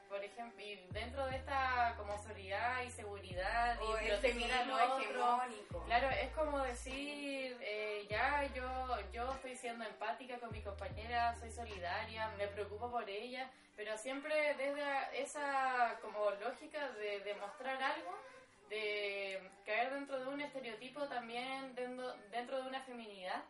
Por 0.10 0.23
ejemplo, 0.23 0.64
y 0.64 0.76
dentro 0.91 1.23
de 1.27 1.36
esta 1.38 1.94
como 1.95 2.18
sororidad 2.18 2.81
y 2.81 2.90
seguridad 2.90 3.80
O 3.80 4.02
y 4.02 4.07
el 4.07 4.18
feminismo 4.18 4.73
otro, 4.73 4.99
hegemónico. 4.99 5.84
Claro, 5.86 6.10
es 6.10 6.31
como 6.31 6.60
decir, 6.64 7.56
eh, 7.61 8.07
ya 8.10 8.44
yo, 8.56 8.98
yo 9.14 9.31
estoy 9.34 9.56
siendo 9.56 9.86
empática 9.86 10.40
con 10.40 10.52
mi 10.52 10.61
compañera, 10.61 11.36
soy 11.40 11.52
solidaria, 11.52 12.27
me 12.40 12.48
preocupo 12.48 12.90
por 12.90 13.07
ella, 13.07 13.52
pero 13.76 13.95
siempre 13.99 14.56
desde 14.56 15.22
esa 15.22 15.99
como 16.02 16.31
lógica 16.31 16.90
de 16.94 17.19
demostrar 17.19 17.81
algo, 17.81 18.18
de 18.69 19.40
caer 19.64 19.94
dentro 19.94 20.19
de 20.19 20.27
un 20.27 20.41
estereotipo 20.41 21.07
también 21.07 21.76
dentro, 21.76 22.15
dentro 22.31 22.61
de 22.64 22.68
una 22.68 22.81
feminidad. 22.81 23.44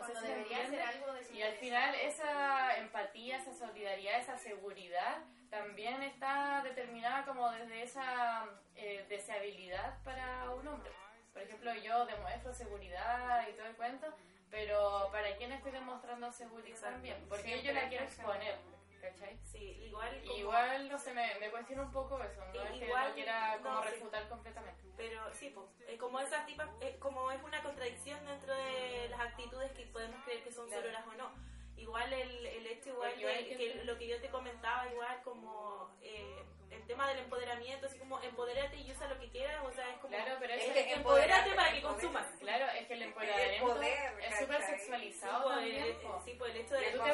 No 0.00 0.06
si 0.06 0.12
me 0.12 0.28
debería 0.28 0.66
ser 0.66 0.82
algo 0.82 1.06
Y 1.32 1.42
al 1.42 1.54
final 1.54 1.94
esa 1.94 2.76
empatía, 2.78 3.38
esa 3.38 3.54
solidaridad, 3.54 4.18
esa 4.18 4.36
seguridad 4.36 5.18
también 5.50 6.02
está 6.02 6.62
determinada 6.64 7.24
como 7.24 7.50
desde 7.52 7.82
esa 7.82 8.44
eh, 8.74 9.06
deseabilidad 9.08 10.02
para 10.02 10.50
un 10.50 10.66
hombre. 10.66 10.90
Por 11.32 11.42
ejemplo, 11.42 11.74
yo 11.74 12.06
demuestro 12.06 12.52
seguridad 12.52 13.46
y 13.48 13.52
todo 13.52 13.66
el 13.66 13.76
cuento, 13.76 14.06
pero 14.50 15.08
¿para 15.12 15.36
quién 15.36 15.52
estoy 15.52 15.72
demostrando 15.72 16.30
seguridad 16.32 16.80
también? 16.80 17.16
Porque 17.28 17.62
yo 17.62 17.72
la 17.72 17.88
quiero 17.88 18.04
exponer, 18.04 18.56
¿cachai? 19.04 19.38
Sí, 19.44 19.58
igual 19.86 20.20
como- 20.22 20.38
Igual, 20.38 20.88
no 20.88 20.98
sé, 20.98 21.12
me, 21.12 21.38
me 21.38 21.50
cuestiona 21.50 21.82
un 21.82 21.92
poco 21.92 22.22
eso, 22.22 22.40
no 22.44 22.62
es 22.62 22.70
que 22.70 22.86
lo 22.88 23.14
quiera 23.14 23.58
como 23.62 23.74
no, 23.74 23.82
sí. 23.82 23.88
refutar 23.90 24.28
completamente. 24.28 24.82
Pero 24.96 25.34
sí, 25.34 25.50
pues, 25.50 25.66
es 25.88 25.98
como 25.98 26.20
esas 26.20 26.46
tipas, 26.46 26.68
es 26.80 26.96
como 26.96 27.30
es 27.30 27.42
una 27.42 27.62
contradicción 27.62 28.24
dentro 28.26 28.54
de 28.54 29.08
las 29.10 29.20
actitudes 29.20 29.72
que 29.72 29.86
podemos 29.86 30.22
creer 30.24 30.42
que 30.42 30.50
son 30.52 30.68
Claro. 30.68 30.88
o 31.08 31.14
no. 31.14 31.53
Igual 31.84 32.12
el, 32.14 32.46
el 32.46 32.66
hecho, 32.66 32.88
igual 32.90 33.14
de- 33.18 33.56
que 33.56 33.74
lo 33.84 33.98
que 33.98 34.06
yo 34.08 34.18
te 34.18 34.28
comentaba, 34.30 34.88
igual 34.90 35.20
como 35.22 35.94
eh, 36.00 36.42
el 36.70 36.82
tema 36.86 37.06
del 37.08 37.18
empoderamiento, 37.18 37.86
así 37.86 37.98
como 37.98 38.20
empodérate 38.22 38.76
y 38.76 38.90
usa 38.90 39.06
lo 39.06 39.18
que 39.20 39.28
quieras, 39.28 39.62
o 39.64 39.70
sea, 39.70 39.90
es 39.90 39.98
como 39.98 40.16
Claro, 40.16 40.36
pero 40.40 40.54
Es 40.54 40.62
eso- 40.64 40.72
que 40.72 40.92
empodérate 40.94 41.50
para 41.54 41.72
que 41.72 41.82
consumas. 41.82 42.26
Claro, 42.40 42.64
es 42.78 42.86
que 42.88 42.94
el 42.94 43.02
empoderamiento 43.02 43.66
poder, 43.66 44.14
es 44.22 44.38
súper. 44.38 44.62
Sí, 44.62 44.66
sexualizado 44.72 45.42
pues, 45.44 45.54
también. 45.56 45.84
el, 45.84 45.96
po. 45.96 46.22
sí, 46.24 46.34
pues, 46.38 46.54
el 46.54 46.60
hecho 46.62 46.74
de 46.74 46.80
¿Tú 46.92 46.98
te 47.04 47.08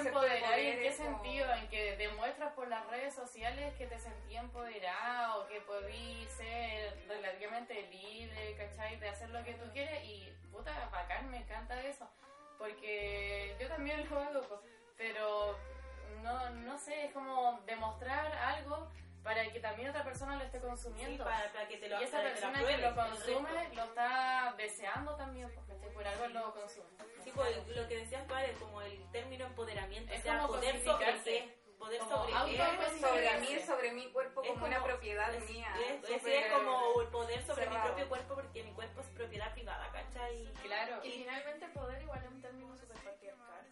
y 0.62 0.66
en 0.68 0.78
qué 0.78 0.86
es 0.88 0.96
como- 0.96 1.10
sentido? 1.22 1.54
En 1.54 1.68
que 1.68 1.96
demuestras 1.96 2.52
por 2.54 2.68
las 2.68 2.86
redes 2.86 3.12
sociales 3.12 3.74
que 3.74 3.86
te 3.88 3.98
sentías 3.98 4.44
empoderada 4.44 5.36
o 5.38 5.48
que 5.48 5.60
podías 5.62 6.32
ser 6.36 6.96
relativamente 7.08 7.82
libre, 7.90 8.54
¿cachai? 8.56 9.00
De 9.00 9.08
hacer 9.08 9.30
lo 9.30 9.42
que 9.44 9.54
tú 9.54 9.64
quieres 9.72 10.04
y 10.04 10.32
puta, 10.52 10.88
bacán, 10.92 11.28
me 11.28 11.38
encanta 11.38 11.82
eso. 11.82 12.08
Porque 12.60 13.56
yo 13.58 13.68
también 13.68 14.06
lo 14.10 14.20
hago, 14.20 14.62
pero 14.98 15.58
no, 16.22 16.50
no 16.50 16.78
sé, 16.78 17.06
es 17.06 17.12
como 17.14 17.58
demostrar 17.64 18.30
algo 18.36 18.92
para 19.24 19.50
que 19.50 19.60
también 19.60 19.88
otra 19.88 20.04
persona 20.04 20.36
lo 20.36 20.44
esté 20.44 20.58
Sí, 20.60 20.66
consumiendo. 20.66 21.24
para, 21.24 21.50
para 21.52 21.66
que 21.68 21.78
te 21.78 21.88
lo 21.88 22.00
y 22.00 22.04
esa 22.04 22.20
persona 22.20 22.62
que 22.62 22.76
lo 22.76 22.94
consume 22.94 23.74
lo 23.74 23.84
está 23.84 24.54
deseando 24.58 25.16
también, 25.16 25.50
porque 25.54 25.72
por 25.88 26.06
algo 26.06 26.26
lo 26.28 26.52
consume. 26.52 26.88
Sí, 27.24 27.32
pues, 27.34 27.66
lo 27.68 27.88
que 27.88 27.96
decías 27.96 28.30
Ale, 28.30 28.52
como 28.54 28.82
el 28.82 29.10
término 29.10 29.46
empoderamiento, 29.46 30.12
Es 30.12 30.20
o 30.20 30.22
sea, 30.22 30.38
como 30.40 30.48
poder 30.54 30.84
sobre 30.84 31.06
poder 31.80 31.98
Como 32.00 32.10
sobre 32.28 32.98
Sobre 33.00 33.40
mí, 33.40 33.58
sobre 33.66 33.92
mi 33.92 34.12
cuerpo 34.12 34.42
Es 34.42 34.50
como, 34.50 34.66
una 34.66 34.84
propiedad 34.84 35.34
es, 35.34 35.50
mía. 35.50 35.74
es- 35.88 36.08
es- 36.10 36.24
es 36.24 36.52
como 36.52 37.00
el 37.00 37.08
poder 37.08 37.42
sobre 37.42 37.68
mi 37.68 37.76
propio 37.76 38.08
cuerpo 38.08 38.34
porque 38.34 38.62
mi 38.62 38.72
cuerpo 38.72 39.00
es 39.00 39.06
propiedad 39.08 39.52
privada, 39.52 39.90
¿cachai? 39.90 40.52
Claro. 40.62 41.00
Y 41.04 41.10
finalmente 41.10 41.66
poder 41.68 42.02
igual 42.02 42.22
es 42.24 42.30
un 42.30 42.42
término 42.42 42.76
súper 42.76 42.96
patriarcal. 42.98 43.66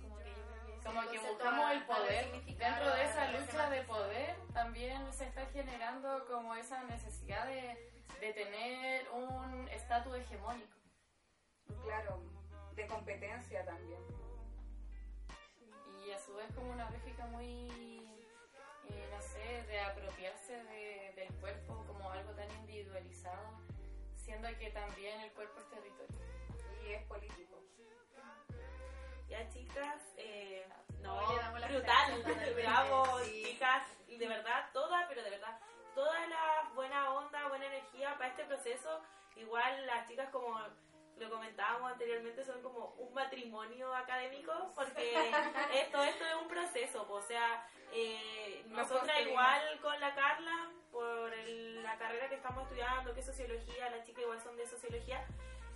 Como 0.00 0.16
que 0.18 0.30
yo 0.30 0.42
creo 0.46 0.64
que 0.66 0.72
ese 0.76 0.84
Como 0.86 1.00
que 1.10 1.18
buscamos 1.18 1.70
el 1.72 1.84
poder. 1.84 2.24
Dentro 2.56 2.94
de 2.94 3.04
esa 3.04 3.30
lucha 3.32 3.70
de 3.70 3.82
poder 3.82 4.36
también 4.54 5.12
se 5.12 5.24
está 5.24 5.44
generando 5.46 6.24
como 6.26 6.54
esa 6.54 6.82
necesidad 6.84 7.46
de, 7.46 7.90
de 8.20 8.32
tener 8.32 9.10
un 9.10 9.68
estatus 9.68 10.16
hegemónico. 10.16 10.72
Claro, 11.82 12.22
de 12.74 12.86
competencia 12.86 13.64
también. 13.64 14.00
A 16.14 16.18
su 16.18 16.34
vez 16.34 16.46
como 16.54 16.70
una 16.70 16.88
lógica 16.90 17.26
muy, 17.26 17.68
eh, 18.88 19.08
no 19.10 19.20
sé, 19.20 19.62
de 19.66 19.80
apropiarse 19.80 20.62
de- 20.64 21.12
del 21.16 21.28
cuerpo 21.40 21.84
como 21.86 22.10
algo 22.10 22.32
tan 22.34 22.48
individualizado, 22.52 23.58
siendo 24.16 24.48
que 24.58 24.70
también 24.70 25.20
el 25.22 25.32
cuerpo 25.32 25.58
es 25.58 25.68
territorio. 25.70 26.18
Y 26.84 26.92
es 26.92 27.02
político. 27.06 27.60
Ya, 29.28 29.48
chicas, 29.48 30.02
eh, 30.16 30.64
no, 31.00 31.20
las 31.36 31.52
brutal, 31.52 32.22
gracias. 32.22 32.24
bravo, 32.56 33.18
Sí. 33.24 33.44
chicas, 33.46 33.82
de 34.06 34.28
verdad, 34.28 34.70
toda, 34.72 35.08
pero 35.08 35.22
de 35.24 35.30
verdad, 35.30 35.58
toda 35.94 36.26
la 36.28 36.70
buena 36.74 37.12
onda, 37.14 37.48
buena 37.48 37.66
energía 37.66 38.14
para 38.16 38.28
este 38.30 38.44
proceso. 38.44 39.02
Igual 39.36 39.86
las 39.86 40.06
chicas, 40.08 40.28
como 40.30 40.56
lo 41.18 41.30
comentábamos 41.30 41.92
anteriormente, 41.92 42.44
son 42.44 42.60
como 42.62 42.94
un 42.98 43.14
matrimonio 43.14 43.94
académico, 43.94 44.72
porque 44.74 45.14
esto, 45.74 46.02
esto 46.02 46.24
es 46.26 46.34
un 46.42 46.48
proceso, 46.48 47.06
o 47.10 47.22
sea, 47.22 47.66
eh, 47.92 48.62
Nos 48.66 48.90
nosotras 48.90 49.20
igual 49.20 49.78
con 49.80 49.98
la 50.00 50.14
Carla, 50.14 50.70
por 50.90 51.32
el- 51.32 51.82
la 51.82 51.96
carrera 51.98 52.28
que 52.28 52.34
estamos 52.36 52.64
estudiando, 52.64 53.14
que 53.14 53.20
es 53.20 53.26
sociología, 53.26 53.90
las 53.90 54.04
chicas 54.06 54.22
igual 54.22 54.40
son 54.42 54.56
de 54.56 54.66
sociología, 54.66 55.24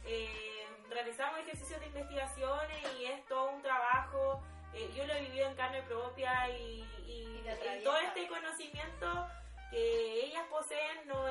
eh, 0.04 0.66
realizamos 0.88 1.38
ejercicios 1.40 1.78
de 1.80 1.86
investigaciones 1.86 2.78
y 2.98 3.04
es 3.06 3.24
todo 3.26 3.50
un 3.50 3.62
trabajo. 3.62 4.42
eh, 4.74 4.90
yo 4.94 5.06
lo 5.06 5.14
he 5.14 5.20
vivido 5.22 5.48
en 5.48 5.54
carne 5.56 5.82
propia 5.82 6.48
y, 6.50 6.82
y- 7.06 7.42
Y 7.80 7.84
todo 7.84 7.96
este 7.98 8.28
conocimiento 8.28 9.28
que 9.70 10.24
ellas 10.26 10.44
poseen 10.50 11.06
no, 11.08 11.24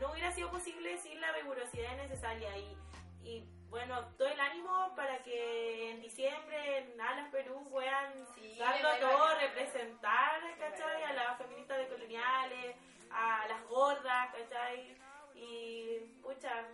no 0.00 0.10
hubiera 0.10 0.30
sido 0.32 0.50
posible 0.50 0.96
sin 0.98 1.20
la 1.20 1.30
rigurosidad 1.32 1.96
necesaria. 1.96 2.56
Y, 2.56 2.76
y 3.28 3.44
bueno, 3.68 4.06
todo 4.16 4.28
el 4.28 4.40
ánimo 4.40 4.94
para 4.96 5.22
que 5.22 5.90
en 5.90 6.00
diciembre 6.00 6.78
en 6.78 6.98
Alas 7.00 7.30
Perú 7.30 7.68
puedan 7.70 8.14
Sí, 8.34 8.56
darlo 8.58 8.88
todo, 8.98 9.38
representar, 9.38 10.40
¿cachai? 10.58 11.02
A 11.02 11.12
las 11.12 11.38
feministas 11.38 11.78
de 11.78 11.88
coloniales, 11.88 12.76
a 13.10 13.46
las 13.46 13.62
gordas, 13.68 14.34
¿cachai? 14.34 14.96
Y, 15.34 15.98
pucha, 16.22 16.64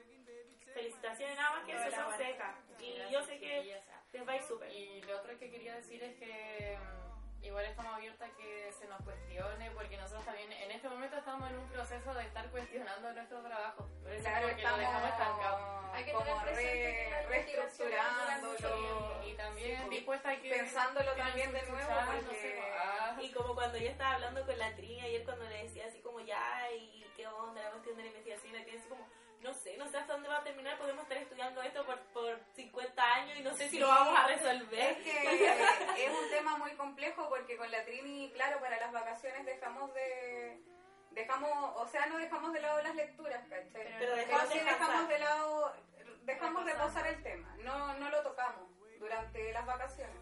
felicitaciones, 0.73 1.37
nada 1.37 1.57
más 1.57 1.65
que 1.65 1.73
eso 1.73 1.91
son 1.91 2.17
secas. 2.17 2.57
Y 2.79 3.13
yo 3.13 3.23
sé 3.23 3.39
que 3.41 3.83
les 4.13 4.29
va 4.29 4.33
a 4.33 4.37
ir 4.37 4.43
súper. 4.43 4.73
Y 4.73 5.03
lo 5.03 5.19
otro 5.19 5.37
que 5.37 5.51
quería 5.51 5.75
decir 5.75 6.03
es 6.03 6.17
que 6.17 6.79
mm, 6.79 7.04
igual 7.45 7.65
estamos 7.67 7.95
abiertas 7.95 8.31
a 8.31 8.37
que 8.37 8.73
se 8.73 8.87
nos 8.87 9.01
cuestione, 9.03 9.71
porque 9.73 9.97
nosotros 9.97 10.25
también 10.25 10.51
en 10.53 10.71
este 10.71 10.89
momento 10.89 11.17
estamos 11.17 11.51
en 11.51 11.59
un 11.59 11.69
proceso 11.69 12.15
de 12.15 12.25
estar 12.25 12.51
cuestionando 12.51 13.13
nuestro 13.13 13.43
trabajo. 13.43 13.89
Por 14.03 14.13
eso 14.13 14.23
Claro, 14.23 14.57
que 14.57 14.63
lo 14.63 14.77
dejamos 14.77 15.11
estancado. 15.11 15.93
Hay 15.93 16.05
que 16.05 16.13
como 16.13 16.25
la 16.25 16.45
re, 16.45 17.27
reestructurándolo. 17.29 19.25
Y 19.25 19.35
también 19.35 19.83
Sí, 19.83 19.89
dispuesta 19.91 20.31
a 20.31 20.37
que... 20.37 20.51
pensándolo 20.51 21.15
que 21.15 21.21
también 21.23 21.53
de 21.53 21.63
nuevo, 21.63 21.91
no 21.91 22.31
sé, 22.31 22.61
ah, 22.81 23.17
Y 23.21 23.31
como 23.33 23.55
cuando 23.55 23.79
yo 23.79 23.89
estaba 23.89 24.15
hablando 24.15 24.45
con 24.45 24.59
la 24.59 24.75
Trini 24.75 25.01
ayer 25.01 25.25
cuando 25.25 25.45
le 25.45 25.65
decía 25.65 25.87
así 25.87 26.01
como 26.01 26.21
ya 26.21 26.71
y 26.73 27.05
qué 27.17 27.27
onda 27.27 27.63
la 27.63 27.71
cuestión 27.71 27.97
de 27.97 28.03
la 28.03 28.09
investigación, 28.09 28.55
y 28.55 28.59
así 28.59 28.89
como, 28.89 29.07
no 29.45 29.53
sé, 29.53 29.77
no 29.77 29.87
sé 29.89 29.99
hasta 29.99 30.15
dónde 30.15 30.29
va 30.29 30.39
a 30.39 30.43
terminar, 30.43 30.79
podemos 30.79 31.03
estar 31.03 31.19
estudiando 31.19 31.63
esto 31.63 31.85
por, 31.85 32.01
por 32.15 32.41
50 32.55 33.15
años 33.15 33.37
y 33.39 33.43
no 33.43 33.55
sé 33.55 33.69
si 33.69 33.79
lo 33.79 33.87
Sí. 33.87 33.93
vamos 33.93 34.19
a 34.19 34.27
resolver. 34.27 34.81
Es 34.93 34.99
que 35.05 36.07
es 36.07 36.11
un 36.11 36.31
tema 36.31 36.57
muy 36.57 36.73
complejo 36.73 37.29
porque 37.29 37.57
con 37.59 37.71
la 37.71 37.85
Trini, 37.85 38.33
claro, 38.33 38.59
para 38.59 38.81
las 38.81 38.91
vacaciones 38.91 39.45
dejamos 39.45 39.93
de... 39.95 40.63
Dejamos, 41.11 41.51
o 41.77 41.87
sea, 41.87 42.07
no 42.07 42.19
dejamos 42.19 42.53
de 42.53 42.61
lado 42.61 42.83
las 42.83 42.95
lecturas, 42.97 43.47
¿cachai? 43.49 43.71
Pero 43.73 43.91
Pero 43.99 44.15
Pero 44.15 44.17
dejamos 44.17 44.53
sí 44.53 44.59
de 44.59 44.65
dejamos 44.65 45.09
de 45.09 45.19
lado, 45.21 45.77
dejamos 46.23 46.67
el 47.07 47.23
tema, 47.23 47.57
no, 47.63 47.95
no 47.95 48.11
lo 48.11 48.23
tocamos 48.23 48.69
durante 48.99 49.53
las 49.53 49.67
vacaciones. 49.67 50.17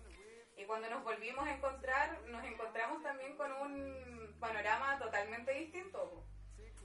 Y 0.57 0.65
cuando 0.65 0.91
nos 0.91 1.03
volvimos 1.03 1.47
a 1.47 1.53
encontrar, 1.53 2.21
nos 2.27 2.45
encontramos 2.45 3.03
también 3.03 3.37
con 3.37 3.53
un 3.53 4.37
panorama 4.39 4.99
totalmente 4.99 5.53
distinto. 5.53 6.25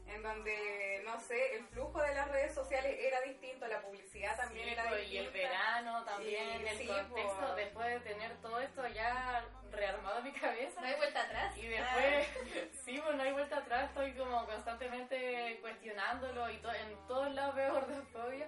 En 0.07 0.23
donde, 0.23 1.01
no 1.05 1.19
sé, 1.19 1.55
el 1.57 1.65
flujo 1.67 2.01
de 2.01 2.15
las 2.15 2.27
redes 2.29 2.53
sociales 2.53 2.95
era 2.99 3.21
distinto, 3.21 3.67
la 3.67 3.81
publicidad 3.81 4.35
también 4.37 4.65
Sí, 4.67 4.73
era 4.73 4.87
pues, 4.87 5.01
distinta. 5.01 5.23
y 5.23 5.25
el 5.25 5.31
verano 5.31 6.03
también, 6.05 6.61
Y- 6.61 6.67
el 6.67 6.77
sí, 6.77 6.87
contexto, 6.87 7.37
pues. 7.39 7.55
después 7.57 7.87
de 7.87 7.99
tener 7.99 8.37
todo 8.41 8.59
esto 8.61 8.87
ya 8.87 9.45
rearmado 9.71 10.19
en 10.19 10.23
mi 10.25 10.31
cabeza. 10.33 10.81
No 10.81 10.87
hay 10.87 10.95
vuelta 10.95 11.21
atrás. 11.23 11.57
Y 11.57 11.67
después, 11.67 12.27
sí, 12.85 12.99
pues 13.03 13.15
no 13.15 13.23
hay 13.23 13.31
vuelta 13.33 13.57
atrás, 13.57 13.89
estoy 13.89 14.13
como 14.13 14.45
constantemente 14.45 15.57
cuestionándolo 15.61 16.49
y 16.51 16.57
to- 16.59 16.73
en 16.73 17.07
todos 17.07 17.33
lados 17.33 17.55
veo 17.55 17.73
gordofobia. 17.81 18.47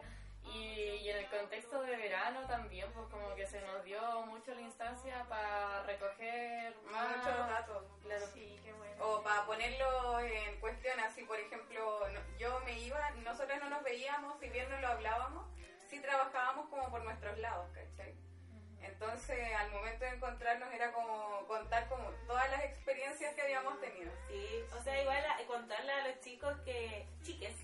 Y, 0.54 1.02
y 1.02 1.10
en 1.10 1.18
el 1.18 1.28
contexto 1.30 1.82
de 1.82 1.96
verano 1.96 2.42
también, 2.48 2.92
pues 2.94 3.08
como 3.10 3.36
que 3.36 3.46
se 3.48 3.62
nos 3.62 3.84
dio 3.84 4.02
mucho 4.26 4.54
la 4.54 4.62
instancia 4.62 5.26
para 5.30 5.84
recoger 5.84 6.76
más... 6.92 7.18
Muchos 7.18 7.38
datos. 7.50 7.84
Claro. 8.04 8.26
Sí, 8.34 8.60
qué 8.64 8.74
bueno. 8.74 9.06
O 9.06 9.24
para 9.24 9.46
ponerlo 9.46 10.20
en 10.20 10.60
cuestión, 10.60 11.00
así 11.00 11.24
por 11.24 11.40
ejemplo, 11.40 12.08
no- 12.10 12.38
yo 12.38 12.60
me 12.66 12.78
iba, 12.80 13.10
nosotros 13.24 13.58
no 13.62 13.70
nos 13.70 13.84
veíamos, 13.84 14.40
si 14.40 14.50
bien 14.50 14.70
no 14.70 14.80
lo 14.80 14.88
hablábamos, 14.88 15.46
sí 15.90 16.00
trabajábamos 16.02 16.68
como 16.70 16.90
por 16.90 17.04
nuestros 17.04 17.38
lados, 17.40 17.70
¿cachai? 17.74 18.16
Entonces, 18.82 19.56
al 19.56 19.72
momento 19.72 20.06
de 20.06 20.12
encontrarnos 20.12 20.74
era 20.74 20.92
como 20.94 21.46
contar 21.48 21.88
como 21.90 22.10
todas 22.28 22.50
las 22.52 22.64
experiencias 22.64 23.36
que 23.36 23.42
habíamos 23.42 23.80
tenido. 23.82 24.12
Sí, 24.30 24.64
o 24.78 24.82
sea, 24.82 25.02
igual 25.02 25.24
a- 25.26 25.46
contarle 25.48 25.92
a 25.92 26.08
los 26.08 26.20
chicos 26.22 26.58
que, 26.66 27.06
chiques, 27.24 27.56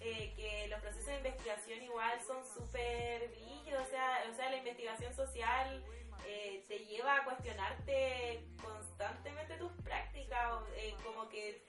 eh, 0.00 0.32
que 0.36 0.68
los 0.68 0.80
procesos 0.80 1.06
de 1.06 1.16
investigación 1.16 1.82
igual 1.82 2.20
son 2.26 2.44
súper 2.44 3.28
brígidos, 3.28 3.86
o 3.86 3.90
sea, 3.90 4.24
o 4.30 4.34
sea, 4.34 4.50
la 4.50 4.56
investigación 4.56 5.12
social 5.14 5.84
eh, 6.26 6.64
te 6.68 6.78
lleva 6.86 7.16
a 7.16 7.24
cuestionarte 7.24 8.44
constantemente 8.62 9.56
tus 9.56 9.72
prácticas, 9.82 10.54
eh, 10.76 10.94
como 11.04 11.28
que 11.28 11.64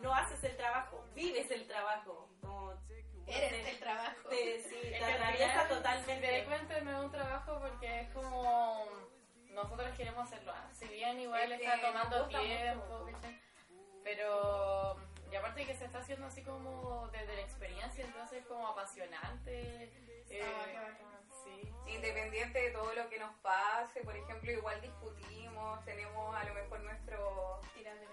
no 0.00 0.14
haces 0.14 0.42
el 0.44 0.56
trabajo, 0.56 1.04
vives 1.14 1.50
el 1.50 1.66
trabajo, 1.66 2.28
como 2.40 2.72
Eres 3.26 3.68
el 3.68 3.78
trabajo. 3.78 4.28
te, 4.28 4.60
sí, 4.62 4.76
te 4.82 5.04
atraviesa 5.04 5.66
totalmente. 5.68 6.26
Te 6.26 6.44
cuenta, 6.44 6.80
no 6.82 6.90
es 6.98 7.04
un 7.06 7.10
trabajo 7.10 7.58
porque 7.60 8.00
es 8.00 8.08
como. 8.10 8.86
Nosotros 9.50 9.96
queremos 9.96 10.26
hacerlo. 10.26 10.52
ah, 10.54 10.68
Si 10.72 10.86
bien 10.88 11.18
igual 11.20 11.50
está 11.52 11.80
tomando 11.80 12.26
tiempo, 12.28 13.06
pero. 14.02 14.96
Y 15.34 15.36
aparte 15.36 15.66
que 15.66 15.74
se 15.74 15.86
está 15.86 15.98
haciendo 15.98 16.26
así 16.26 16.42
como 16.44 17.08
desde 17.08 17.34
la 17.34 17.40
experiencia, 17.42 18.04
entonces 18.04 18.38
es 18.38 18.46
como 18.46 18.68
apasionante. 18.68 19.90
eh, 20.30 20.40
Ah, 20.44 21.20
sí. 21.44 21.72
Independiente 21.92 22.56
de 22.60 22.70
todo 22.70 22.94
lo 22.94 23.08
que 23.10 23.18
nos 23.18 23.34
pase, 23.38 24.02
por 24.02 24.16
ejemplo, 24.16 24.52
igual 24.52 24.80
discutimos, 24.80 25.84
tenemos 25.84 26.36
a 26.36 26.44
lo 26.44 26.54
mejor 26.54 26.78
nuestro, 26.82 27.60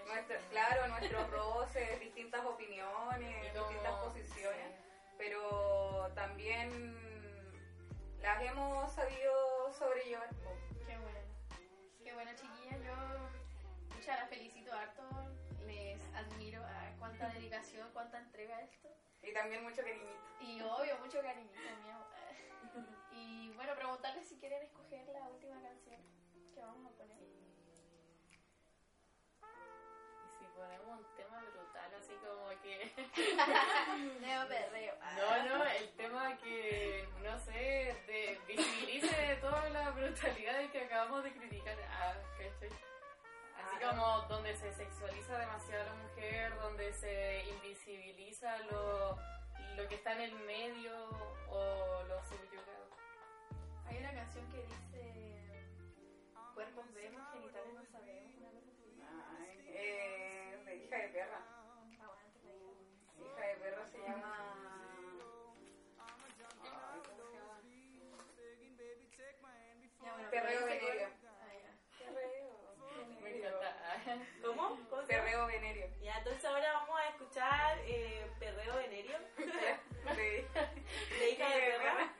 nuestro 0.08 0.36
claro, 0.50 0.88
nuestros 0.88 1.30
roces, 1.30 2.00
distintas 2.00 2.44
opiniones, 2.44 3.52
como- 3.52 3.68
distintas 3.68 3.94
posiciones. 4.04 4.72
pero 5.16 6.10
también 6.16 6.96
las 8.20 8.42
hemos 8.42 8.92
sabido 8.92 9.72
sobrellevar. 9.78 10.28
Qué 10.88 10.96
bueno. 10.98 11.20
Qué 12.02 12.12
bueno, 12.14 12.32
chiquilla. 12.34 12.78
Yo 12.78 13.94
muchas 13.94 14.18
las 14.18 14.28
felicito 14.28 14.72
harto. 14.72 15.02
Les 15.66 16.02
admiro 16.14 16.60
a 16.64 16.91
cuánta 17.02 17.28
dedicación, 17.30 17.90
cuánta 17.92 18.18
entrega 18.18 18.60
esto. 18.62 18.88
Y 19.22 19.32
también 19.32 19.64
mucho 19.64 19.82
cariñito. 19.82 20.22
Y 20.40 20.60
obvio, 20.60 20.96
mucho 20.98 21.20
cariñito 21.20 21.58
mío. 21.82 21.96
Y 23.14 23.50
bueno, 23.50 23.74
preguntarles 23.74 24.26
si 24.26 24.38
quieren 24.38 24.62
escoger 24.62 25.06
la 25.08 25.28
última 25.28 25.60
canción 25.60 26.00
que 26.54 26.60
vamos 26.60 26.90
a 26.90 26.96
poner. 26.96 27.18
Y 27.20 27.34
si 30.38 30.44
ponemos 30.56 31.00
un 31.00 31.16
tema 31.16 31.42
brutal, 31.42 31.94
así 31.98 32.14
como 32.24 32.48
que. 32.62 32.90
Neo 34.20 34.48
perreo. 34.48 34.94
No, 35.18 35.58
no, 35.58 35.64
el 35.64 35.90
tema 35.90 36.38
que, 36.38 37.06
no 37.22 37.38
sé, 37.40 37.94
de, 38.06 38.40
visibilice 38.46 39.36
toda 39.42 39.68
la 39.68 39.90
brutalidad 39.90 40.70
que 40.70 40.80
acabamos 40.80 41.24
de 41.24 41.32
criticar. 41.32 41.76
Ah, 41.90 42.14
¿cachai? 42.38 42.70
Así 43.64 43.84
Ah, 43.84 43.90
como 43.90 44.20
donde 44.28 44.54
se 44.56 44.72
sexualiza 44.72 45.38
demasiado 45.38 45.82
a 45.82 45.86
la 45.86 45.94
mujer, 46.02 46.54
donde 46.56 46.92
se 46.92 47.44
invisibiliza 47.48 48.58
lo, 48.70 49.16
lo 49.76 49.88
que 49.88 49.94
está 49.96 50.12
en 50.12 50.20
el 50.20 50.34
medio 50.40 51.08
o 51.48 52.02
lo 52.04 52.22
subyugado. 52.24 52.88
Hay 53.86 53.98
una 53.98 54.12
canción 54.14 54.48
que 54.50 54.62
dice 54.62 55.66
Cuerpos 56.54 56.84
vemos, 56.94 57.22
genitales 57.32 57.74
no 57.74 57.84
sabemos, 57.86 58.34
una 58.36 58.50
cosa 58.50 58.68
así. 58.68 59.00
Ay, 59.40 59.64
eh, 59.68 60.62
de 60.64 60.76
hija 60.76 60.96
de 60.96 61.08
perra. 61.08 61.40
Hija. 61.90 62.06
Hija 63.18 63.46
de 63.46 63.54
perra 63.56 63.86
se 63.86 63.98
llama. 63.98 64.51
Escuchar 77.32 77.78
eh, 77.86 78.26
Perreo 78.38 78.76
Venerio 78.76 79.16
De- 79.38 80.46
Hija 81.32 81.48
de 81.48 81.60
Perra. 81.60 82.12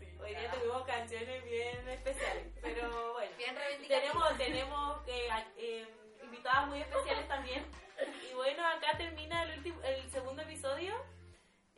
Sí. 0.00 0.06
Hoy 0.20 0.30
día 0.30 0.50
tuvimos 0.50 0.82
canciones 0.84 1.44
bien 1.44 1.88
especiales, 1.88 2.46
pero 2.60 3.12
bueno. 3.12 3.30
Bien. 3.36 3.54
Tenemos, 3.86 4.36
tenemos 4.36 5.02
eh, 5.06 5.28
eh, 5.56 5.86
invitadas 6.24 6.66
muy 6.66 6.80
especiales 6.80 7.28
también. 7.28 7.64
Y 8.28 8.34
bueno, 8.34 8.66
acá 8.66 8.96
termina 8.98 9.44
el, 9.44 9.58
último, 9.58 9.80
el 9.84 10.10
segundo 10.10 10.42
episodio. 10.42 10.94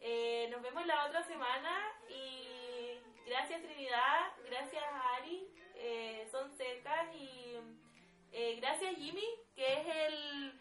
Eh, 0.01 0.49
nos 0.51 0.63
vemos 0.63 0.87
la 0.87 1.05
otra 1.07 1.23
semana 1.25 1.93
y 2.09 3.01
gracias 3.27 3.61
Trinidad, 3.61 4.33
gracias 4.49 4.85
Ari, 5.19 5.47
eh, 5.75 6.27
son 6.31 6.57
cercas 6.57 7.15
y 7.15 7.57
eh, 8.33 8.57
gracias 8.61 8.95
Jimmy, 8.97 9.27
que 9.55 9.73
es 9.75 9.87
el 10.07 10.61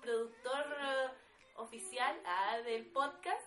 productor 0.00 0.66
eh, 0.80 1.08
oficial 1.56 2.20
ah, 2.26 2.58
del 2.64 2.86
podcast. 2.86 3.46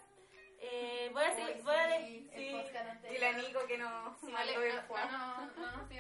Eh, 0.60 1.10
voy 1.12 1.24
a 1.24 1.36
seguir, 1.36 1.62
voy 1.64 1.76
a 1.76 1.88
de- 1.88 2.00
sí, 2.00 2.30
el 2.34 3.36
sí. 3.36 3.48
Nico 3.48 3.68
que 3.68 3.78
nos 3.78 4.18
Sí, 4.20 4.32
vale, 4.32 4.54
el 4.54 4.76
no, 4.78 4.82
no, 4.88 5.52
no, 5.58 5.78
no, 5.78 5.88
sí. 5.90 6.00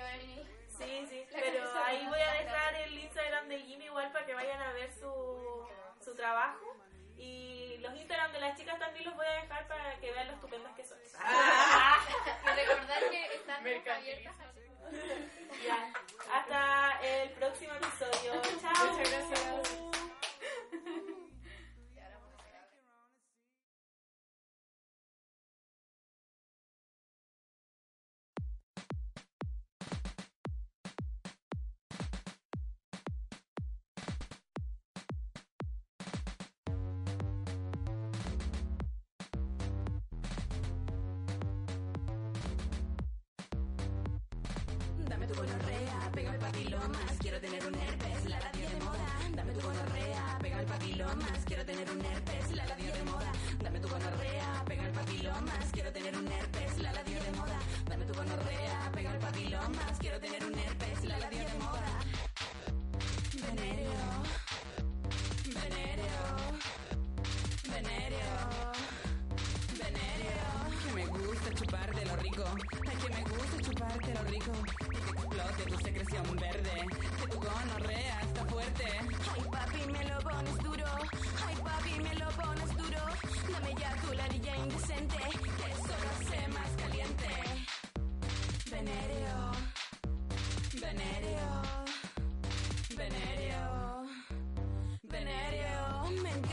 Sí, 0.77 1.05
sí, 1.07 1.25
La 1.31 1.39
pero 1.39 1.83
ahí 1.85 2.03
no 2.03 2.09
voy 2.09 2.19
a 2.19 2.31
dejar 2.33 2.75
el 2.75 2.97
Instagram 2.97 3.47
del 3.47 3.63
Jimmy 3.63 3.85
igual 3.85 4.11
para 4.11 4.25
que 4.25 4.33
vayan 4.33 4.61
a 4.61 4.71
ver 4.73 4.91
su, 4.93 5.67
su 5.99 6.15
trabajo. 6.15 6.77
Y 7.17 7.77
los 7.79 7.93
Instagram 7.95 8.31
de 8.31 8.39
las 8.39 8.57
chicas 8.57 8.79
también 8.79 9.05
los 9.05 9.15
voy 9.15 9.25
a 9.25 9.41
dejar 9.41 9.67
para 9.67 9.99
que 9.99 10.11
vean 10.11 10.27
lo 10.27 10.33
estupendas 10.33 10.73
que 10.75 10.83
son. 10.83 10.97
Y 11.03 12.55
recordar 12.55 13.09
que 13.09 13.35
están 13.35 13.57
abiertas. 13.59 14.35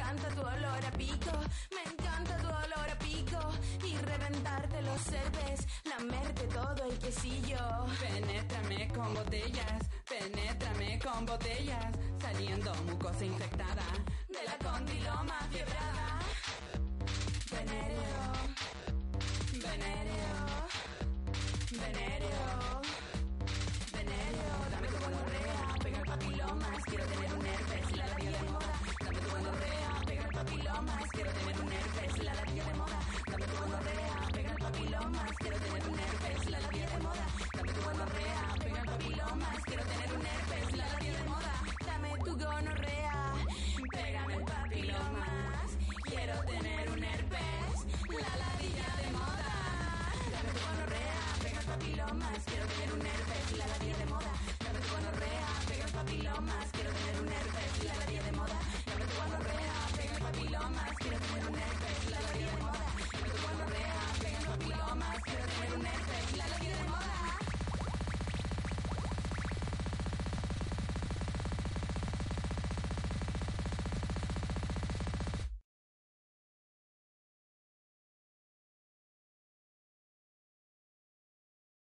Me 0.00 0.06
encanta 0.06 0.28
tu 0.34 0.40
olor 0.40 0.84
a 0.86 0.90
pico, 0.92 1.30
me 1.74 1.82
encanta 1.92 2.36
tu 2.38 2.46
olor 2.46 2.90
a 2.90 2.98
pico. 2.98 3.38
Y 3.86 3.96
reventarte 3.98 4.80
los 4.80 5.00
cerves, 5.02 5.66
lamerte 5.84 6.46
todo 6.46 6.84
el 6.90 6.98
quesillo. 6.98 7.58
Penétrame 8.00 8.88
con 8.94 9.12
botellas, 9.12 9.90
penétrame 10.08 10.98
con 11.00 11.26
botellas, 11.26 11.92
saliendo 12.18 12.74
mucosa 12.86 13.26
infectada 13.26 13.84